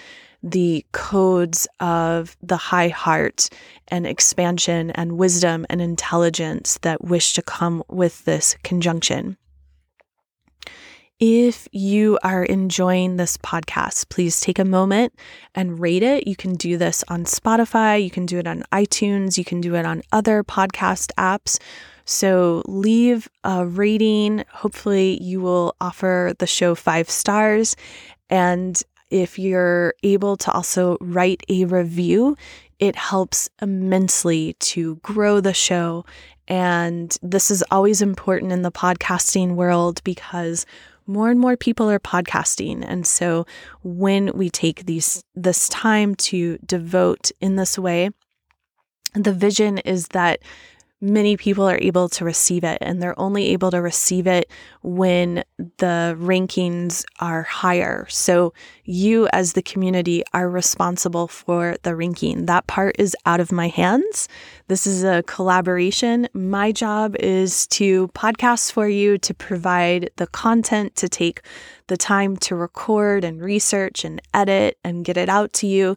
the 0.51 0.85
codes 0.91 1.67
of 1.79 2.37
the 2.41 2.57
high 2.57 2.89
heart 2.89 3.49
and 3.87 4.07
expansion 4.07 4.91
and 4.91 5.17
wisdom 5.17 5.65
and 5.69 5.81
intelligence 5.81 6.77
that 6.81 7.03
wish 7.03 7.33
to 7.33 7.41
come 7.41 7.83
with 7.89 8.25
this 8.25 8.55
conjunction. 8.63 9.37
If 11.19 11.67
you 11.71 12.19
are 12.21 12.43
enjoying 12.43 13.17
this 13.17 13.37
podcast, 13.37 14.09
please 14.09 14.39
take 14.39 14.59
a 14.59 14.65
moment 14.65 15.13
and 15.55 15.79
rate 15.79 16.03
it. 16.03 16.27
You 16.27 16.35
can 16.35 16.53
do 16.53 16.77
this 16.77 17.03
on 17.07 17.23
Spotify, 17.23 18.03
you 18.03 18.11
can 18.11 18.27
do 18.27 18.37
it 18.37 18.45
on 18.45 18.63
iTunes, 18.71 19.35
you 19.35 19.43
can 19.43 19.59
do 19.59 19.73
it 19.73 19.83
on 19.83 20.03
other 20.11 20.43
podcast 20.43 21.11
apps. 21.17 21.57
So 22.05 22.61
leave 22.67 23.27
a 23.43 23.65
rating. 23.65 24.45
Hopefully, 24.51 25.21
you 25.21 25.41
will 25.41 25.75
offer 25.81 26.33
the 26.37 26.47
show 26.47 26.75
five 26.75 27.09
stars. 27.09 27.75
And 28.29 28.81
if 29.09 29.39
you're 29.39 29.93
able 30.03 30.37
to 30.37 30.51
also 30.51 30.97
write 30.99 31.43
a 31.49 31.65
review, 31.65 32.35
it 32.79 32.95
helps 32.95 33.49
immensely 33.61 34.53
to 34.59 34.95
grow 34.97 35.39
the 35.39 35.53
show. 35.53 36.05
And 36.47 37.17
this 37.21 37.51
is 37.51 37.63
always 37.71 38.01
important 38.01 38.51
in 38.51 38.61
the 38.61 38.71
podcasting 38.71 39.55
world 39.55 40.01
because 40.03 40.65
more 41.07 41.29
and 41.29 41.39
more 41.39 41.57
people 41.57 41.89
are 41.89 41.99
podcasting. 41.99 42.83
And 42.85 43.07
so 43.07 43.45
when 43.83 44.31
we 44.33 44.49
take 44.49 44.85
these 44.85 45.23
this 45.35 45.69
time 45.69 46.15
to 46.15 46.57
devote 46.65 47.31
in 47.39 47.55
this 47.55 47.79
way, 47.79 48.09
the 49.13 49.33
vision 49.33 49.77
is 49.79 50.09
that 50.09 50.41
many 50.99 51.37
people 51.37 51.63
are 51.69 51.77
able 51.81 52.09
to 52.09 52.25
receive 52.25 52.63
it, 52.63 52.79
and 52.81 53.01
they're 53.01 53.19
only 53.19 53.49
able 53.49 53.69
to 53.71 53.81
receive 53.81 54.25
it 54.25 54.49
when 54.81 55.43
the 55.57 56.17
rankings 56.19 57.05
are 57.19 57.43
higher. 57.43 58.07
So, 58.09 58.53
you 58.83 59.27
as 59.33 59.53
the 59.53 59.61
community 59.61 60.23
are 60.33 60.49
responsible 60.49 61.27
for 61.27 61.75
the 61.83 61.95
ranking. 61.95 62.45
That 62.45 62.67
part 62.67 62.95
is 62.97 63.15
out 63.25 63.39
of 63.39 63.51
my 63.51 63.67
hands. 63.67 64.27
This 64.67 64.87
is 64.87 65.03
a 65.03 65.23
collaboration. 65.23 66.27
My 66.33 66.71
job 66.71 67.15
is 67.19 67.67
to 67.67 68.07
podcast 68.09 68.71
for 68.71 68.87
you, 68.87 69.17
to 69.19 69.33
provide 69.33 70.09
the 70.15 70.27
content, 70.27 70.95
to 70.95 71.09
take 71.09 71.41
the 71.87 71.97
time 71.97 72.37
to 72.37 72.55
record 72.55 73.23
and 73.23 73.41
research 73.41 74.03
and 74.03 74.21
edit 74.33 74.77
and 74.83 75.05
get 75.05 75.17
it 75.17 75.29
out 75.29 75.53
to 75.53 75.67
you. 75.67 75.95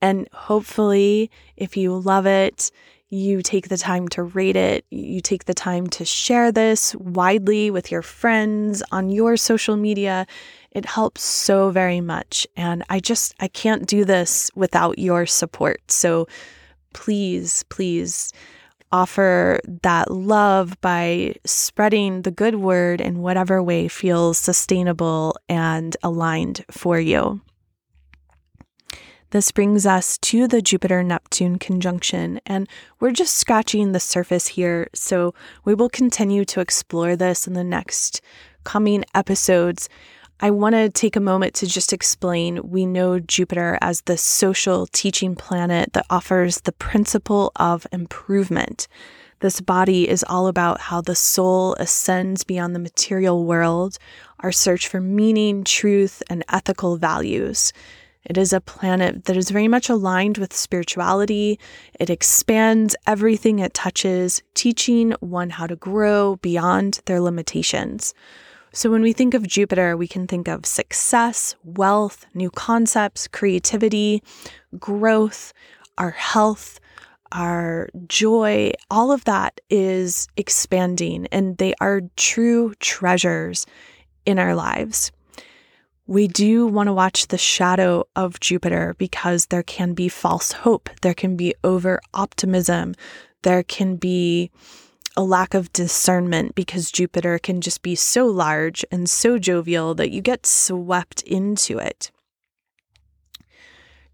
And 0.00 0.28
hopefully, 0.32 1.30
if 1.56 1.76
you 1.76 1.98
love 1.98 2.26
it, 2.26 2.70
you 3.10 3.40
take 3.42 3.68
the 3.68 3.78
time 3.78 4.08
to 4.08 4.22
rate 4.22 4.56
it, 4.56 4.84
you 4.90 5.20
take 5.20 5.46
the 5.46 5.54
time 5.54 5.86
to 5.86 6.04
share 6.04 6.52
this 6.52 6.94
widely 6.96 7.70
with 7.70 7.90
your 7.90 8.02
friends 8.02 8.82
on 8.92 9.08
your 9.08 9.36
social 9.36 9.76
media. 9.76 10.26
It 10.72 10.84
helps 10.84 11.22
so 11.22 11.70
very 11.70 12.00
much. 12.00 12.46
And 12.56 12.84
I 12.90 13.00
just, 13.00 13.34
I 13.40 13.48
can't 13.48 13.86
do 13.86 14.04
this 14.04 14.50
without 14.54 14.98
your 14.98 15.24
support. 15.24 15.90
So 15.90 16.28
please, 16.92 17.62
please 17.70 18.32
offer 18.92 19.60
that 19.82 20.10
love 20.10 20.78
by 20.80 21.34
spreading 21.44 22.22
the 22.22 22.30
good 22.30 22.56
word 22.56 23.00
in 23.00 23.20
whatever 23.20 23.62
way 23.62 23.88
feels 23.88 24.38
sustainable 24.38 25.36
and 25.48 25.96
aligned 26.02 26.64
for 26.70 26.98
you. 26.98 27.40
This 29.30 29.52
brings 29.52 29.84
us 29.84 30.16
to 30.18 30.48
the 30.48 30.62
Jupiter 30.62 31.02
Neptune 31.02 31.58
conjunction, 31.58 32.40
and 32.46 32.66
we're 32.98 33.10
just 33.10 33.34
scratching 33.34 33.92
the 33.92 34.00
surface 34.00 34.46
here. 34.46 34.88
So 34.94 35.34
we 35.66 35.74
will 35.74 35.90
continue 35.90 36.46
to 36.46 36.60
explore 36.60 37.14
this 37.14 37.46
in 37.46 37.52
the 37.52 37.62
next 37.62 38.22
coming 38.64 39.04
episodes. 39.14 39.90
I 40.40 40.50
want 40.50 40.76
to 40.76 40.88
take 40.88 41.14
a 41.14 41.20
moment 41.20 41.52
to 41.56 41.66
just 41.66 41.92
explain 41.92 42.70
we 42.70 42.86
know 42.86 43.20
Jupiter 43.20 43.76
as 43.82 44.00
the 44.00 44.16
social 44.16 44.86
teaching 44.86 45.36
planet 45.36 45.92
that 45.92 46.06
offers 46.08 46.62
the 46.62 46.72
principle 46.72 47.52
of 47.56 47.86
improvement. 47.92 48.88
This 49.40 49.60
body 49.60 50.08
is 50.08 50.24
all 50.26 50.46
about 50.46 50.80
how 50.80 51.02
the 51.02 51.14
soul 51.14 51.74
ascends 51.74 52.44
beyond 52.44 52.74
the 52.74 52.80
material 52.80 53.44
world, 53.44 53.98
our 54.40 54.52
search 54.52 54.88
for 54.88 55.02
meaning, 55.02 55.64
truth, 55.64 56.22
and 56.30 56.44
ethical 56.48 56.96
values. 56.96 57.74
It 58.28 58.36
is 58.36 58.52
a 58.52 58.60
planet 58.60 59.24
that 59.24 59.38
is 59.38 59.50
very 59.50 59.68
much 59.68 59.88
aligned 59.88 60.36
with 60.36 60.52
spirituality. 60.52 61.58
It 61.98 62.10
expands 62.10 62.94
everything 63.06 63.58
it 63.58 63.72
touches, 63.72 64.42
teaching 64.52 65.14
one 65.20 65.48
how 65.48 65.66
to 65.66 65.76
grow 65.76 66.36
beyond 66.36 67.00
their 67.06 67.20
limitations. 67.20 68.12
So, 68.70 68.90
when 68.90 69.00
we 69.00 69.14
think 69.14 69.32
of 69.32 69.48
Jupiter, 69.48 69.96
we 69.96 70.06
can 70.06 70.26
think 70.26 70.46
of 70.46 70.66
success, 70.66 71.56
wealth, 71.64 72.26
new 72.34 72.50
concepts, 72.50 73.26
creativity, 73.26 74.22
growth, 74.78 75.54
our 75.96 76.10
health, 76.10 76.78
our 77.32 77.88
joy. 78.06 78.72
All 78.90 79.10
of 79.10 79.24
that 79.24 79.58
is 79.70 80.28
expanding, 80.36 81.26
and 81.32 81.56
they 81.56 81.72
are 81.80 82.02
true 82.16 82.74
treasures 82.78 83.64
in 84.26 84.38
our 84.38 84.54
lives. 84.54 85.12
We 86.08 86.26
do 86.26 86.66
want 86.66 86.86
to 86.86 86.94
watch 86.94 87.26
the 87.26 87.36
shadow 87.36 88.08
of 88.16 88.40
Jupiter 88.40 88.94
because 88.96 89.46
there 89.46 89.62
can 89.62 89.92
be 89.92 90.08
false 90.08 90.52
hope, 90.52 90.88
there 91.02 91.12
can 91.12 91.36
be 91.36 91.54
over 91.62 92.00
optimism, 92.14 92.94
there 93.42 93.62
can 93.62 93.96
be 93.96 94.50
a 95.18 95.22
lack 95.22 95.52
of 95.52 95.70
discernment 95.74 96.54
because 96.54 96.90
Jupiter 96.90 97.38
can 97.38 97.60
just 97.60 97.82
be 97.82 97.94
so 97.94 98.24
large 98.24 98.86
and 98.90 99.06
so 99.06 99.38
jovial 99.38 99.94
that 99.96 100.10
you 100.10 100.22
get 100.22 100.46
swept 100.46 101.20
into 101.24 101.76
it. 101.76 102.10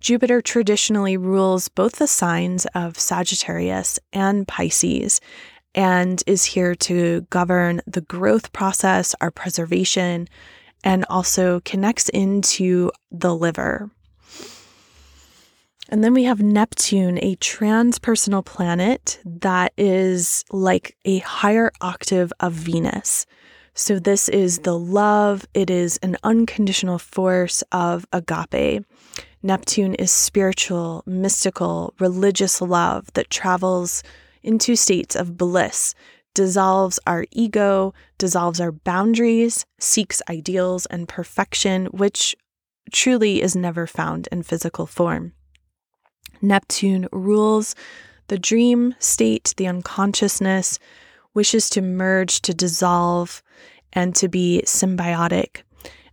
Jupiter 0.00 0.42
traditionally 0.42 1.16
rules 1.16 1.68
both 1.68 1.92
the 1.92 2.08
signs 2.08 2.66
of 2.74 2.98
Sagittarius 2.98 4.00
and 4.12 4.48
Pisces 4.48 5.20
and 5.76 6.24
is 6.26 6.44
here 6.44 6.74
to 6.74 7.20
govern 7.30 7.82
the 7.86 8.00
growth 8.00 8.52
process, 8.52 9.14
our 9.20 9.30
preservation, 9.30 10.26
and 10.84 11.04
also 11.08 11.60
connects 11.64 12.08
into 12.10 12.92
the 13.10 13.34
liver. 13.34 13.90
And 15.88 16.04
then 16.04 16.14
we 16.14 16.24
have 16.24 16.40
Neptune, 16.40 17.18
a 17.18 17.36
transpersonal 17.36 18.44
planet 18.44 19.18
that 19.24 19.72
is 19.76 20.44
like 20.50 20.96
a 21.04 21.18
higher 21.18 21.72
octave 21.80 22.32
of 22.40 22.52
Venus. 22.52 23.26
So, 23.74 23.98
this 23.98 24.28
is 24.28 24.60
the 24.60 24.78
love, 24.78 25.46
it 25.52 25.68
is 25.68 25.98
an 25.98 26.16
unconditional 26.22 26.98
force 26.98 27.62
of 27.72 28.06
agape. 28.12 28.84
Neptune 29.42 29.94
is 29.94 30.12
spiritual, 30.12 31.02
mystical, 31.06 31.92
religious 31.98 32.60
love 32.60 33.12
that 33.14 33.30
travels 33.30 34.02
into 34.44 34.76
states 34.76 35.16
of 35.16 35.36
bliss, 35.36 35.94
dissolves 36.34 36.98
our 37.06 37.24
ego, 37.30 37.94
dissolves 38.18 38.60
our 38.60 38.72
boundaries, 38.72 39.64
seeks 39.78 40.20
ideals 40.28 40.86
and 40.86 41.08
perfection, 41.08 41.86
which 41.86 42.36
truly 42.92 43.40
is 43.40 43.56
never 43.56 43.86
found 43.86 44.28
in 44.30 44.42
physical 44.42 44.86
form. 44.86 45.32
Neptune 46.42 47.08
rules 47.12 47.74
the 48.28 48.38
dream 48.38 48.94
state, 48.98 49.54
the 49.56 49.66
unconsciousness, 49.66 50.78
wishes 51.34 51.68
to 51.70 51.82
merge, 51.82 52.40
to 52.42 52.54
dissolve, 52.54 53.42
and 53.92 54.14
to 54.16 54.28
be 54.28 54.62
symbiotic. 54.66 55.62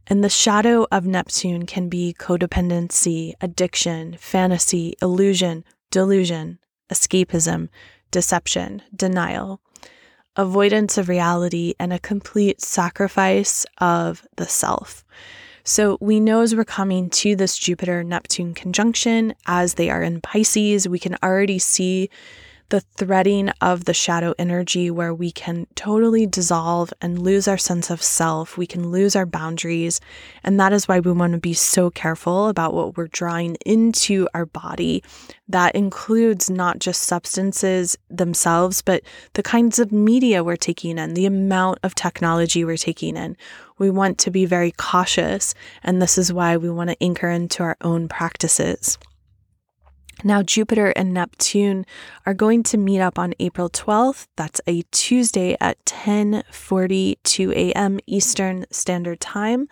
And 0.07 0.23
the 0.23 0.29
shadow 0.29 0.87
of 0.91 1.05
Neptune 1.05 1.65
can 1.65 1.87
be 1.87 2.13
codependency, 2.17 3.33
addiction, 3.39 4.17
fantasy, 4.17 4.95
illusion, 5.01 5.63
delusion, 5.89 6.59
escapism, 6.91 7.69
deception, 8.09 8.81
denial, 8.93 9.61
avoidance 10.35 10.97
of 10.97 11.09
reality, 11.09 11.73
and 11.79 11.91
a 11.91 11.99
complete 11.99 12.61
sacrifice 12.61 13.65
of 13.79 14.25
the 14.37 14.47
self. 14.47 15.03
So 15.63 15.97
we 16.01 16.19
know 16.19 16.41
as 16.41 16.55
we're 16.55 16.63
coming 16.63 17.09
to 17.11 17.35
this 17.35 17.57
Jupiter 17.57 18.03
Neptune 18.03 18.53
conjunction, 18.53 19.35
as 19.45 19.75
they 19.75 19.89
are 19.89 20.01
in 20.01 20.21
Pisces, 20.21 20.87
we 20.87 20.99
can 20.99 21.17
already 21.21 21.59
see 21.59 22.09
the 22.71 22.79
threading 22.79 23.49
of 23.59 23.83
the 23.83 23.93
shadow 23.93 24.33
energy 24.39 24.89
where 24.89 25.13
we 25.13 25.29
can 25.29 25.67
totally 25.75 26.25
dissolve 26.25 26.93
and 27.01 27.21
lose 27.21 27.45
our 27.45 27.57
sense 27.57 27.89
of 27.89 28.01
self. 28.01 28.57
We 28.57 28.65
can 28.65 28.91
lose 28.91 29.13
our 29.13 29.25
boundaries. 29.25 29.99
And 30.41 30.57
that 30.59 30.71
is 30.71 30.87
why 30.87 31.01
we 31.01 31.11
want 31.11 31.33
to 31.33 31.39
be 31.39 31.53
so 31.53 31.89
careful 31.89 32.47
about 32.47 32.73
what 32.73 32.95
we're 32.95 33.07
drawing 33.07 33.57
into 33.65 34.27
our 34.33 34.45
body. 34.45 35.03
That 35.49 35.75
includes 35.75 36.49
not 36.49 36.79
just 36.79 37.03
substances 37.03 37.97
themselves, 38.09 38.81
but 38.81 39.03
the 39.33 39.43
kinds 39.43 39.77
of 39.77 39.91
media 39.91 40.41
we're 40.41 40.55
taking 40.55 40.97
in, 40.97 41.13
the 41.13 41.25
amount 41.25 41.79
of 41.83 41.93
technology 41.93 42.63
we're 42.63 42.77
taking 42.77 43.17
in. 43.17 43.35
We 43.79 43.89
want 43.89 44.17
to 44.19 44.31
be 44.31 44.45
very 44.45 44.71
cautious. 44.71 45.53
And 45.83 46.01
this 46.01 46.17
is 46.17 46.31
why 46.31 46.55
we 46.55 46.69
want 46.69 46.89
to 46.89 47.03
anchor 47.03 47.29
into 47.29 47.63
our 47.63 47.75
own 47.81 48.07
practices. 48.07 48.97
Now, 50.23 50.43
Jupiter 50.43 50.89
and 50.95 51.13
Neptune 51.13 51.85
are 52.25 52.33
going 52.33 52.61
to 52.63 52.77
meet 52.77 53.01
up 53.01 53.17
on 53.17 53.33
April 53.39 53.69
12th. 53.69 54.27
That's 54.35 54.61
a 54.67 54.83
Tuesday 54.91 55.57
at 55.59 55.83
10:42 55.85 57.51
a.m. 57.53 57.99
Eastern 58.05 58.65
Standard 58.71 59.19
Time. 59.19 59.67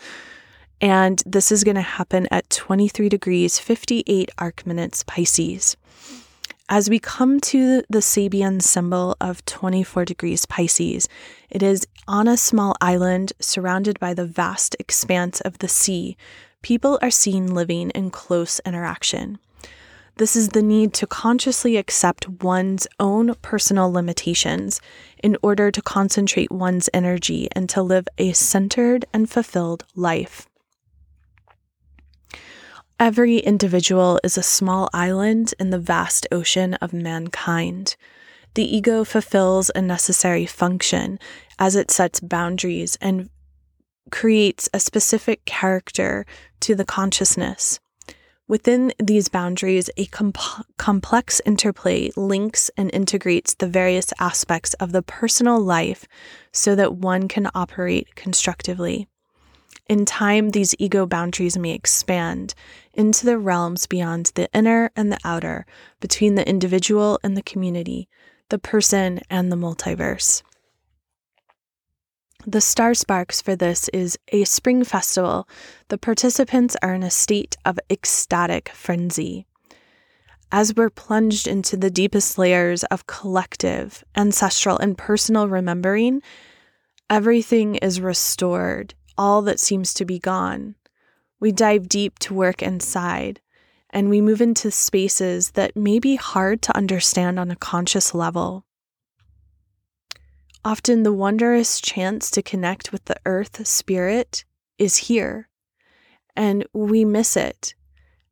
And 0.81 1.21
this 1.25 1.51
is 1.51 1.63
going 1.63 1.75
to 1.75 1.81
happen 1.81 2.27
at 2.31 2.49
23 2.49 3.09
degrees 3.09 3.59
58 3.59 4.31
arc 4.37 4.65
minutes 4.65 5.03
Pisces. 5.03 5.77
As 6.71 6.89
we 6.89 6.99
come 6.99 7.39
to 7.41 7.83
the 7.89 7.99
Sabian 7.99 8.61
symbol 8.61 9.17
of 9.19 9.43
24 9.45 10.05
degrees 10.05 10.45
Pisces, 10.45 11.09
it 11.49 11.61
is 11.61 11.87
on 12.07 12.27
a 12.27 12.37
small 12.37 12.75
island 12.79 13.33
surrounded 13.39 13.99
by 13.99 14.13
the 14.13 14.25
vast 14.25 14.75
expanse 14.79 15.41
of 15.41 15.57
the 15.59 15.67
sea. 15.67 16.15
People 16.61 16.97
are 17.01 17.11
seen 17.11 17.53
living 17.53 17.89
in 17.91 18.11
close 18.11 18.61
interaction. 18.65 19.39
This 20.19 20.35
is 20.35 20.49
the 20.49 20.61
need 20.61 20.93
to 20.95 21.07
consciously 21.07 21.77
accept 21.77 22.27
one's 22.27 22.85
own 22.99 23.35
personal 23.35 23.89
limitations 23.89 24.81
in 25.23 25.37
order 25.41 25.71
to 25.71 25.81
concentrate 25.81 26.51
one's 26.51 26.89
energy 26.93 27.47
and 27.53 27.69
to 27.69 27.81
live 27.81 28.05
a 28.17 28.33
centered 28.33 29.05
and 29.13 29.29
fulfilled 29.29 29.85
life. 29.95 30.49
Every 32.99 33.37
individual 33.37 34.19
is 34.21 34.37
a 34.37 34.43
small 34.43 34.89
island 34.93 35.53
in 35.57 35.69
the 35.69 35.79
vast 35.79 36.27
ocean 36.33 36.73
of 36.81 36.91
mankind. 36.91 37.95
The 38.55 38.75
ego 38.75 39.05
fulfills 39.05 39.71
a 39.73 39.81
necessary 39.81 40.45
function 40.45 41.17
as 41.57 41.77
it 41.77 41.91
sets 41.91 42.19
boundaries 42.19 42.97
and 42.99 43.29
creates 44.11 44.67
a 44.73 44.81
specific 44.81 45.45
character 45.45 46.25
to 46.59 46.75
the 46.75 46.83
consciousness. 46.83 47.79
Within 48.49 48.91
these 48.97 49.29
boundaries, 49.29 49.91
a 49.95 50.07
comp- 50.07 50.65
complex 50.77 51.39
interplay 51.45 52.09
links 52.17 52.71
and 52.75 52.89
integrates 52.91 53.53
the 53.53 53.67
various 53.67 54.11
aspects 54.19 54.73
of 54.75 54.91
the 54.91 55.03
personal 55.03 55.59
life 55.59 56.07
so 56.51 56.73
that 56.73 56.95
one 56.95 57.27
can 57.27 57.51
operate 57.53 58.15
constructively. 58.15 59.07
In 59.87 60.03
time, 60.03 60.49
these 60.49 60.73
ego 60.79 61.05
boundaries 61.05 61.59
may 61.59 61.73
expand 61.73 62.55
into 62.95 63.23
the 63.23 63.37
realms 63.37 63.85
beyond 63.85 64.31
the 64.33 64.49
inner 64.51 64.89
and 64.95 65.11
the 65.11 65.19
outer, 65.23 65.67
between 65.99 66.33
the 66.33 66.49
individual 66.49 67.19
and 67.23 67.37
the 67.37 67.43
community, 67.43 68.09
the 68.49 68.57
person 68.57 69.19
and 69.29 69.51
the 69.51 69.57
multiverse. 69.57 70.41
The 72.45 72.61
Star 72.61 72.93
Sparks 72.93 73.41
for 73.41 73.53
this 73.53 73.89
is 73.89 74.17
a 74.29 74.45
spring 74.45 74.85
festival. 74.85 75.47
The 75.89 75.97
participants 75.97 76.77
are 76.81 76.93
in 76.93 77.03
a 77.03 77.11
state 77.11 77.57
of 77.65 77.77
ecstatic 77.89 78.69
frenzy. 78.69 79.45
As 80.49 80.73
we're 80.73 80.89
plunged 80.89 81.47
into 81.47 81.75
the 81.75 81.91
deepest 81.91 82.37
layers 82.37 82.85
of 82.85 83.07
collective, 83.07 84.05
ancestral, 84.15 84.77
and 84.77 84.97
personal 84.97 85.49
remembering, 85.49 86.21
everything 87.09 87.75
is 87.75 87.99
restored, 87.99 88.93
all 89.17 89.41
that 89.41 89.59
seems 89.59 89.93
to 89.95 90.05
be 90.05 90.17
gone. 90.17 90.75
We 91.41 91.51
dive 91.51 91.89
deep 91.89 92.19
to 92.19 92.33
work 92.33 92.63
inside, 92.63 93.41
and 93.89 94.09
we 94.09 94.21
move 94.21 94.39
into 94.39 94.71
spaces 94.71 95.51
that 95.51 95.75
may 95.75 95.99
be 95.99 96.15
hard 96.15 96.61
to 96.63 96.75
understand 96.75 97.37
on 97.37 97.51
a 97.51 97.57
conscious 97.57 98.15
level. 98.15 98.65
Often 100.65 101.03
the 101.03 101.13
wondrous 101.13 101.79
chance 101.79 102.29
to 102.31 102.41
connect 102.41 102.91
with 102.91 103.05
the 103.05 103.15
earth 103.25 103.65
spirit 103.65 104.43
is 104.77 104.97
here, 104.97 105.47
and 106.35 106.65
we 106.73 107.05
miss 107.05 107.37
it. 107.37 107.75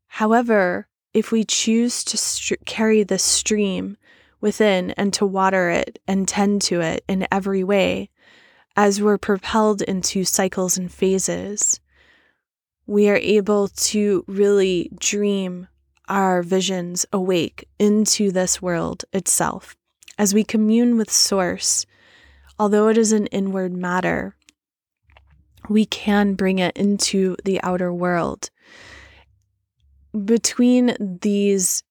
However, 0.07 0.87
if 1.13 1.31
we 1.31 1.45
choose 1.45 2.03
to 2.03 2.17
st- 2.17 2.65
carry 2.65 3.03
the 3.03 3.17
stream 3.17 3.97
within 4.41 4.91
and 4.91 5.13
to 5.13 5.25
water 5.25 5.69
it 5.69 5.99
and 6.07 6.27
tend 6.27 6.61
to 6.63 6.81
it 6.81 7.03
in 7.07 7.27
every 7.31 7.63
way, 7.63 8.09
as 8.75 9.01
we're 9.01 9.17
propelled 9.17 9.81
into 9.81 10.23
cycles 10.23 10.77
and 10.77 10.91
phases, 10.91 11.79
we 12.85 13.09
are 13.09 13.17
able 13.17 13.69
to 13.69 14.23
really 14.27 14.91
dream 14.99 15.67
our 16.09 16.43
visions 16.43 17.05
awake 17.11 17.67
into 17.79 18.31
this 18.31 18.61
world 18.61 19.05
itself. 19.13 19.75
As 20.17 20.33
we 20.33 20.43
commune 20.43 20.97
with 20.97 21.11
Source, 21.11 21.85
although 22.59 22.87
it 22.87 22.97
is 22.97 23.11
an 23.11 23.27
inward 23.27 23.73
matter, 23.73 24.35
we 25.69 25.85
can 25.85 26.33
bring 26.33 26.59
it 26.59 26.75
into 26.77 27.35
the 27.43 27.61
outer 27.63 27.93
world. 27.93 28.49
Between 30.25 30.95
these 31.21 31.83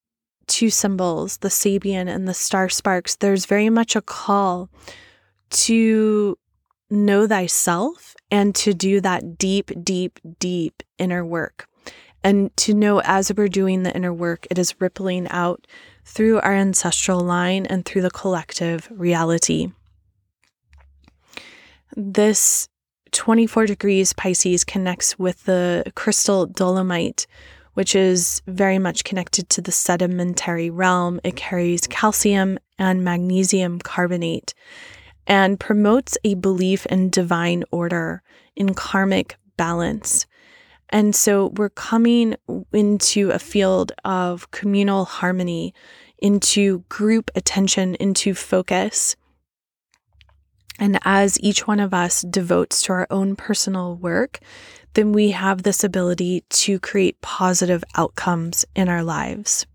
two 0.46 0.70
symbols, 0.70 1.38
the 1.38 1.48
Sabian 1.48 2.08
and 2.08 2.26
the 2.26 2.34
star 2.34 2.68
sparks, 2.68 3.16
there's 3.16 3.46
very 3.46 3.70
much 3.70 3.96
a 3.96 4.00
call 4.02 4.70
to 5.50 6.38
know 6.90 7.26
thyself 7.26 8.14
and 8.30 8.54
to 8.54 8.72
do 8.72 9.00
that 9.00 9.38
deep, 9.38 9.70
deep, 9.82 10.18
deep 10.38 10.82
inner 10.98 11.24
work. 11.24 11.68
And 12.24 12.56
to 12.58 12.74
know 12.74 13.00
as 13.04 13.32
we're 13.36 13.48
doing 13.48 13.82
the 13.82 13.94
inner 13.94 14.12
work, 14.12 14.46
it 14.50 14.58
is 14.58 14.80
rippling 14.80 15.28
out 15.28 15.66
through 16.04 16.40
our 16.40 16.52
ancestral 16.52 17.20
line 17.20 17.66
and 17.66 17.84
through 17.84 18.02
the 18.02 18.10
collective 18.10 18.88
reality. 18.90 19.72
This 21.98 22.68
24 23.12 23.64
degrees 23.64 24.12
Pisces 24.12 24.64
connects 24.64 25.18
with 25.18 25.44
the 25.44 25.90
crystal 25.94 26.44
dolomite, 26.44 27.26
which 27.72 27.94
is 27.94 28.42
very 28.46 28.78
much 28.78 29.02
connected 29.02 29.48
to 29.48 29.62
the 29.62 29.72
sedimentary 29.72 30.68
realm. 30.68 31.20
It 31.24 31.36
carries 31.36 31.86
calcium 31.86 32.58
and 32.78 33.02
magnesium 33.02 33.78
carbonate 33.78 34.52
and 35.26 35.58
promotes 35.58 36.18
a 36.22 36.34
belief 36.34 36.84
in 36.84 37.08
divine 37.08 37.64
order, 37.70 38.22
in 38.54 38.74
karmic 38.74 39.36
balance. 39.56 40.26
And 40.90 41.14
so 41.16 41.46
we're 41.56 41.70
coming 41.70 42.36
into 42.74 43.30
a 43.30 43.38
field 43.38 43.92
of 44.04 44.50
communal 44.50 45.06
harmony, 45.06 45.72
into 46.18 46.80
group 46.90 47.30
attention, 47.34 47.94
into 47.94 48.34
focus. 48.34 49.16
And 50.78 50.98
as 51.04 51.40
each 51.40 51.66
one 51.66 51.80
of 51.80 51.94
us 51.94 52.22
devotes 52.22 52.82
to 52.82 52.92
our 52.92 53.06
own 53.10 53.36
personal 53.36 53.94
work, 53.96 54.40
then 54.94 55.12
we 55.12 55.30
have 55.30 55.62
this 55.62 55.84
ability 55.84 56.44
to 56.48 56.78
create 56.80 57.20
positive 57.20 57.84
outcomes 57.94 58.64
in 58.74 58.88
our 58.88 59.02
lives. 59.02 59.66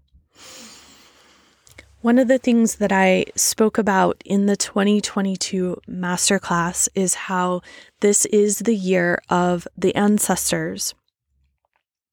One 2.02 2.18
of 2.18 2.28
the 2.28 2.40
things 2.40 2.76
that 2.78 2.92
I 2.92 3.26
spoke 3.36 3.78
about 3.78 4.22
in 4.26 4.48
the 4.48 4.56
2022 4.56 5.82
masterclass 5.88 6.90
is 6.96 7.14
how 7.14 7.62
this 8.00 8.26
is 8.26 8.60
the 8.60 8.76
year 8.76 9.22
of 9.30 9.68
the 9.78 9.94
ancestors. 9.94 10.96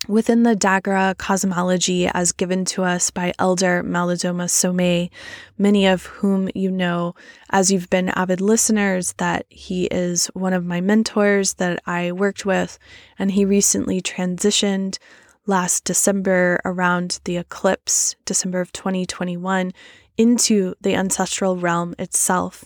Within 0.09 0.43
the 0.43 0.57
Dagara 0.57 1.15
cosmology, 1.19 2.07
as 2.07 2.33
given 2.33 2.65
to 2.65 2.83
us 2.83 3.11
by 3.11 3.35
Elder 3.39 3.83
Malidoma 3.83 4.47
Somé, 4.47 5.11
many 5.59 5.87
of 5.87 6.07
whom 6.07 6.49
you 6.55 6.71
know 6.71 7.15
as 7.51 7.71
you've 7.71 7.91
been 7.91 8.09
avid 8.09 8.41
listeners, 8.41 9.13
that 9.19 9.45
he 9.51 9.85
is 9.89 10.29
one 10.29 10.55
of 10.55 10.65
my 10.65 10.81
mentors 10.81 11.55
that 11.55 11.83
I 11.85 12.13
worked 12.13 12.47
with, 12.47 12.79
and 13.19 13.33
he 13.33 13.45
recently 13.45 14.01
transitioned 14.01 14.97
last 15.45 15.85
December 15.85 16.59
around 16.65 17.21
the 17.25 17.37
eclipse, 17.37 18.17
December 18.25 18.63
of 18.63 18.73
2021, 18.73 19.75
into 20.17 20.75
the 20.81 20.95
ancestral 20.95 21.59
realm 21.59 21.95
itself. 21.99 22.65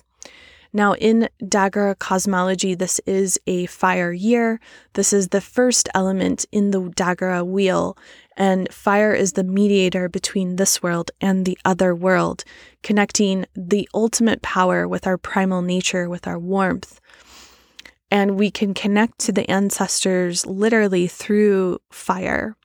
Now, 0.75 0.95
in 0.95 1.29
Dagara 1.43 1.99
cosmology, 1.99 2.75
this 2.75 2.99
is 3.05 3.39
a 3.47 3.66
fire 3.66 4.12
year. 4.12 4.59
This 4.95 5.12
is 5.12 5.29
the 5.29 5.43
first 5.43 5.89
element 5.95 6.47
in 6.51 6.70
the 6.70 6.81
Dagara 6.81 7.47
wheel, 7.47 7.97
and 8.39 8.73
fire 8.73 9.12
is 9.12 9.35
the 9.35 9.45
mediator 9.45 10.09
between 10.09 10.57
this 10.57 10.83
world 10.83 11.11
and 11.20 11.45
the 11.45 11.59
other 11.66 11.95
world, 11.95 12.45
connecting 12.83 13.45
the 13.55 13.87
ultimate 13.93 14.41
power 14.41 14.89
with 14.89 15.07
our 15.07 15.18
primal 15.18 15.61
nature, 15.61 16.09
with 16.09 16.27
our 16.27 16.39
warmth. 16.39 17.01
And 18.11 18.39
we 18.39 18.51
can 18.51 18.73
connect 18.73 19.18
to 19.20 19.33
the 19.33 19.51
ancestors 19.51 20.47
literally 20.47 21.07
through 21.07 21.81
fire 21.91 22.57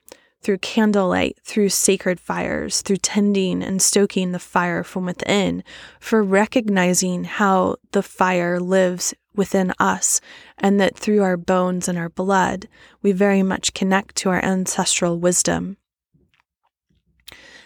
through 0.42 0.60
candlelight, 0.60 1.38
through 1.44 1.70
sacred 1.70 2.20
fires, 2.20 2.82
through 2.82 2.98
tending 2.98 3.64
and 3.64 3.82
stoking 3.82 4.32
the 4.32 4.40
fire 4.40 4.84
from 4.84 5.06
within, 5.06 5.64
for 6.00 6.24
recognizing 6.24 7.24
how 7.26 7.76
the 7.92 8.04
fire 8.04 8.60
lives 8.60 9.14
within 9.36 9.74
us, 9.80 10.22
and 10.58 10.80
that 10.80 10.98
through 10.98 11.22
our 11.22 11.38
bones 11.38 11.88
and 11.88 11.98
our 11.98 12.10
blood, 12.10 12.68
we 13.02 13.12
very 13.12 13.44
much 13.44 13.74
connect 13.74 14.16
to 14.16 14.30
our 14.30 14.44
ancestral 14.44 15.20
wisdom. 15.20 15.78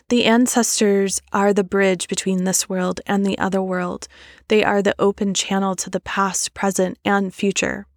The 0.10 0.26
ancestors 0.26 1.22
are 1.32 1.54
the 1.54 1.64
bridge 1.64 2.10
between 2.10 2.44
this 2.44 2.68
world 2.68 3.00
and 3.08 3.26
the 3.26 3.38
other 3.38 3.62
world. 3.62 4.10
They 4.50 4.62
are 4.62 4.82
the 4.82 4.96
open 5.00 5.34
channel 5.34 5.74
to 5.78 5.90
the 5.90 6.02
past, 6.02 6.54
present, 6.54 6.98
and 7.06 7.34
future. 7.34 7.88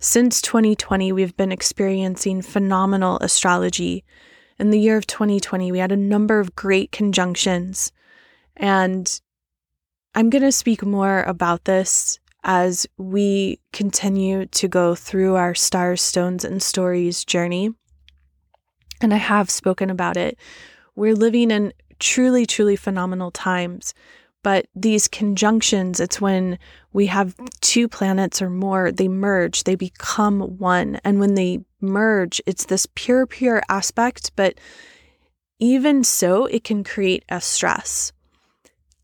Since 0.00 0.42
2020, 0.42 1.10
we've 1.10 1.36
been 1.36 1.50
experiencing 1.50 2.40
phenomenal 2.40 3.18
astrology. 3.20 4.04
In 4.56 4.70
the 4.70 4.78
year 4.78 4.96
of 4.96 5.08
2020, 5.08 5.72
we 5.72 5.80
had 5.80 5.90
a 5.90 5.96
number 5.96 6.38
of 6.38 6.54
great 6.54 6.92
conjunctions. 6.92 7.90
And 8.56 9.20
I'm 10.14 10.30
going 10.30 10.42
to 10.42 10.52
speak 10.52 10.84
more 10.84 11.22
about 11.22 11.64
this 11.64 12.20
as 12.44 12.86
we 12.96 13.58
continue 13.72 14.46
to 14.46 14.68
go 14.68 14.94
through 14.94 15.34
our 15.34 15.54
stars, 15.56 16.00
stones, 16.00 16.44
and 16.44 16.62
stories 16.62 17.24
journey. 17.24 17.70
And 19.00 19.12
I 19.12 19.18
have 19.18 19.50
spoken 19.50 19.90
about 19.90 20.16
it. 20.16 20.38
We're 20.94 21.16
living 21.16 21.50
in 21.50 21.72
truly, 21.98 22.46
truly 22.46 22.76
phenomenal 22.76 23.32
times 23.32 23.94
but 24.42 24.66
these 24.74 25.08
conjunctions, 25.08 26.00
it's 26.00 26.20
when 26.20 26.58
we 26.92 27.06
have 27.06 27.34
two 27.60 27.88
planets 27.88 28.40
or 28.40 28.50
more, 28.50 28.92
they 28.92 29.08
merge, 29.08 29.64
they 29.64 29.74
become 29.74 30.40
one. 30.58 31.00
And 31.04 31.20
when 31.20 31.34
they 31.34 31.60
merge, 31.80 32.40
it's 32.46 32.66
this 32.66 32.86
pure, 32.94 33.26
pure 33.26 33.62
aspect, 33.68 34.32
but 34.36 34.58
even 35.58 36.04
so, 36.04 36.46
it 36.46 36.62
can 36.62 36.84
create 36.84 37.24
a 37.28 37.40
stress. 37.40 38.12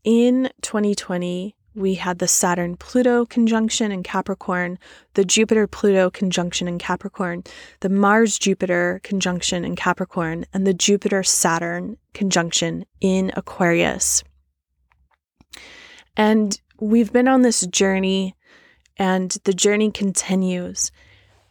In 0.03 0.49
2020, 0.61 1.55
we 1.75 1.95
had 1.95 2.19
the 2.19 2.27
Saturn 2.27 2.77
Pluto 2.77 3.25
conjunction 3.25 3.91
in 3.91 4.01
Capricorn, 4.03 4.79
the 5.15 5.25
Jupiter 5.25 5.67
Pluto 5.67 6.09
conjunction 6.09 6.69
in 6.69 6.77
Capricorn, 6.79 7.43
the 7.81 7.89
Mars 7.89 8.39
Jupiter 8.39 9.01
conjunction 9.03 9.65
in 9.65 9.75
Capricorn, 9.75 10.45
and 10.53 10.65
the 10.65 10.73
Jupiter 10.73 11.21
Saturn 11.23 11.97
conjunction 12.13 12.85
in 13.01 13.31
Aquarius. 13.35 14.23
And 16.17 16.59
we've 16.79 17.11
been 17.11 17.27
on 17.27 17.41
this 17.41 17.65
journey, 17.67 18.35
and 18.97 19.31
the 19.43 19.53
journey 19.53 19.91
continues. 19.91 20.91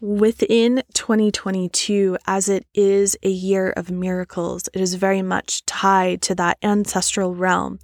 Within 0.01 0.83
2022, 0.93 2.19
as 2.27 2.49
it 2.49 2.67
is 2.75 3.17
a 3.23 3.31
year 3.31 3.71
of 3.71 3.91
miracles, 3.91 4.69
it 4.75 4.81
is 4.81 4.95
very 4.95 5.23
much 5.23 5.65
tied 5.65 6.21
to 6.23 6.35
that 6.35 6.59
ancestral 6.63 7.35
realm. 7.35 7.79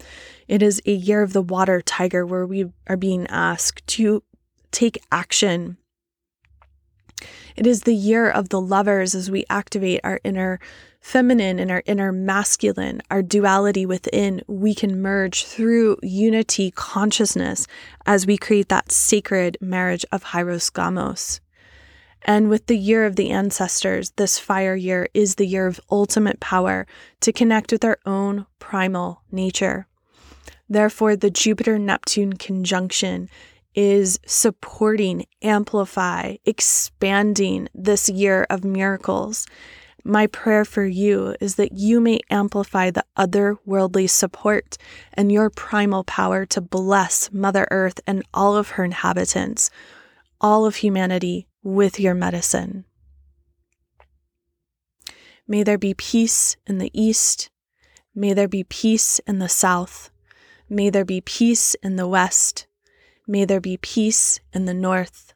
It 0.47 0.63
is 0.63 0.83
a 0.85 0.93
year 0.93 1.23
of 1.23 1.33
the 1.33 1.43
water 1.43 1.81
tiger 1.81 2.27
where 2.27 2.47
we 2.47 2.67
are 2.89 2.97
being 2.97 3.27
asked 3.29 3.87
to 3.89 4.23
take 4.71 5.03
action. 5.11 5.79
It 7.57 7.67
is 7.67 7.83
the 7.83 7.95
year 7.95 8.31
of 8.31 8.49
the 8.49 8.61
lovers 8.61 9.15
as 9.15 9.31
we 9.31 9.45
activate 9.49 10.01
our 10.05 10.21
inner 10.25 10.61
feminine 11.01 11.59
and 11.59 11.71
our 11.71 11.83
inner 11.87 12.13
masculine, 12.13 13.01
our 13.11 13.23
duality 13.23 13.87
within, 13.87 14.43
we 14.47 14.75
can 14.75 15.01
merge 15.01 15.45
through 15.45 15.97
unity 16.03 16.71
consciousness 16.71 17.67
as 18.07 18.27
we 18.27 18.37
create 18.37 18.69
that 18.69 18.93
sacred 18.93 19.57
marriage 19.61 20.05
of 20.13 20.25
Hieros 20.25 20.71
Gamos. 20.71 21.41
And 22.23 22.51
with 22.51 22.67
the 22.67 22.77
year 22.77 23.07
of 23.07 23.17
the 23.17 23.31
ancestors, 23.31 24.11
this 24.13 24.39
fire 24.39 24.77
year 24.77 25.09
is 25.15 25.37
the 25.37 25.47
year 25.47 25.67
of 25.67 25.81
ultimate 25.91 26.39
power 26.39 26.87
to 27.21 27.33
connect 27.33 27.73
with 27.73 27.85
our 27.85 27.99
own 28.05 28.47
primal 28.59 29.23
nature. 29.33 29.87
Therefore, 30.69 31.17
the 31.17 31.31
Jupiter 31.31 31.79
Neptune 31.79 32.35
conjunction 32.35 33.29
is 33.75 34.21
supporting, 34.27 35.27
amplify, 35.43 36.37
expanding 36.45 37.69
this 37.75 38.09
year 38.09 38.47
of 38.51 38.65
miracles 38.65 39.47
my 40.05 40.27
prayer 40.27 40.65
for 40.65 40.85
you 40.85 41.35
is 41.41 41.57
that 41.57 41.73
you 41.73 42.01
may 42.01 42.21
amplify 42.31 42.91
the 42.91 43.05
otherworldly 43.17 44.09
support 44.09 44.77
and 45.13 45.31
your 45.31 45.51
primal 45.51 46.05
power 46.05 46.47
to 46.47 46.61
bless 46.61 47.33
Mother 47.33 47.67
Earth 47.71 48.01
and 48.07 48.23
all 48.33 48.57
of 48.57 48.71
her 48.71 48.85
inhabitants, 48.85 49.71
all 50.41 50.67
of 50.67 50.77
humanity, 50.77 51.47
with 51.63 52.01
your 52.01 52.15
medicine. 52.15 52.85
May 55.47 55.63
there 55.63 55.79
be 55.79 55.95
peace 55.95 56.57
in 56.67 56.79
the 56.79 56.91
east. 56.95 57.51
May 58.15 58.33
there 58.33 58.49
be 58.49 58.65
peace 58.65 59.19
in 59.27 59.39
the 59.41 59.49
south. 59.49 60.11
May 60.69 60.91
there 60.91 61.05
be 61.05 61.21
peace 61.21 61.75
in 61.83 61.97
the 61.97 62.09
west. 62.09 62.67
May 63.27 63.45
there 63.45 63.61
be 63.61 63.77
peace 63.77 64.41
in 64.53 64.65
the 64.65 64.75
north. 64.75 65.35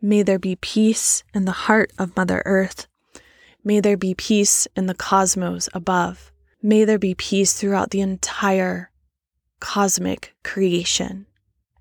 May 0.00 0.22
there 0.22 0.38
be 0.38 0.56
peace 0.56 1.24
in 1.34 1.46
the 1.46 1.52
heart 1.52 1.90
of 1.98 2.16
Mother 2.16 2.42
Earth. 2.44 2.86
May 3.66 3.80
there 3.80 3.96
be 3.96 4.14
peace 4.14 4.68
in 4.76 4.86
the 4.86 4.94
cosmos 4.94 5.68
above. 5.74 6.30
May 6.62 6.84
there 6.84 7.00
be 7.00 7.16
peace 7.16 7.52
throughout 7.52 7.90
the 7.90 8.00
entire 8.00 8.92
cosmic 9.58 10.36
creation. 10.44 11.26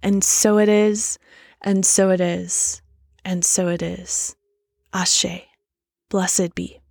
And 0.01 0.23
so 0.23 0.57
it 0.57 0.67
is, 0.67 1.19
and 1.61 1.85
so 1.85 2.09
it 2.09 2.19
is, 2.19 2.81
and 3.23 3.45
so 3.45 3.67
it 3.67 3.83
is. 3.83 4.35
Ashe. 4.95 5.43
Blessed 6.09 6.55
be. 6.55 6.81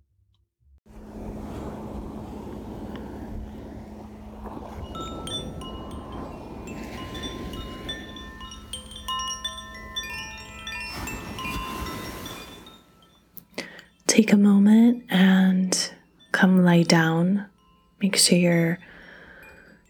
Take 14.15 14.31
a 14.31 14.37
moment 14.37 15.03
and 15.09 15.91
come 16.31 16.63
lie 16.63 16.83
down. 16.83 17.45
Make 18.01 18.15
sure 18.15 18.37
you're 18.37 18.79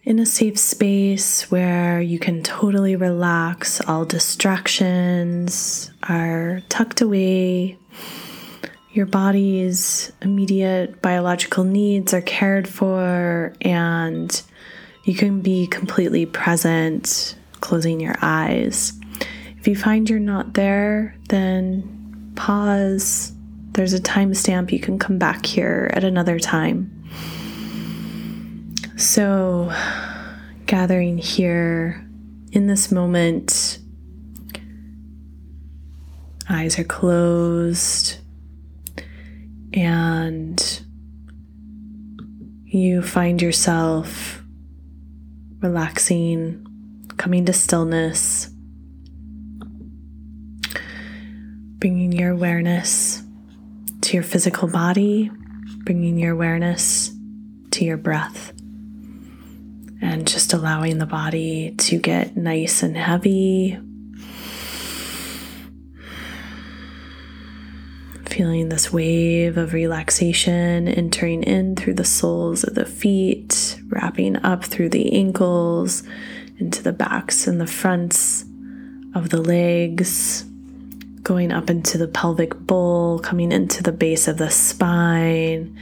in 0.04 0.18
a 0.18 0.26
safe 0.26 0.58
space 0.58 1.52
where 1.52 2.02
you 2.02 2.18
can 2.18 2.42
totally 2.42 2.96
relax. 2.96 3.82
All 3.82 4.04
distractions 4.04 5.92
are 6.10 6.64
tucked 6.70 7.02
away. 7.02 7.78
Your 8.94 9.06
body's 9.06 10.12
immediate 10.24 11.04
biological 11.04 11.64
needs 11.64 12.12
are 12.12 12.22
cared 12.22 12.68
for, 12.68 13.54
and 13.62 14.42
you 15.04 15.14
can 15.14 15.42
be 15.42 15.68
completely 15.68 16.26
present, 16.26 17.36
closing 17.62 18.00
your 18.00 18.16
eyes. 18.24 19.00
If 19.60 19.68
you 19.68 19.76
find 19.76 20.10
you're 20.10 20.18
not 20.18 20.56
there, 20.56 21.16
then 21.30 22.32
pause. 22.36 23.35
There's 23.76 23.94
a 23.94 24.00
timestamp. 24.00 24.72
You 24.72 24.80
can 24.80 24.98
come 24.98 25.18
back 25.18 25.46
here 25.46 25.92
at 25.94 26.06
another 26.06 26.40
time. 26.40 27.10
So, 28.96 29.70
gathering 30.66 31.18
here 31.18 32.08
in 32.54 32.68
this 32.68 32.90
moment, 32.90 33.80
eyes 36.50 36.80
are 36.80 36.86
closed, 36.86 38.20
and 39.74 40.82
you 42.64 43.02
find 43.02 43.42
yourself 43.42 44.42
relaxing, 45.60 46.66
coming 47.18 47.44
to 47.44 47.52
stillness, 47.52 48.50
bringing 51.80 52.14
your 52.14 52.32
awareness 52.32 53.25
your 54.16 54.24
physical 54.24 54.70
body, 54.70 55.30
bringing 55.84 56.18
your 56.18 56.32
awareness 56.32 57.12
to 57.70 57.84
your 57.84 57.98
breath 57.98 58.54
and 60.02 60.26
just 60.26 60.54
allowing 60.54 61.00
the 61.00 61.06
body 61.06 61.76
to 61.78 62.00
get 62.00 62.38
nice 62.38 62.82
and 62.82 62.96
heavy. 62.96 63.78
Feeling 68.24 68.70
this 68.70 68.94
wave 68.94 69.58
of 69.58 69.74
relaxation 69.74 70.88
entering 70.88 71.44
in 71.44 71.76
through 71.76 71.96
the 71.96 72.06
soles 72.06 72.64
of 72.64 72.74
the 72.74 72.86
feet, 72.86 73.78
wrapping 73.90 74.38
up 74.38 74.64
through 74.64 74.90
the 74.90 75.12
ankles, 75.12 76.04
into 76.58 76.82
the 76.82 76.94
backs 76.94 77.48
and 77.48 77.60
the 77.60 77.68
fronts 77.68 78.46
of 79.14 79.30
the 79.30 79.42
legs, 79.42 80.46
going 81.26 81.52
up 81.52 81.70
into 81.70 81.98
the 81.98 82.08
pelvic 82.08 82.58
bowl, 82.58 83.20
coming 83.20 83.52
into 83.52 83.84
the 83.84 83.92
base 83.92 84.30
of 84.30 84.38
the 84.38 84.50
spine 84.50 85.78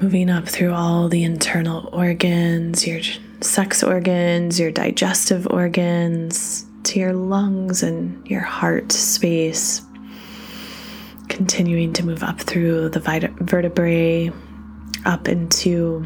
moving 0.00 0.30
up 0.30 0.48
through 0.48 0.72
all 0.72 1.08
the 1.08 1.22
internal 1.22 1.90
organs, 1.92 2.86
your 2.86 3.00
sex 3.42 3.82
organs, 3.82 4.58
your 4.58 4.70
digestive 4.70 5.46
organs, 5.50 6.64
to 6.84 6.98
your 6.98 7.12
lungs 7.12 7.82
and 7.82 8.26
your 8.26 8.40
heart 8.40 8.90
space. 8.90 9.82
Continuing 11.28 11.92
to 11.92 12.04
move 12.04 12.22
up 12.22 12.40
through 12.40 12.88
the 12.88 13.00
vertebrae, 13.40 14.32
up 15.04 15.28
into 15.28 16.04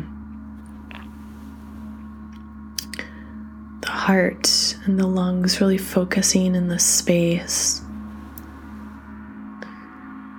heart 4.05 4.76
and 4.84 5.00
the 5.00 5.07
lungs, 5.07 5.62
really 5.62 5.78
focusing 5.78 6.55
in 6.55 6.68
the 6.68 6.78
space. 6.78 7.80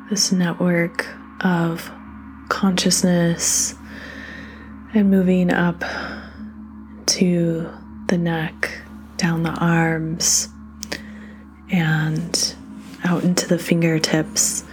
This 0.08 0.32
network 0.32 1.08
of 1.42 1.90
consciousness 2.48 3.74
and 4.94 5.10
moving 5.10 5.52
up 5.52 5.84
to 7.08 7.68
the 8.06 8.20
neck, 8.20 8.70
down 9.18 9.42
the 9.42 9.58
arms, 9.60 10.48
and 11.72 12.56
out 13.04 13.24
into 13.24 13.48
the 13.48 13.58
fingertips, 13.58 14.64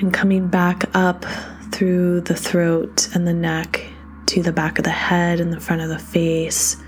and 0.00 0.14
coming 0.14 0.48
back 0.48 0.88
up 0.96 1.26
through 1.72 2.22
the 2.22 2.36
throat 2.36 3.06
and 3.14 3.28
the 3.28 3.34
neck 3.34 3.84
to 4.24 4.42
the 4.42 4.52
back 4.52 4.78
of 4.78 4.84
the 4.84 4.90
head 4.90 5.40
and 5.40 5.52
the 5.52 5.60
front 5.60 5.82
of 5.82 5.90
the 5.90 5.98
face, 5.98 6.78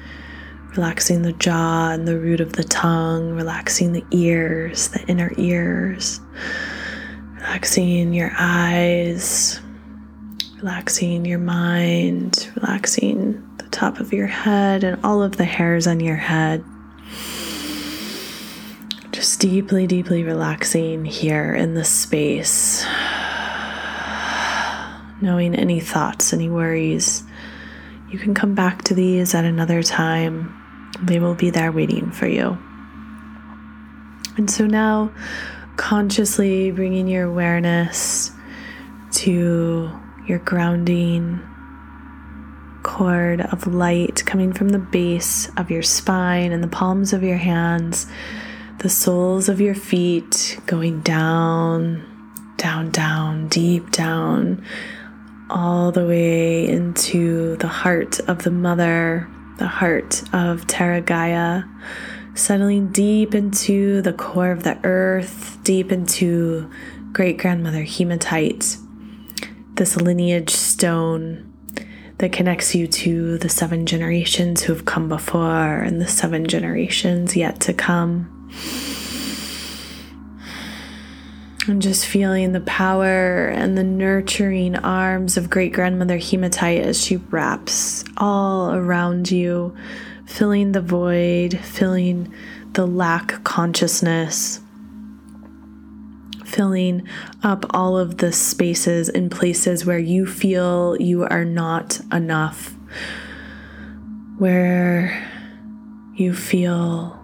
relaxing 0.76 1.22
the 1.22 1.32
jaw 1.32 1.90
and 1.90 2.06
the 2.06 2.18
root 2.18 2.40
of 2.40 2.54
the 2.54 2.64
tongue, 2.64 3.30
relaxing 3.32 3.92
the 3.92 4.04
ears, 4.10 4.88
the 4.88 5.02
inner 5.06 5.32
ears, 5.36 6.20
relaxing 7.36 8.14
your 8.14 8.32
eyes 8.36 9.60
relaxing 10.62 11.24
your 11.24 11.38
mind, 11.38 12.50
relaxing 12.56 13.42
the 13.56 13.68
top 13.68 13.98
of 13.98 14.12
your 14.12 14.26
head 14.26 14.84
and 14.84 15.02
all 15.04 15.22
of 15.22 15.36
the 15.36 15.44
hairs 15.44 15.86
on 15.86 16.00
your 16.00 16.16
head. 16.16 16.62
Just 19.12 19.40
deeply, 19.40 19.86
deeply 19.86 20.22
relaxing 20.22 21.04
here 21.04 21.54
in 21.54 21.74
this 21.74 21.88
space. 21.88 22.84
Knowing 25.22 25.54
any 25.54 25.80
thoughts, 25.80 26.32
any 26.32 26.48
worries, 26.48 27.24
you 28.10 28.18
can 28.18 28.34
come 28.34 28.54
back 28.54 28.82
to 28.82 28.94
these 28.94 29.34
at 29.34 29.44
another 29.44 29.82
time. 29.82 30.54
They 31.02 31.18
will 31.18 31.34
be 31.34 31.50
there 31.50 31.72
waiting 31.72 32.10
for 32.10 32.26
you. 32.26 32.58
And 34.36 34.50
so 34.50 34.66
now, 34.66 35.12
consciously 35.76 36.70
bringing 36.70 37.08
your 37.08 37.24
awareness 37.24 38.32
to 39.12 39.90
your 40.26 40.38
grounding 40.38 41.40
cord 42.82 43.40
of 43.40 43.66
light 43.66 44.24
coming 44.26 44.52
from 44.52 44.70
the 44.70 44.78
base 44.78 45.50
of 45.56 45.70
your 45.70 45.82
spine 45.82 46.52
and 46.52 46.62
the 46.62 46.68
palms 46.68 47.12
of 47.12 47.22
your 47.22 47.36
hands, 47.36 48.06
the 48.78 48.88
soles 48.88 49.48
of 49.48 49.60
your 49.60 49.74
feet 49.74 50.58
going 50.66 51.00
down, 51.00 52.04
down, 52.56 52.90
down, 52.90 53.48
deep 53.48 53.90
down, 53.90 54.64
all 55.48 55.90
the 55.92 56.06
way 56.06 56.66
into 56.68 57.56
the 57.56 57.68
heart 57.68 58.20
of 58.20 58.44
the 58.44 58.50
mother, 58.50 59.28
the 59.60 59.68
heart 59.68 60.24
of 60.32 60.66
Terra 60.66 61.00
Gaia, 61.00 61.62
settling 62.34 62.90
deep 62.90 63.34
into 63.34 64.02
the 64.02 64.12
core 64.12 64.50
of 64.50 64.64
the 64.64 64.76
earth, 64.84 65.58
deep 65.62 65.92
into 65.92 66.68
great 67.12 67.38
grandmother 67.38 67.84
Hematite 67.84 68.76
this 69.80 69.96
lineage 69.96 70.50
stone 70.50 71.50
that 72.18 72.32
connects 72.32 72.74
you 72.74 72.86
to 72.86 73.38
the 73.38 73.48
seven 73.48 73.86
generations 73.86 74.62
who 74.62 74.74
have 74.74 74.84
come 74.84 75.08
before 75.08 75.78
and 75.78 76.02
the 76.02 76.06
seven 76.06 76.46
generations 76.46 77.34
yet 77.34 77.60
to 77.60 77.72
come. 77.72 78.50
And 81.68 81.82
just 81.82 82.06
feeling 82.06 82.52
the 82.52 82.60
power 82.62 83.48
and 83.48 83.76
the 83.76 83.84
nurturing 83.84 84.76
arms 84.76 85.36
of 85.36 85.50
great 85.50 85.72
grandmother 85.72 86.16
Hematite 86.16 86.82
as 86.82 87.02
she 87.02 87.16
wraps 87.16 88.02
all 88.16 88.72
around 88.72 89.30
you, 89.30 89.76
filling 90.26 90.72
the 90.72 90.80
void, 90.80 91.58
filling 91.62 92.32
the 92.72 92.86
lack 92.86 93.44
consciousness 93.44 94.60
filling 96.50 97.06
up 97.42 97.64
all 97.70 97.96
of 97.96 98.18
the 98.18 98.32
spaces 98.32 99.08
and 99.08 99.30
places 99.30 99.86
where 99.86 99.98
you 99.98 100.26
feel 100.26 100.96
you 100.98 101.24
are 101.24 101.44
not 101.44 102.00
enough, 102.12 102.74
where 104.38 105.28
you 106.16 106.34
feel 106.34 107.19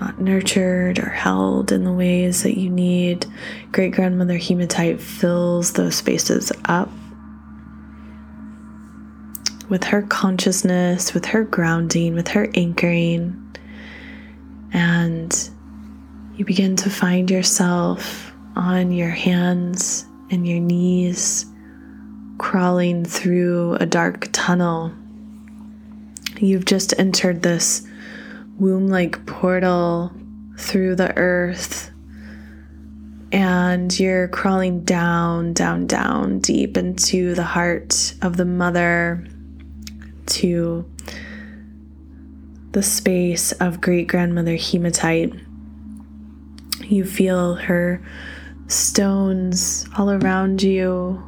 not 0.00 0.20
nurtured 0.20 0.98
or 0.98 1.08
held 1.08 1.72
in 1.72 1.84
the 1.84 1.92
ways 1.92 2.42
that 2.42 2.58
you 2.58 2.70
need. 2.70 3.26
Great 3.72 3.92
grandmother 3.92 4.36
hematite 4.36 5.00
fills 5.00 5.72
those 5.72 5.96
spaces 5.96 6.52
up 6.66 6.90
with 9.68 9.84
her 9.84 10.02
consciousness, 10.02 11.12
with 11.12 11.26
her 11.26 11.44
grounding, 11.44 12.14
with 12.14 12.28
her 12.28 12.48
anchoring. 12.54 13.44
And 14.72 15.50
you 16.36 16.44
begin 16.44 16.76
to 16.76 16.90
find 16.90 17.30
yourself 17.30 18.32
on 18.56 18.92
your 18.92 19.10
hands 19.10 20.06
and 20.30 20.46
your 20.46 20.60
knees, 20.60 21.46
crawling 22.38 23.04
through 23.04 23.74
a 23.74 23.86
dark 23.86 24.28
tunnel. 24.32 24.92
You've 26.38 26.64
just 26.64 26.98
entered 26.98 27.42
this 27.42 27.87
womb 28.58 28.88
like 28.88 29.24
portal 29.26 30.12
through 30.58 30.96
the 30.96 31.16
earth, 31.16 31.90
and 33.30 33.98
you're 33.98 34.28
crawling 34.28 34.84
down, 34.84 35.52
down, 35.52 35.86
down, 35.86 36.40
deep 36.40 36.76
into 36.76 37.34
the 37.34 37.44
heart 37.44 38.14
of 38.22 38.36
the 38.36 38.44
mother 38.44 39.24
to 40.26 40.90
the 42.72 42.82
space 42.82 43.52
of 43.52 43.80
great 43.80 44.08
grandmother 44.08 44.56
hematite. 44.56 45.32
You 46.84 47.04
feel 47.04 47.54
her 47.54 48.02
stones 48.66 49.86
all 49.96 50.10
around 50.10 50.62
you, 50.62 51.22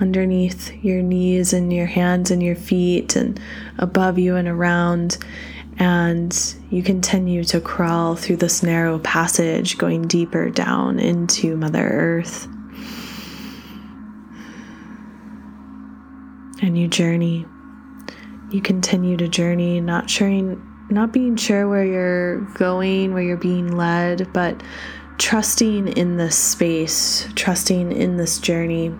underneath 0.00 0.72
your 0.82 1.02
knees 1.02 1.52
and 1.52 1.72
your 1.72 1.86
hands 1.86 2.30
and 2.30 2.42
your 2.42 2.56
feet, 2.56 3.16
and 3.16 3.40
above 3.78 4.18
you 4.18 4.36
and 4.36 4.48
around. 4.48 5.18
And 5.76 6.56
you 6.70 6.82
continue 6.82 7.42
to 7.44 7.60
crawl 7.60 8.14
through 8.14 8.36
this 8.36 8.62
narrow 8.62 8.98
passage, 9.00 9.76
going 9.76 10.06
deeper 10.06 10.50
down 10.50 10.98
into 10.98 11.56
Mother 11.56 11.86
Earth. 11.86 12.46
And 16.62 16.78
you 16.78 16.86
journey. 16.88 17.44
You 18.50 18.62
continue 18.62 19.16
to 19.16 19.26
journey, 19.26 19.80
not 19.80 20.08
sure, 20.08 20.30
not 20.90 21.12
being 21.12 21.36
sure 21.36 21.68
where 21.68 21.84
you're 21.84 22.40
going, 22.54 23.12
where 23.12 23.22
you're 23.22 23.36
being 23.36 23.76
led, 23.76 24.32
but 24.32 24.62
trusting 25.18 25.88
in 25.88 26.16
this 26.16 26.38
space, 26.38 27.28
trusting 27.34 27.90
in 27.90 28.16
this 28.16 28.38
journey. 28.38 28.94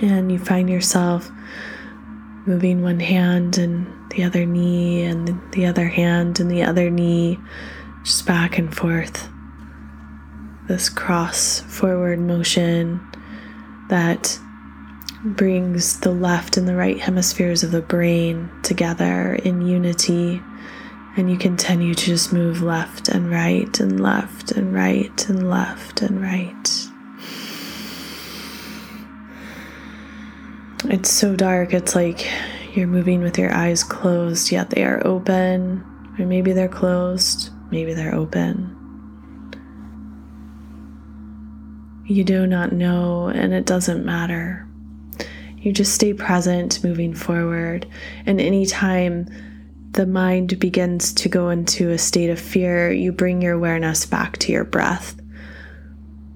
And 0.00 0.30
you 0.30 0.38
find 0.38 0.70
yourself 0.70 1.30
moving 2.48 2.82
one 2.82 3.00
hand 3.00 3.58
and 3.58 3.86
the 4.10 4.24
other 4.24 4.46
knee, 4.46 5.04
and 5.04 5.40
the 5.52 5.66
other 5.66 5.86
hand 5.86 6.40
and 6.40 6.50
the 6.50 6.62
other 6.62 6.90
knee, 6.90 7.38
just 8.02 8.26
back 8.26 8.58
and 8.58 8.74
forth. 8.74 9.28
This 10.66 10.88
cross 10.88 11.60
forward 11.60 12.18
motion 12.18 13.00
that 13.88 14.38
brings 15.24 16.00
the 16.00 16.10
left 16.10 16.56
and 16.56 16.66
the 16.66 16.74
right 16.74 16.98
hemispheres 16.98 17.62
of 17.62 17.70
the 17.70 17.82
brain 17.82 18.50
together 18.62 19.34
in 19.34 19.62
unity 19.62 20.40
and 21.18 21.28
you 21.28 21.36
continue 21.36 21.94
to 21.94 22.04
just 22.04 22.32
move 22.32 22.62
left 22.62 23.08
and 23.08 23.28
right 23.28 23.80
and 23.80 24.00
left 24.00 24.52
and 24.52 24.72
right 24.72 25.28
and 25.28 25.50
left 25.50 26.00
and 26.00 26.22
right. 26.22 26.87
It's 30.84 31.10
so 31.10 31.34
dark, 31.34 31.74
it's 31.74 31.94
like 31.96 32.26
you're 32.74 32.86
moving 32.86 33.20
with 33.20 33.36
your 33.36 33.52
eyes 33.52 33.82
closed, 33.82 34.52
yet 34.52 34.70
they 34.70 34.84
are 34.84 35.04
open, 35.04 35.84
or 36.18 36.24
maybe 36.24 36.52
they're 36.52 36.68
closed, 36.68 37.50
maybe 37.70 37.94
they're 37.94 38.14
open. 38.14 38.74
You 42.06 42.22
do 42.24 42.46
not 42.46 42.72
know, 42.72 43.26
and 43.26 43.52
it 43.52 43.66
doesn't 43.66 44.04
matter. 44.04 44.66
You 45.58 45.72
just 45.72 45.92
stay 45.92 46.14
present 46.14 46.82
moving 46.84 47.12
forward, 47.12 47.86
and 48.24 48.40
anytime 48.40 49.26
the 49.90 50.06
mind 50.06 50.60
begins 50.60 51.12
to 51.14 51.28
go 51.28 51.50
into 51.50 51.90
a 51.90 51.98
state 51.98 52.30
of 52.30 52.38
fear, 52.38 52.92
you 52.92 53.10
bring 53.10 53.42
your 53.42 53.54
awareness 53.54 54.06
back 54.06 54.38
to 54.38 54.52
your 54.52 54.64
breath. 54.64 55.20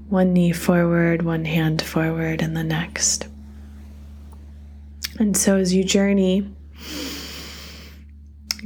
One 0.09 0.33
knee 0.33 0.53
forward, 0.53 1.23
one 1.23 1.45
hand 1.45 1.81
forward, 1.81 2.43
and 2.43 2.57
the 2.57 2.65
next. 2.65 3.29
And 5.19 5.37
so, 5.37 5.57
as 5.57 5.75
you 5.75 5.85
journey 5.85 6.49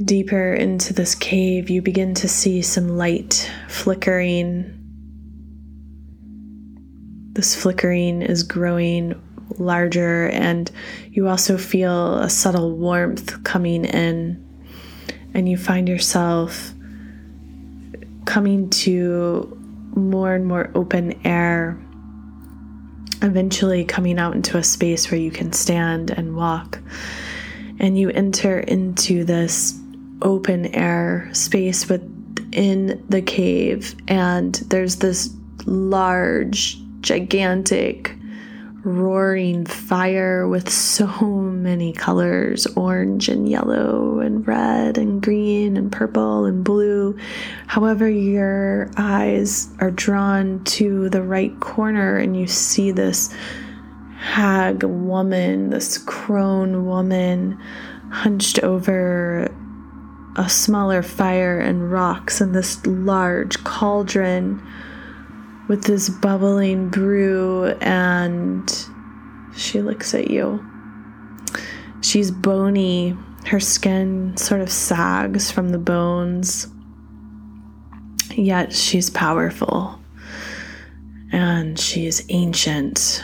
deeper 0.03 0.53
into 0.53 0.93
this 0.93 1.15
cave, 1.15 1.69
you 1.69 1.81
begin 1.81 2.13
to 2.15 2.27
see 2.27 2.61
some 2.61 2.97
light 2.97 3.51
flickering. 3.67 4.73
This 7.33 7.55
flickering 7.55 8.21
is 8.21 8.43
growing 8.43 9.21
larger, 9.57 10.29
and 10.29 10.71
you 11.11 11.27
also 11.27 11.57
feel 11.57 12.15
a 12.19 12.29
subtle 12.29 12.75
warmth 12.75 13.43
coming 13.43 13.85
in 13.85 14.43
and 15.33 15.47
you 15.47 15.55
find 15.55 15.87
yourself 15.87 16.73
coming 18.25 18.69
to 18.69 19.55
more 19.95 20.33
and 20.33 20.45
more 20.45 20.71
open 20.75 21.13
air, 21.25 21.79
eventually 23.21 23.85
coming 23.85 24.19
out 24.19 24.35
into 24.35 24.57
a 24.57 24.63
space 24.63 25.11
where 25.11 25.19
you 25.19 25.31
can 25.31 25.51
stand 25.51 26.11
and 26.11 26.35
walk. 26.35 26.79
And 27.79 27.97
you 27.97 28.09
enter 28.09 28.59
into 28.59 29.23
this 29.23 29.79
open 30.21 30.67
air 30.75 31.29
space 31.33 31.87
within 31.87 33.03
the 33.09 33.21
cave, 33.21 33.95
and 34.07 34.55
there's 34.67 34.95
this 34.97 35.29
large, 35.65 36.77
gigantic 37.01 38.15
roaring 38.87 39.65
fire 39.65 40.47
with 40.47 40.69
so 40.69 41.07
many 41.21 41.91
colors 41.91 42.65
orange 42.67 43.27
and 43.27 43.49
yellow 43.49 44.19
and 44.19 44.47
red 44.47 44.97
and 44.97 45.21
green 45.21 45.75
and 45.75 45.91
purple 45.91 46.45
and 46.45 46.63
blue. 46.63 47.17
However, 47.67 48.07
your 48.07 48.89
eyes 48.95 49.67
are 49.79 49.91
drawn 49.91 50.63
to 50.65 51.09
the 51.09 51.21
right 51.21 51.59
corner 51.59 52.17
and 52.17 52.39
you 52.39 52.47
see 52.47 52.91
this 52.91 53.33
hag 54.19 54.83
woman, 54.83 55.69
this 55.69 55.97
crone 55.97 56.85
woman, 56.85 57.59
hunched 58.09 58.59
over 58.63 59.53
a 60.37 60.47
smaller 60.47 61.03
fire 61.03 61.59
and 61.59 61.91
rocks 61.91 62.39
in 62.39 62.53
this 62.53 62.85
large 62.85 63.61
cauldron 63.65 64.61
with 65.67 65.83
this 65.83 66.09
bubbling 66.09 66.89
brew, 66.89 67.65
and 67.81 68.69
she 69.55 69.81
looks 69.81 70.13
at 70.13 70.31
you. 70.31 70.65
She's 72.01 72.31
bony, 72.31 73.17
her 73.45 73.59
skin 73.59 74.37
sort 74.37 74.61
of 74.61 74.71
sags 74.71 75.51
from 75.51 75.69
the 75.69 75.77
bones, 75.77 76.67
yet 78.33 78.71
she's 78.73 79.09
powerful 79.09 79.99
and 81.31 81.77
she's 81.77 82.25
ancient. 82.29 83.23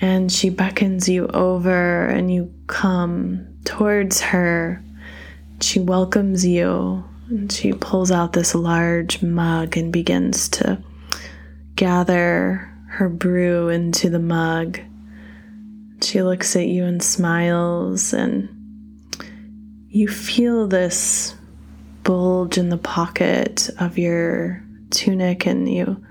And 0.00 0.32
she 0.32 0.50
beckons 0.50 1.08
you 1.08 1.28
over, 1.28 2.06
and 2.06 2.32
you 2.32 2.52
come 2.66 3.46
towards 3.64 4.20
her. 4.20 4.82
She 5.60 5.78
welcomes 5.78 6.44
you 6.44 7.04
and 7.32 7.50
she 7.50 7.72
pulls 7.72 8.10
out 8.10 8.34
this 8.34 8.54
large 8.54 9.22
mug 9.22 9.76
and 9.76 9.92
begins 9.92 10.48
to 10.50 10.78
gather 11.76 12.70
her 12.88 13.08
brew 13.08 13.70
into 13.70 14.10
the 14.10 14.18
mug. 14.18 14.78
She 16.02 16.22
looks 16.22 16.54
at 16.56 16.66
you 16.66 16.84
and 16.84 17.02
smiles, 17.02 18.12
and 18.12 18.48
you 19.88 20.08
feel 20.08 20.68
this 20.68 21.34
bulge 22.04 22.58
in 22.58 22.68
the 22.68 22.76
pocket 22.76 23.70
of 23.78 23.96
your 23.96 24.62
tunic, 24.90 25.46
and 25.46 25.72
you 25.72 26.04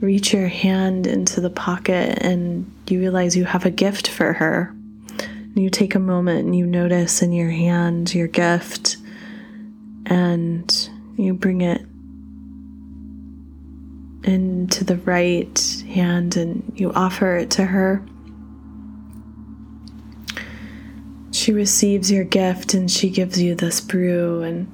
reach 0.00 0.32
your 0.32 0.48
hand 0.48 1.06
into 1.06 1.40
the 1.40 1.50
pocket, 1.50 2.18
and 2.20 2.70
you 2.88 2.98
realize 2.98 3.36
you 3.36 3.44
have 3.44 3.64
a 3.64 3.70
gift 3.70 4.08
for 4.08 4.32
her. 4.32 4.74
You 5.54 5.70
take 5.70 5.94
a 5.94 6.00
moment 6.00 6.44
and 6.44 6.54
you 6.54 6.66
notice 6.66 7.22
in 7.22 7.32
your 7.32 7.48
hand 7.48 8.14
your 8.14 8.26
gift 8.26 8.95
and 10.06 10.88
you 11.16 11.34
bring 11.34 11.60
it 11.60 11.82
into 14.22 14.84
the 14.84 14.96
right 14.98 15.84
hand 15.88 16.36
and 16.36 16.72
you 16.74 16.92
offer 16.92 17.36
it 17.36 17.50
to 17.50 17.64
her. 17.64 18.04
She 21.32 21.52
receives 21.52 22.10
your 22.10 22.24
gift 22.24 22.74
and 22.74 22.90
she 22.90 23.10
gives 23.10 23.40
you 23.40 23.54
this 23.54 23.80
brew 23.80 24.42
and 24.42 24.66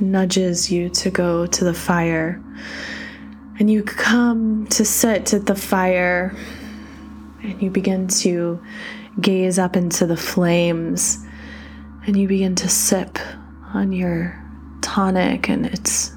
nudges 0.00 0.70
you 0.70 0.88
to 0.90 1.10
go 1.10 1.46
to 1.46 1.64
the 1.64 1.74
fire. 1.74 2.42
And 3.58 3.70
you 3.70 3.82
come 3.82 4.66
to 4.68 4.84
sit 4.84 5.32
at 5.34 5.46
the 5.46 5.54
fire 5.54 6.36
and 7.42 7.62
you 7.62 7.70
begin 7.70 8.08
to 8.08 8.62
gaze 9.20 9.58
up 9.58 9.76
into 9.76 10.06
the 10.06 10.16
flames 10.16 11.24
and 12.06 12.16
you 12.16 12.26
begin 12.26 12.54
to 12.56 12.68
sip 12.68 13.18
on 13.74 13.92
your 13.92 14.38
tonic, 14.82 15.48
and 15.48 15.66
it's 15.66 16.12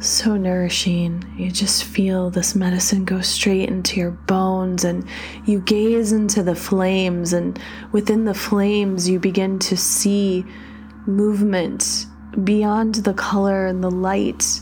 so 0.00 0.36
nourishing. 0.36 1.24
You 1.36 1.50
just 1.50 1.84
feel 1.84 2.30
this 2.30 2.54
medicine 2.54 3.04
go 3.04 3.20
straight 3.20 3.68
into 3.68 3.98
your 3.98 4.12
bones, 4.12 4.84
and 4.84 5.06
you 5.44 5.60
gaze 5.60 6.12
into 6.12 6.42
the 6.42 6.54
flames, 6.54 7.32
and 7.32 7.58
within 7.92 8.24
the 8.24 8.34
flames, 8.34 9.08
you 9.08 9.18
begin 9.18 9.58
to 9.60 9.76
see 9.76 10.44
movement 11.06 12.06
beyond 12.44 12.96
the 12.96 13.14
color 13.14 13.66
and 13.66 13.82
the 13.82 13.90
light. 13.90 14.60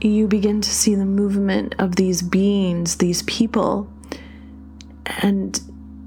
You 0.00 0.26
begin 0.26 0.60
to 0.60 0.70
see 0.70 0.94
the 0.94 1.04
movement 1.04 1.74
of 1.78 1.96
these 1.96 2.22
beings, 2.22 2.96
these 2.96 3.22
people, 3.22 3.92
and 5.22 5.60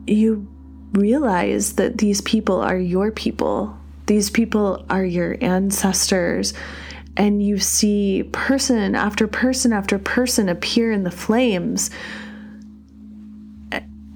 you 0.07 0.47
realize 0.91 1.73
that 1.73 1.97
these 1.97 2.21
people 2.21 2.61
are 2.61 2.77
your 2.77 3.11
people 3.11 3.74
these 4.05 4.29
people 4.29 4.85
are 4.89 5.05
your 5.05 5.37
ancestors. 5.41 6.53
And 7.17 7.41
you 7.41 7.59
see 7.59 8.23
person 8.31 8.95
after 8.95 9.27
person 9.27 9.71
after 9.71 9.97
person 9.97 10.49
appear 10.49 10.91
in 10.91 11.03
the 11.03 11.11
flames. 11.11 11.89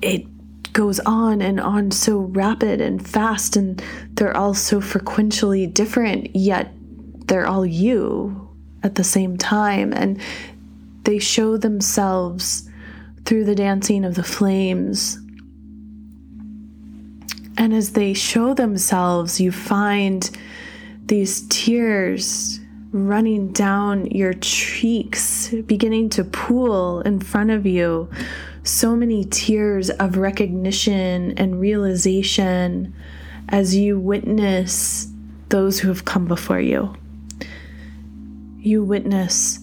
It 0.01 0.25
goes 0.73 0.99
on 1.01 1.41
and 1.41 1.59
on 1.59 1.91
so 1.91 2.19
rapid 2.19 2.81
and 2.81 3.05
fast, 3.05 3.55
and 3.55 3.81
they're 4.13 4.35
all 4.35 4.53
so 4.53 4.81
frequentially 4.81 5.73
different, 5.73 6.35
yet 6.35 6.73
they're 7.27 7.47
all 7.47 7.65
you. 7.65 8.49
at 8.83 8.95
the 8.95 9.03
same 9.03 9.37
time. 9.37 9.93
And 9.93 10.19
they 11.03 11.19
show 11.19 11.57
themselves 11.57 12.69
through 13.25 13.45
the 13.45 13.55
dancing 13.55 14.05
of 14.05 14.15
the 14.15 14.23
flames. 14.23 15.19
And 17.59 17.73
as 17.73 17.91
they 17.91 18.13
show 18.13 18.53
themselves, 18.53 19.41
you 19.41 19.51
find 19.51 20.27
these 21.05 21.45
tears 21.49 22.61
running 22.91 23.51
down 23.51 24.05
your 24.05 24.33
cheeks, 24.33 25.53
beginning 25.67 26.07
to 26.11 26.23
pool 26.23 27.01
in 27.01 27.19
front 27.19 27.51
of 27.51 27.65
you. 27.65 28.09
So 28.63 28.95
many 28.95 29.25
tears 29.25 29.89
of 29.89 30.15
recognition 30.15 31.37
and 31.37 31.59
realization 31.59 32.95
as 33.49 33.75
you 33.75 33.99
witness 33.99 35.11
those 35.49 35.79
who 35.79 35.89
have 35.89 36.05
come 36.05 36.25
before 36.27 36.61
you. 36.61 36.95
You 38.59 38.85
witness 38.85 39.59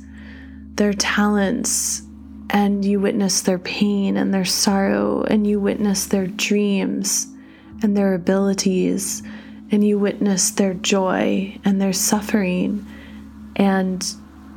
their 0.75 0.93
talents 0.93 2.03
and 2.51 2.85
you 2.85 3.01
witness 3.01 3.41
their 3.41 3.59
pain 3.59 4.19
and 4.19 4.35
their 4.35 4.45
sorrow, 4.45 5.23
and 5.23 5.47
you 5.47 5.59
witness 5.59 6.07
their 6.07 6.27
dreams 6.27 7.29
and 7.83 7.97
their 7.97 8.15
abilities, 8.15 9.23
and 9.71 9.87
you 9.87 9.99
witness 9.99 10.51
their 10.51 10.75
joy 10.75 11.59
and 11.65 11.81
their 11.81 11.93
suffering 11.93 12.87
and 13.57 14.15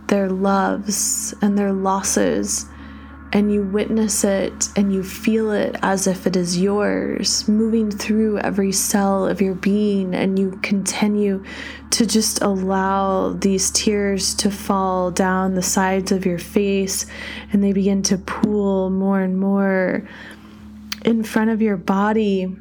their 0.08 0.30
loves 0.30 1.34
and 1.42 1.58
their 1.58 1.74
losses 1.74 2.66
and 3.32 3.54
you 3.54 3.62
witness 3.62 4.24
it 4.24 4.70
and 4.76 4.92
you 4.92 5.04
feel 5.04 5.52
it 5.52 5.76
as 5.84 6.08
if 6.08 6.26
it 6.26 6.36
is 6.36 6.60
yours, 6.60 7.48
moving 7.48 7.92
through 7.92 8.40
every 8.40 8.72
cell 8.72 9.28
of 9.28 9.42
your 9.42 9.54
being, 9.54 10.16
and 10.16 10.40
you 10.40 10.52
continue 10.64 11.44
to 11.92 12.06
just 12.06 12.42
allow 12.42 13.34
these 13.34 13.70
tears 13.72 14.34
to 14.36 14.50
fall 14.50 15.12
down 15.12 15.54
the 15.54 15.62
sides 15.62 16.12
of 16.12 16.26
your 16.26 16.40
face, 16.40 17.06
and 17.54 17.64
they 17.64 17.72
begin 17.72 18.02
to 18.02 18.18
pool 18.18 18.90
more 18.90 19.22
and 19.22 19.40
more 19.40 20.08
in 21.06 21.24
front 21.24 21.52
of 21.52 21.62
your 21.62 21.78
body. 21.78 22.56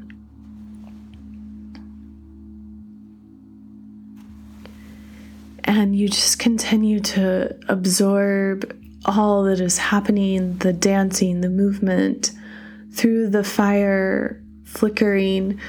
And 5.68 5.94
you 5.94 6.08
just 6.08 6.38
continue 6.38 6.98
to 7.00 7.54
absorb 7.68 8.74
all 9.04 9.44
that 9.44 9.60
is 9.60 9.76
happening 9.76 10.56
the 10.56 10.72
dancing, 10.72 11.42
the 11.42 11.50
movement 11.50 12.32
through 12.94 13.28
the 13.28 13.44
fire 13.44 14.42
flickering, 14.64 15.60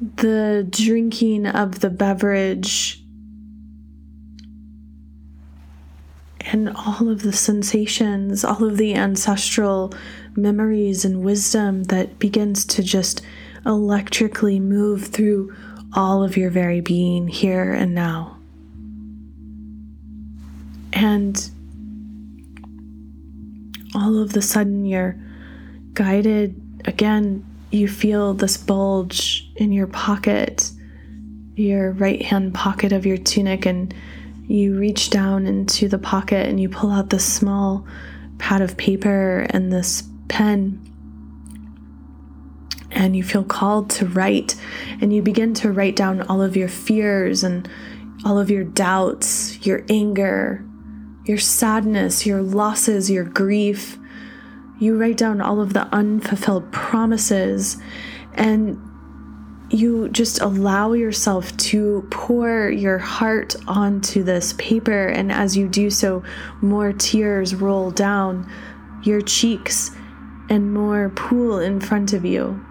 the 0.00 0.64
drinking 0.70 1.48
of 1.48 1.80
the 1.80 1.90
beverage, 1.90 3.02
and 6.52 6.68
all 6.76 7.08
of 7.08 7.22
the 7.22 7.32
sensations, 7.32 8.44
all 8.44 8.62
of 8.62 8.76
the 8.76 8.94
ancestral 8.94 9.92
memories 10.36 11.04
and 11.04 11.24
wisdom 11.24 11.82
that 11.84 12.20
begins 12.20 12.64
to 12.66 12.84
just 12.84 13.22
electrically 13.66 14.60
move 14.60 15.08
through 15.08 15.52
all 15.92 16.22
of 16.22 16.36
your 16.36 16.50
very 16.50 16.80
being 16.80 17.26
here 17.26 17.72
and 17.72 17.96
now. 17.96 18.37
And 20.92 21.50
all 23.94 24.18
of 24.20 24.32
the 24.32 24.42
sudden 24.42 24.84
you're 24.84 25.16
guided. 25.94 26.60
Again 26.84 27.44
you 27.70 27.88
feel 27.88 28.34
this 28.34 28.56
bulge 28.56 29.50
in 29.56 29.72
your 29.72 29.86
pocket 29.86 30.70
your 31.58 31.90
right 31.92 32.22
hand 32.22 32.54
pocket 32.54 32.92
of 32.92 33.04
your 33.04 33.16
tunic 33.16 33.66
and 33.66 33.92
you 34.46 34.78
reach 34.78 35.10
down 35.10 35.46
into 35.46 35.88
the 35.88 35.98
pocket 35.98 36.46
and 36.46 36.60
you 36.60 36.68
pull 36.68 36.90
out 36.90 37.10
this 37.10 37.24
small 37.24 37.86
pad 38.38 38.62
of 38.62 38.76
paper 38.76 39.46
and 39.50 39.72
this 39.72 40.04
pen. 40.28 40.80
And 42.90 43.14
you 43.14 43.22
feel 43.22 43.44
called 43.44 43.90
to 43.90 44.06
write. 44.06 44.54
And 45.00 45.12
you 45.12 45.20
begin 45.20 45.52
to 45.54 45.70
write 45.70 45.96
down 45.96 46.22
all 46.22 46.40
of 46.40 46.56
your 46.56 46.68
fears 46.68 47.44
and 47.44 47.68
all 48.24 48.38
of 48.38 48.50
your 48.50 48.64
doubts 48.64 49.64
your 49.66 49.84
anger 49.88 50.64
your 51.28 51.38
sadness, 51.38 52.24
your 52.24 52.40
losses, 52.40 53.10
your 53.10 53.24
grief. 53.24 53.98
You 54.78 54.96
write 54.96 55.18
down 55.18 55.42
all 55.42 55.60
of 55.60 55.74
the 55.74 55.82
unfulfilled 55.94 56.72
promises 56.72 57.76
and 58.32 58.80
you 59.70 60.08
just 60.08 60.40
allow 60.40 60.94
yourself 60.94 61.54
to 61.58 62.06
pour 62.10 62.70
your 62.70 62.96
heart 62.96 63.54
onto 63.66 64.22
this 64.22 64.54
paper. 64.54 65.08
And 65.08 65.30
as 65.30 65.56
you 65.56 65.68
do 65.68 65.90
so, 65.90 66.22
more 66.62 66.94
tears 66.94 67.54
roll 67.54 67.90
down 67.90 68.50
your 69.02 69.20
cheeks 69.20 69.90
and 70.48 70.72
more 70.72 71.10
pool 71.10 71.58
in 71.58 71.80
front 71.80 72.14
of 72.14 72.24
you. 72.24 72.64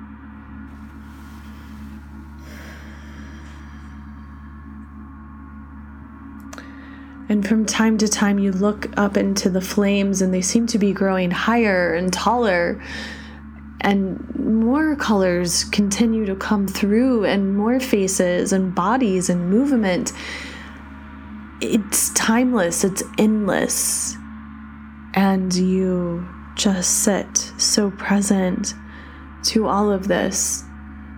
And 7.30 7.48
from 7.48 7.66
time 7.66 7.98
to 7.98 8.08
time, 8.08 8.40
you 8.40 8.52
look 8.52 8.90
up 8.98 9.18
into 9.18 9.50
the 9.50 9.62
flames, 9.62 10.22
and 10.22 10.34
they 10.34 10.42
seem 10.42 10.66
to 10.68 10.78
be 10.78 10.94
growing 10.94 11.32
higher 11.32 11.94
and 11.94 12.12
taller. 12.12 12.82
And 13.82 14.34
more 14.36 14.96
colors 14.96 15.66
continue 15.66 16.26
to 16.26 16.36
come 16.36 16.68
through, 16.68 17.26
and 17.26 17.56
more 17.56 17.80
faces 17.80 18.54
and 18.54 18.74
bodies 18.74 19.30
and 19.30 19.50
movement. 19.50 20.14
It's 21.62 22.14
timeless, 22.14 22.84
it's 22.84 23.04
endless. 23.18 24.16
And 25.14 25.54
you 25.54 26.28
just 26.56 27.04
sit 27.04 27.38
so 27.58 27.92
present 27.92 28.74
to 29.44 29.68
all 29.68 29.92
of 29.92 30.08
this 30.08 30.64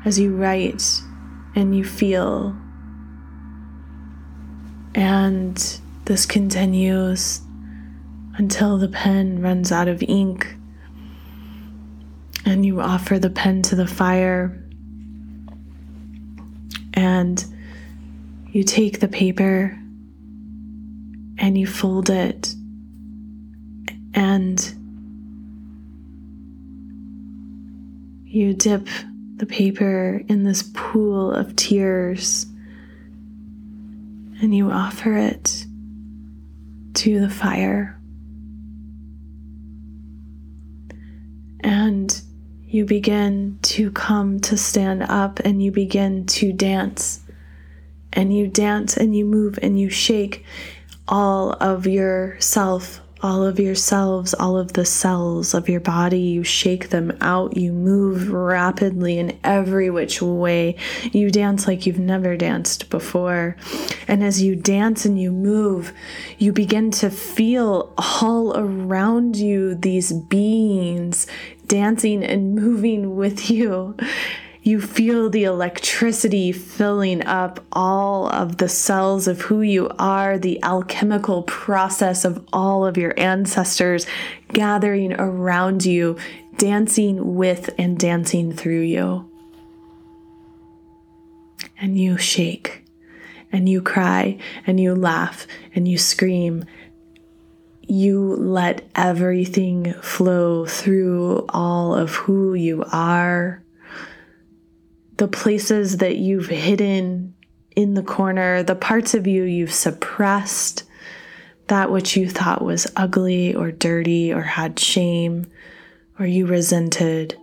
as 0.05 0.19
you 0.19 0.35
write 0.35 1.01
and 1.55 1.75
you 1.75 1.83
feel. 1.83 2.55
And 4.95 5.79
this 6.09 6.25
continues 6.25 7.41
until 8.39 8.79
the 8.79 8.87
pen 8.87 9.43
runs 9.43 9.71
out 9.71 9.87
of 9.87 10.01
ink 10.01 10.55
and 12.47 12.65
you 12.65 12.81
offer 12.81 13.19
the 13.19 13.29
pen 13.29 13.61
to 13.61 13.75
the 13.75 13.85
fire 13.85 14.59
and 16.95 17.45
you 18.47 18.63
take 18.63 18.99
the 18.99 19.07
paper 19.07 19.77
and 21.37 21.55
you 21.55 21.67
fold 21.67 22.09
it 22.09 22.55
and 24.15 24.73
you 28.25 28.55
dip 28.55 28.87
the 29.35 29.45
paper 29.45 30.23
in 30.27 30.43
this 30.43 30.63
pool 30.73 31.31
of 31.31 31.55
tears 31.55 32.47
and 34.41 34.55
you 34.55 34.71
offer 34.71 35.15
it 35.15 35.58
to 36.99 37.21
the 37.21 37.29
fire. 37.29 37.97
And 41.61 42.21
you 42.65 42.83
begin 42.83 43.57
to 43.61 43.89
come 43.91 44.41
to 44.41 44.57
stand 44.57 45.03
up 45.03 45.39
and 45.39 45.63
you 45.63 45.71
begin 45.71 46.25
to 46.25 46.51
dance. 46.51 47.21
And 48.11 48.35
you 48.35 48.47
dance 48.47 48.97
and 48.97 49.15
you 49.15 49.23
move 49.23 49.59
and 49.61 49.79
you 49.79 49.89
shake 49.89 50.43
all 51.07 51.53
of 51.53 51.87
yourself 51.87 52.99
all 53.21 53.43
of 53.43 53.59
yourselves, 53.59 54.33
all 54.33 54.57
of 54.57 54.73
the 54.73 54.85
cells 54.85 55.53
of 55.53 55.67
your 55.67 55.79
body. 55.79 56.19
You 56.19 56.43
shake 56.43 56.89
them 56.89 57.17
out. 57.21 57.57
You 57.57 57.71
move 57.71 58.29
rapidly 58.31 59.19
in 59.19 59.37
every 59.43 59.89
which 59.89 60.21
way. 60.21 60.75
You 61.11 61.29
dance 61.29 61.67
like 61.67 61.85
you've 61.85 61.99
never 61.99 62.37
danced 62.37 62.89
before. 62.89 63.57
And 64.07 64.23
as 64.23 64.41
you 64.41 64.55
dance 64.55 65.05
and 65.05 65.19
you 65.19 65.31
move, 65.31 65.93
you 66.37 66.53
begin 66.53 66.91
to 66.91 67.09
feel 67.09 67.93
all 67.97 68.57
around 68.57 69.35
you 69.35 69.75
these 69.75 70.11
beings 70.13 71.27
dancing 71.67 72.23
and 72.23 72.55
moving 72.55 73.15
with 73.15 73.49
you. 73.49 73.95
You 74.69 74.79
feel 74.79 75.31
the 75.31 75.45
electricity 75.45 76.51
filling 76.51 77.25
up 77.25 77.65
all 77.71 78.29
of 78.29 78.57
the 78.57 78.69
cells 78.69 79.27
of 79.27 79.41
who 79.41 79.61
you 79.61 79.89
are, 79.97 80.37
the 80.37 80.61
alchemical 80.61 81.41
process 81.41 82.23
of 82.23 82.47
all 82.53 82.85
of 82.85 82.95
your 82.95 83.19
ancestors 83.19 84.05
gathering 84.53 85.13
around 85.13 85.87
you, 85.87 86.17
dancing 86.57 87.35
with 87.35 87.71
and 87.79 87.97
dancing 87.97 88.53
through 88.53 88.81
you. 88.81 89.27
And 91.81 91.97
you 91.97 92.19
shake, 92.19 92.85
and 93.51 93.67
you 93.67 93.81
cry, 93.81 94.37
and 94.67 94.79
you 94.79 94.93
laugh, 94.93 95.47
and 95.73 95.87
you 95.87 95.97
scream, 95.97 96.63
you 97.87 98.35
let 98.35 98.87
everything 98.93 99.93
flow 99.93 100.67
through 100.67 101.47
all 101.49 101.95
of 101.95 102.13
who 102.13 102.53
you 102.53 102.85
are 102.91 103.63
the 105.19 105.27
places 105.27 105.97
that 105.97 106.15
you've 106.15 106.47
hidden 106.47 107.35
in 107.75 107.93
the 107.93 108.01
corner, 108.01 108.63
the 108.63 108.73
parts 108.73 109.13
of 109.13 109.27
you 109.27 109.43
you've 109.43 109.73
suppressed, 109.73 110.85
that 111.67 111.91
which 111.91 112.15
you 112.15 112.29
thought 112.29 112.63
was 112.63 112.87
ugly 112.95 113.53
or 113.53 113.69
dirty 113.69 114.31
or 114.33 114.41
had 114.41 114.79
shame 114.79 115.45
or 116.17 116.25
you 116.25 116.45
resented, 116.45 117.37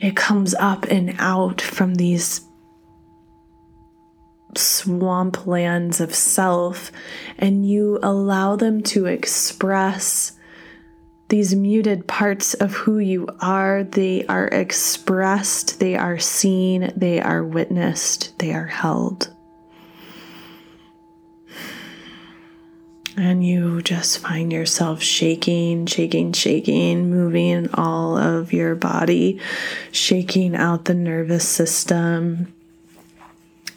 it 0.00 0.14
comes 0.14 0.54
up 0.54 0.84
and 0.84 1.16
out 1.18 1.62
from 1.62 1.94
these 1.94 2.42
swamp 4.54 5.46
lands 5.46 5.98
of 5.98 6.14
self, 6.14 6.92
and 7.38 7.66
you 7.66 7.98
allow 8.02 8.54
them 8.54 8.82
to 8.82 9.06
express 9.06 10.32
these 11.32 11.54
muted 11.54 12.06
parts 12.06 12.52
of 12.52 12.74
who 12.74 12.98
you 12.98 13.26
are. 13.40 13.84
They 13.84 14.26
are 14.26 14.48
expressed, 14.48 15.80
they 15.80 15.96
are 15.96 16.18
seen, 16.18 16.92
they 16.94 17.22
are 17.22 17.42
witnessed, 17.42 18.38
they 18.38 18.52
are 18.52 18.66
held. 18.66 19.32
And 23.16 23.42
you 23.42 23.80
just 23.80 24.18
find 24.18 24.52
yourself 24.52 25.02
shaking, 25.02 25.86
shaking, 25.86 26.34
shaking, 26.34 27.08
moving 27.08 27.72
all 27.72 28.18
of 28.18 28.52
your 28.52 28.74
body, 28.74 29.40
shaking 29.90 30.54
out 30.54 30.84
the 30.84 30.92
nervous 30.94 31.48
system, 31.48 32.52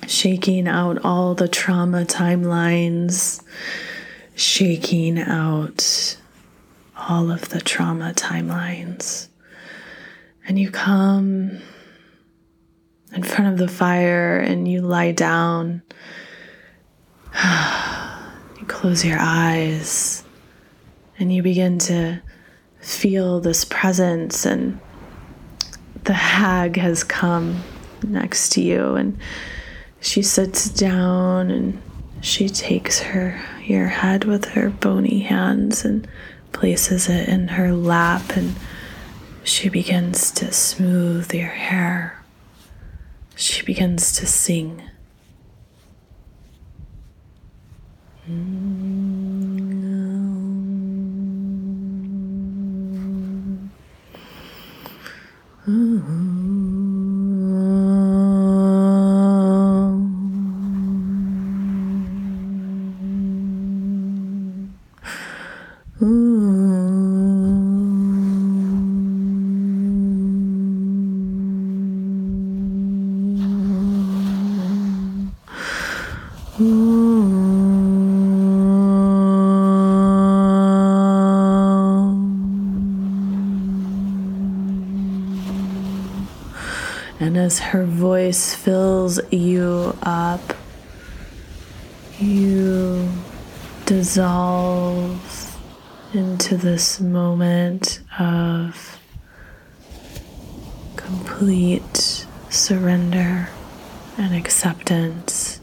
shaking 0.07 0.67
out 0.67 1.05
all 1.05 1.35
the 1.35 1.47
trauma 1.47 2.03
timelines, 2.03 3.41
shaking 4.35 5.17
out 5.19 6.17
all 7.07 7.31
of 7.31 7.49
the 7.49 7.61
trauma 7.61 8.13
timelines. 8.15 9.27
And 10.47 10.59
you 10.59 10.71
come 10.71 11.59
in 13.13 13.23
front 13.23 13.53
of 13.53 13.57
the 13.57 13.67
fire 13.67 14.37
and 14.37 14.67
you 14.67 14.81
lie 14.81 15.11
down. 15.11 15.81
you 18.59 18.65
close 18.67 19.03
your 19.05 19.19
eyes 19.19 20.23
and 21.17 21.33
you 21.33 21.41
begin 21.41 21.79
to 21.79 22.21
feel 22.81 23.39
this 23.39 23.65
presence, 23.65 24.45
and 24.45 24.79
the 26.03 26.13
hag 26.13 26.77
has 26.77 27.03
come 27.03 27.63
next 28.03 28.51
to 28.51 28.61
you 28.61 28.95
and 28.95 29.17
she 29.99 30.21
sits 30.21 30.69
down 30.69 31.49
and 31.49 31.81
she 32.21 32.47
takes 32.47 32.99
her 32.99 33.41
your 33.63 33.87
head 33.87 34.23
with 34.25 34.45
her 34.45 34.69
bony 34.69 35.19
hands 35.19 35.83
and 35.83 36.07
places 36.55 37.09
it 37.09 37.27
in 37.27 37.49
her 37.49 37.73
lap 37.73 38.37
and 38.37 38.55
she 39.43 39.67
begins 39.67 40.31
to 40.31 40.51
smooth 40.53 41.33
your 41.33 41.49
hair. 41.49 42.23
She 43.35 43.61
begins 43.63 44.13
to 44.13 44.25
sing. 44.25 44.81
Mm-hmm. 55.67 56.84
And 66.05 66.13
as 87.35 87.57
her 87.59 87.85
voice 87.85 88.53
fills 88.53 89.19
you 89.33 89.97
up, 90.03 90.53
you 92.19 93.09
dissolve 93.87 95.24
into 96.15 96.55
this 96.55 97.01
moment 97.01 98.01
of 98.19 98.99
complete 100.95 102.25
surrender 102.49 103.49
and 104.17 104.33
acceptance, 104.33 105.59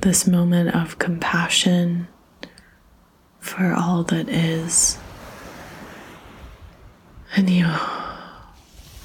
this 0.00 0.26
moment 0.26 0.74
of 0.74 0.98
compassion 0.98 2.08
for 3.38 3.72
all 3.72 4.02
that 4.02 4.28
is. 4.28 4.98
And 7.36 7.48
you 7.48 7.68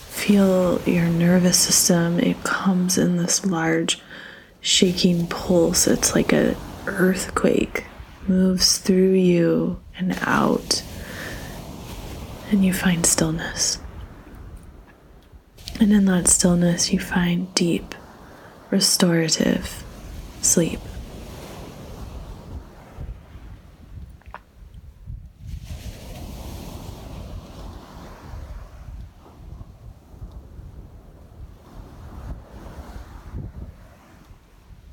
feel 0.10 0.81
your 0.84 1.07
nervous 1.07 1.60
system. 1.60 2.19
It 2.19 2.44
comes 2.44 2.98
in 2.98 3.18
this 3.18 3.45
large 3.45 4.02
shaking 4.60 5.27
pulse. 5.27 5.88
It's 5.88 6.15
like 6.15 6.34
an 6.34 6.56
earthquake 6.88 7.86
moves 8.27 8.77
through 8.80 9.14
you 9.14 9.80
and 9.99 10.17
out. 10.21 10.81
And 12.49 12.65
you 12.65 12.73
find 12.73 13.05
stillness. 13.05 13.77
And 15.80 15.93
in 15.93 16.05
that 16.05 16.27
stillness, 16.27 16.91
you 16.91 16.99
find 16.99 17.53
deep, 17.53 17.93
restorative 18.71 19.84
sleep. 20.41 20.80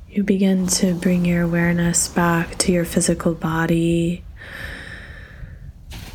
You 0.08 0.22
begin 0.22 0.66
to 0.68 0.94
bring 0.94 1.26
your 1.26 1.42
awareness 1.42 2.08
back 2.08 2.56
to 2.58 2.72
your 2.72 2.86
physical 2.86 3.34
body, 3.34 4.24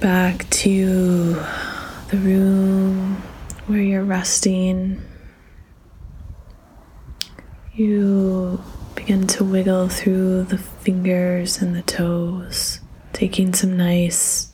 back 0.02 0.50
to 0.50 1.36
the 2.10 2.18
room 2.18 3.18
where 3.68 3.82
you're 3.82 4.04
resting. 4.04 5.00
You 7.76 8.60
begin 8.96 9.28
to 9.28 9.44
wiggle 9.44 9.90
through 9.90 10.46
the 10.46 10.58
fingers 10.58 11.62
and 11.62 11.76
the 11.76 11.84
toes, 11.84 12.80
taking 13.14 13.54
some 13.54 13.78
nice, 13.78 14.52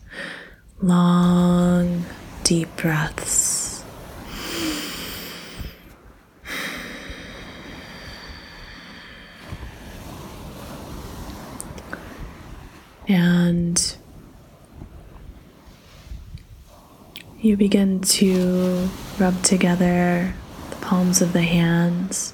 long, 0.82 2.03
deep 2.44 2.76
breaths. 2.76 3.86
And 13.07 13.98
you 17.48 17.56
begin 17.56 18.02
to 18.02 18.90
rub 19.18 19.41
together 19.41 20.34
the 20.69 20.76
palms 20.78 21.22
of 21.22 21.32
the 21.32 21.44
hands 21.44 22.34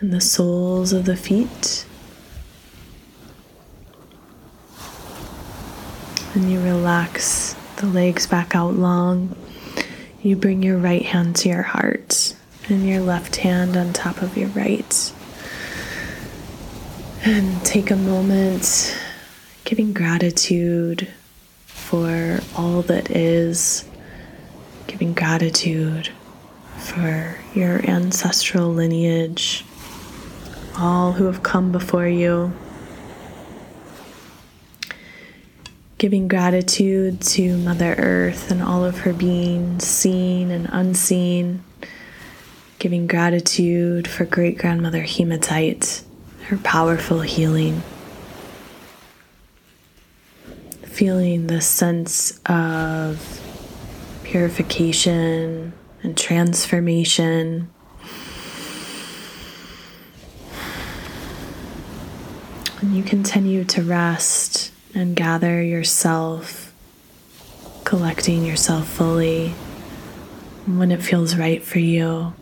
and 0.00 0.14
the 0.14 0.20
soles 0.20 0.94
of 0.94 1.04
the 1.04 1.14
feet. 1.14 1.84
And 6.32 6.50
you 6.50 6.58
relax 6.62 7.54
the 7.76 7.86
legs 7.86 8.26
back 8.26 8.56
out 8.56 8.72
long. 8.72 9.36
You 10.22 10.36
bring 10.36 10.62
your 10.62 10.78
right 10.78 11.04
hand 11.04 11.36
to 11.36 11.50
your 11.50 11.62
heart 11.62 12.34
and 12.70 12.88
your 12.88 13.00
left 13.00 13.36
hand 13.36 13.76
on 13.76 13.92
top 13.92 14.22
of 14.22 14.38
your 14.38 14.48
right. 14.48 15.12
And 17.26 17.62
take 17.62 17.90
a 17.90 17.96
moment 17.96 18.98
giving 19.64 19.92
gratitude 19.92 21.08
for 21.66 22.40
all 22.56 22.80
that 22.82 23.10
is, 23.10 23.84
giving 24.94 25.12
gratitude 25.12 26.08
for 26.78 27.36
your 27.52 27.84
ancestral 27.84 28.72
lineage, 28.72 29.64
all 30.78 31.10
who 31.10 31.24
have 31.24 31.42
come 31.42 31.72
before 31.72 32.06
you. 32.06 32.52
Giving 35.98 36.28
gratitude 36.28 37.20
to 37.22 37.56
Mother 37.56 37.96
Earth 37.98 38.52
and 38.52 38.62
all 38.62 38.84
of 38.84 38.98
her 39.00 39.12
beings, 39.12 39.84
seen 39.84 40.52
and 40.52 40.68
unseen. 40.70 41.64
Giving 42.78 43.08
gratitude 43.08 44.06
for 44.06 44.24
great 44.24 44.58
grandmother 44.58 45.02
Hematite, 45.02 46.04
her 46.44 46.56
powerful 46.58 47.22
healing 47.22 47.82
feeling 50.84 51.48
the 51.48 51.60
sense 51.60 52.38
of 52.46 53.43
purification 54.34 55.72
and 56.02 56.18
transformation. 56.18 57.72
And 62.80 62.96
you 62.96 63.04
continue 63.04 63.62
to 63.66 63.82
rest 63.84 64.72
and 64.92 65.14
gather 65.14 65.62
yourself, 65.62 66.74
collecting 67.84 68.44
yourself 68.44 68.88
fully. 68.88 69.54
And 70.66 70.80
when 70.80 70.90
it 70.90 71.00
feels 71.00 71.36
right 71.36 71.62
for 71.62 71.78
you, 71.78 72.34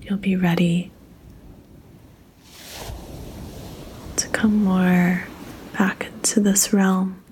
you'll 0.00 0.16
be 0.16 0.34
ready 0.34 0.90
to 4.16 4.28
come 4.28 4.64
more 4.64 5.24
back 5.76 6.06
into 6.06 6.40
this 6.40 6.72
realm. 6.72 7.22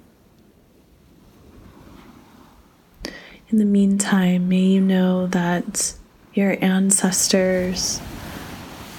In 3.48 3.58
the 3.58 3.64
meantime, 3.64 4.48
may 4.48 4.62
you 4.62 4.80
know 4.80 5.28
that 5.28 5.94
your 6.34 6.58
ancestors 6.60 8.00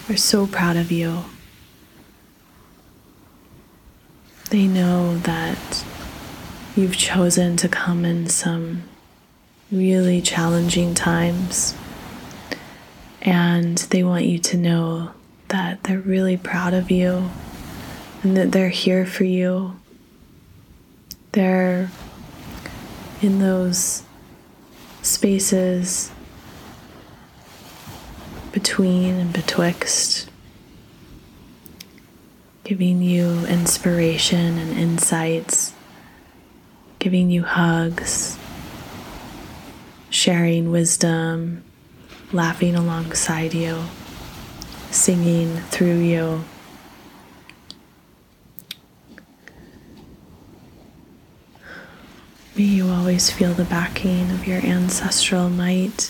are 0.07 0.15
so 0.15 0.47
proud 0.47 0.77
of 0.77 0.89
you. 0.89 1.25
They 4.49 4.65
know 4.65 5.17
that 5.17 5.83
you've 6.77 6.95
chosen 6.95 7.57
to 7.57 7.67
come 7.67 8.05
in 8.05 8.29
some 8.29 8.83
really 9.69 10.21
challenging 10.21 10.93
times, 10.93 11.75
and 13.21 13.77
they 13.79 14.01
want 14.01 14.23
you 14.23 14.39
to 14.39 14.55
know 14.55 15.11
that 15.49 15.83
they're 15.83 15.99
really 15.99 16.37
proud 16.37 16.73
of 16.73 16.89
you 16.89 17.31
and 18.23 18.37
that 18.37 18.53
they're 18.53 18.69
here 18.69 19.05
for 19.05 19.25
you. 19.25 19.77
They're 21.33 21.91
in 23.21 23.39
those 23.39 24.03
spaces 25.07 26.11
between 28.51 29.15
and 29.15 29.33
betwixt 29.33 30.29
giving 32.67 33.01
you 33.01 33.45
inspiration 33.45 34.57
and 34.57 34.77
insights, 34.77 35.73
giving 36.99 37.31
you 37.31 37.41
hugs, 37.41 38.37
sharing 40.09 40.69
wisdom, 40.69 41.63
laughing 42.33 42.75
alongside 42.75 43.53
you, 43.53 43.81
singing 44.91 45.55
through 45.71 45.99
you. 45.99 46.43
May 52.57 52.63
you 52.63 52.89
always 52.89 53.29
feel 53.29 53.53
the 53.53 53.65
backing 53.65 54.31
of 54.31 54.47
your 54.47 54.57
ancestral 54.65 55.47
might. 55.47 56.09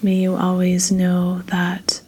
May 0.00 0.14
you 0.14 0.36
always 0.36 0.92
know 0.92 1.42
that 1.46 2.00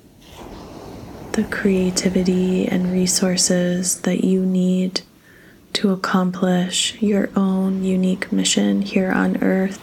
the 1.32 1.42
creativity 1.42 2.68
and 2.68 2.92
resources 2.92 4.02
that 4.02 4.22
you 4.22 4.46
need 4.46 5.00
to 5.72 5.90
accomplish 5.90 6.94
your 7.02 7.28
own 7.34 7.82
unique 7.82 8.30
mission 8.30 8.82
here 8.82 9.10
on 9.10 9.42
earth 9.42 9.80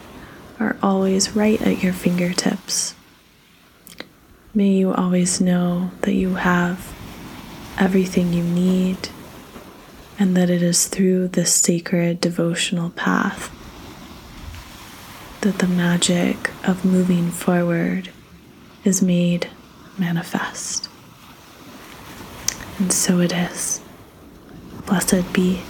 are 0.62 0.78
always 0.82 1.36
right 1.36 1.62
at 1.62 1.84
your 1.84 1.92
fingertips. 1.92 2.96
May 4.54 4.70
you 4.70 4.94
always 4.94 5.42
know 5.42 5.92
that 6.04 6.14
you 6.14 6.36
have 6.36 6.96
everything 7.78 8.32
you 8.32 8.44
need 8.44 9.10
and 10.18 10.38
that 10.38 10.50
it 10.50 10.62
is 10.62 10.88
through 10.88 11.28
this 11.28 11.54
sacred 11.54 12.22
devotional 12.22 12.92
path 12.92 13.52
that 15.42 15.60
the 15.60 15.68
magic 15.68 16.52
of 16.64 16.84
moving 16.84 17.30
forward 17.32 18.10
is 18.84 19.02
made 19.02 19.50
manifest. 19.98 20.90
And 22.80 22.92
so 22.94 23.20
it 23.20 23.34
is. 23.34 23.82
Blessed 24.86 25.34
be. 25.34 25.62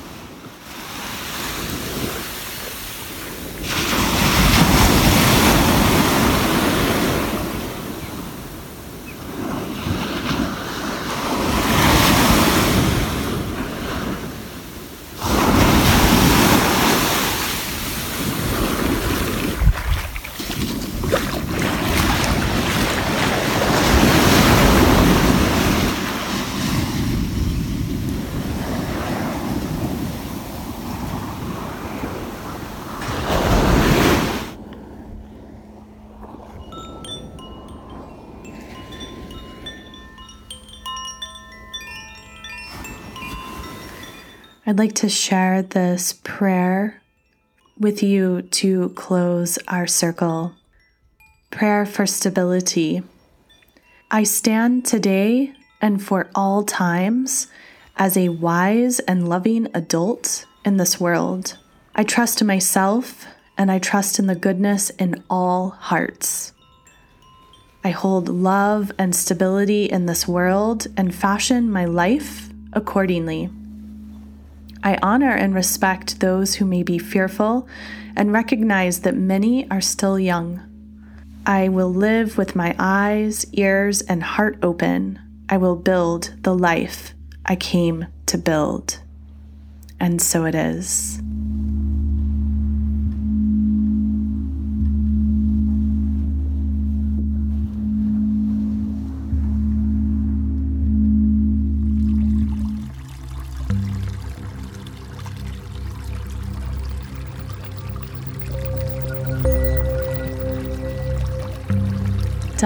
I'd 44.69 44.77
like 44.77 44.95
to 44.95 45.07
share 45.07 45.61
this 45.61 46.11
prayer 46.11 47.01
with 47.79 48.03
you 48.03 48.41
to 48.41 48.89
close 48.89 49.57
our 49.69 49.87
circle. 49.87 50.55
Prayer 51.51 51.85
for 51.85 52.05
stability. 52.05 53.01
I 54.11 54.23
stand 54.23 54.85
today 54.85 55.53
and 55.79 56.03
for 56.03 56.29
all 56.35 56.65
times 56.65 57.47
as 57.95 58.17
a 58.17 58.27
wise 58.27 58.99
and 58.99 59.29
loving 59.29 59.69
adult 59.73 60.45
in 60.65 60.75
this 60.75 60.99
world. 60.99 61.57
I 61.95 62.03
trust 62.03 62.43
myself 62.43 63.25
and 63.57 63.71
I 63.71 63.79
trust 63.79 64.19
in 64.19 64.27
the 64.27 64.35
goodness 64.35 64.89
in 64.89 65.23
all 65.29 65.69
hearts. 65.69 66.51
I 67.85 67.91
hold 67.91 68.27
love 68.27 68.91
and 68.99 69.15
stability 69.15 69.85
in 69.85 70.07
this 70.07 70.27
world 70.27 70.87
and 70.97 71.15
fashion 71.15 71.71
my 71.71 71.85
life 71.85 72.49
accordingly. 72.73 73.49
I 74.87 74.97
honor 75.01 75.31
and 75.31 75.53
respect 75.53 76.21
those 76.21 76.55
who 76.55 76.65
may 76.65 76.81
be 76.81 76.97
fearful 76.97 77.67
and 78.15 78.31
recognize 78.31 79.01
that 79.01 79.17
many 79.17 79.69
are 79.69 79.81
still 79.81 80.17
young. 80.17 80.61
I 81.45 81.67
will 81.67 81.93
live 81.93 82.37
with 82.37 82.55
my 82.55 82.73
eyes, 82.79 83.45
ears, 83.51 83.99
and 84.03 84.23
heart 84.23 84.57
open. 84.63 85.19
I 85.49 85.57
will 85.57 85.75
build 85.75 86.33
the 86.43 86.55
life 86.55 87.13
I 87.45 87.57
came 87.57 88.07
to 88.27 88.37
build. 88.37 89.01
And 89.99 90.21
so 90.21 90.45
it 90.45 90.55
is. 90.55 91.19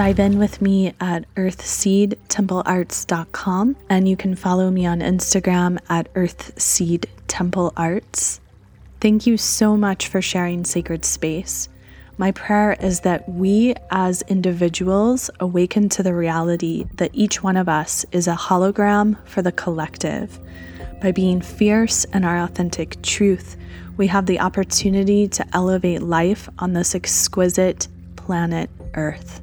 Dive 0.02 0.18
in 0.18 0.38
with 0.40 0.60
me 0.60 0.94
at 0.98 1.32
earthseedtemplearts.com 1.36 3.76
and 3.88 4.08
you 4.08 4.16
can 4.16 4.34
follow 4.34 4.68
me 4.68 4.84
on 4.84 4.98
Instagram 4.98 5.78
at 5.88 6.12
earthseedtemplearts. 6.14 8.40
Thank 9.00 9.28
you 9.28 9.36
so 9.36 9.76
much 9.76 10.08
for 10.08 10.20
sharing 10.20 10.64
sacred 10.64 11.04
space. 11.04 11.68
My 12.18 12.32
prayer 12.32 12.72
is 12.80 13.02
that 13.02 13.28
we 13.28 13.76
as 13.92 14.22
individuals 14.22 15.30
awaken 15.38 15.88
to 15.90 16.02
the 16.02 16.16
reality 16.16 16.86
that 16.96 17.12
each 17.12 17.44
one 17.44 17.56
of 17.56 17.68
us 17.68 18.04
is 18.10 18.26
a 18.26 18.34
hologram 18.34 19.16
for 19.24 19.40
the 19.40 19.52
collective. 19.52 20.40
By 21.00 21.12
being 21.12 21.40
fierce 21.40 22.02
in 22.06 22.24
our 22.24 22.40
authentic 22.40 23.00
truth, 23.02 23.56
we 23.96 24.08
have 24.08 24.26
the 24.26 24.40
opportunity 24.40 25.28
to 25.28 25.46
elevate 25.52 26.02
life 26.02 26.48
on 26.58 26.72
this 26.72 26.96
exquisite 26.96 27.86
planet 28.16 28.68
Earth 28.94 29.42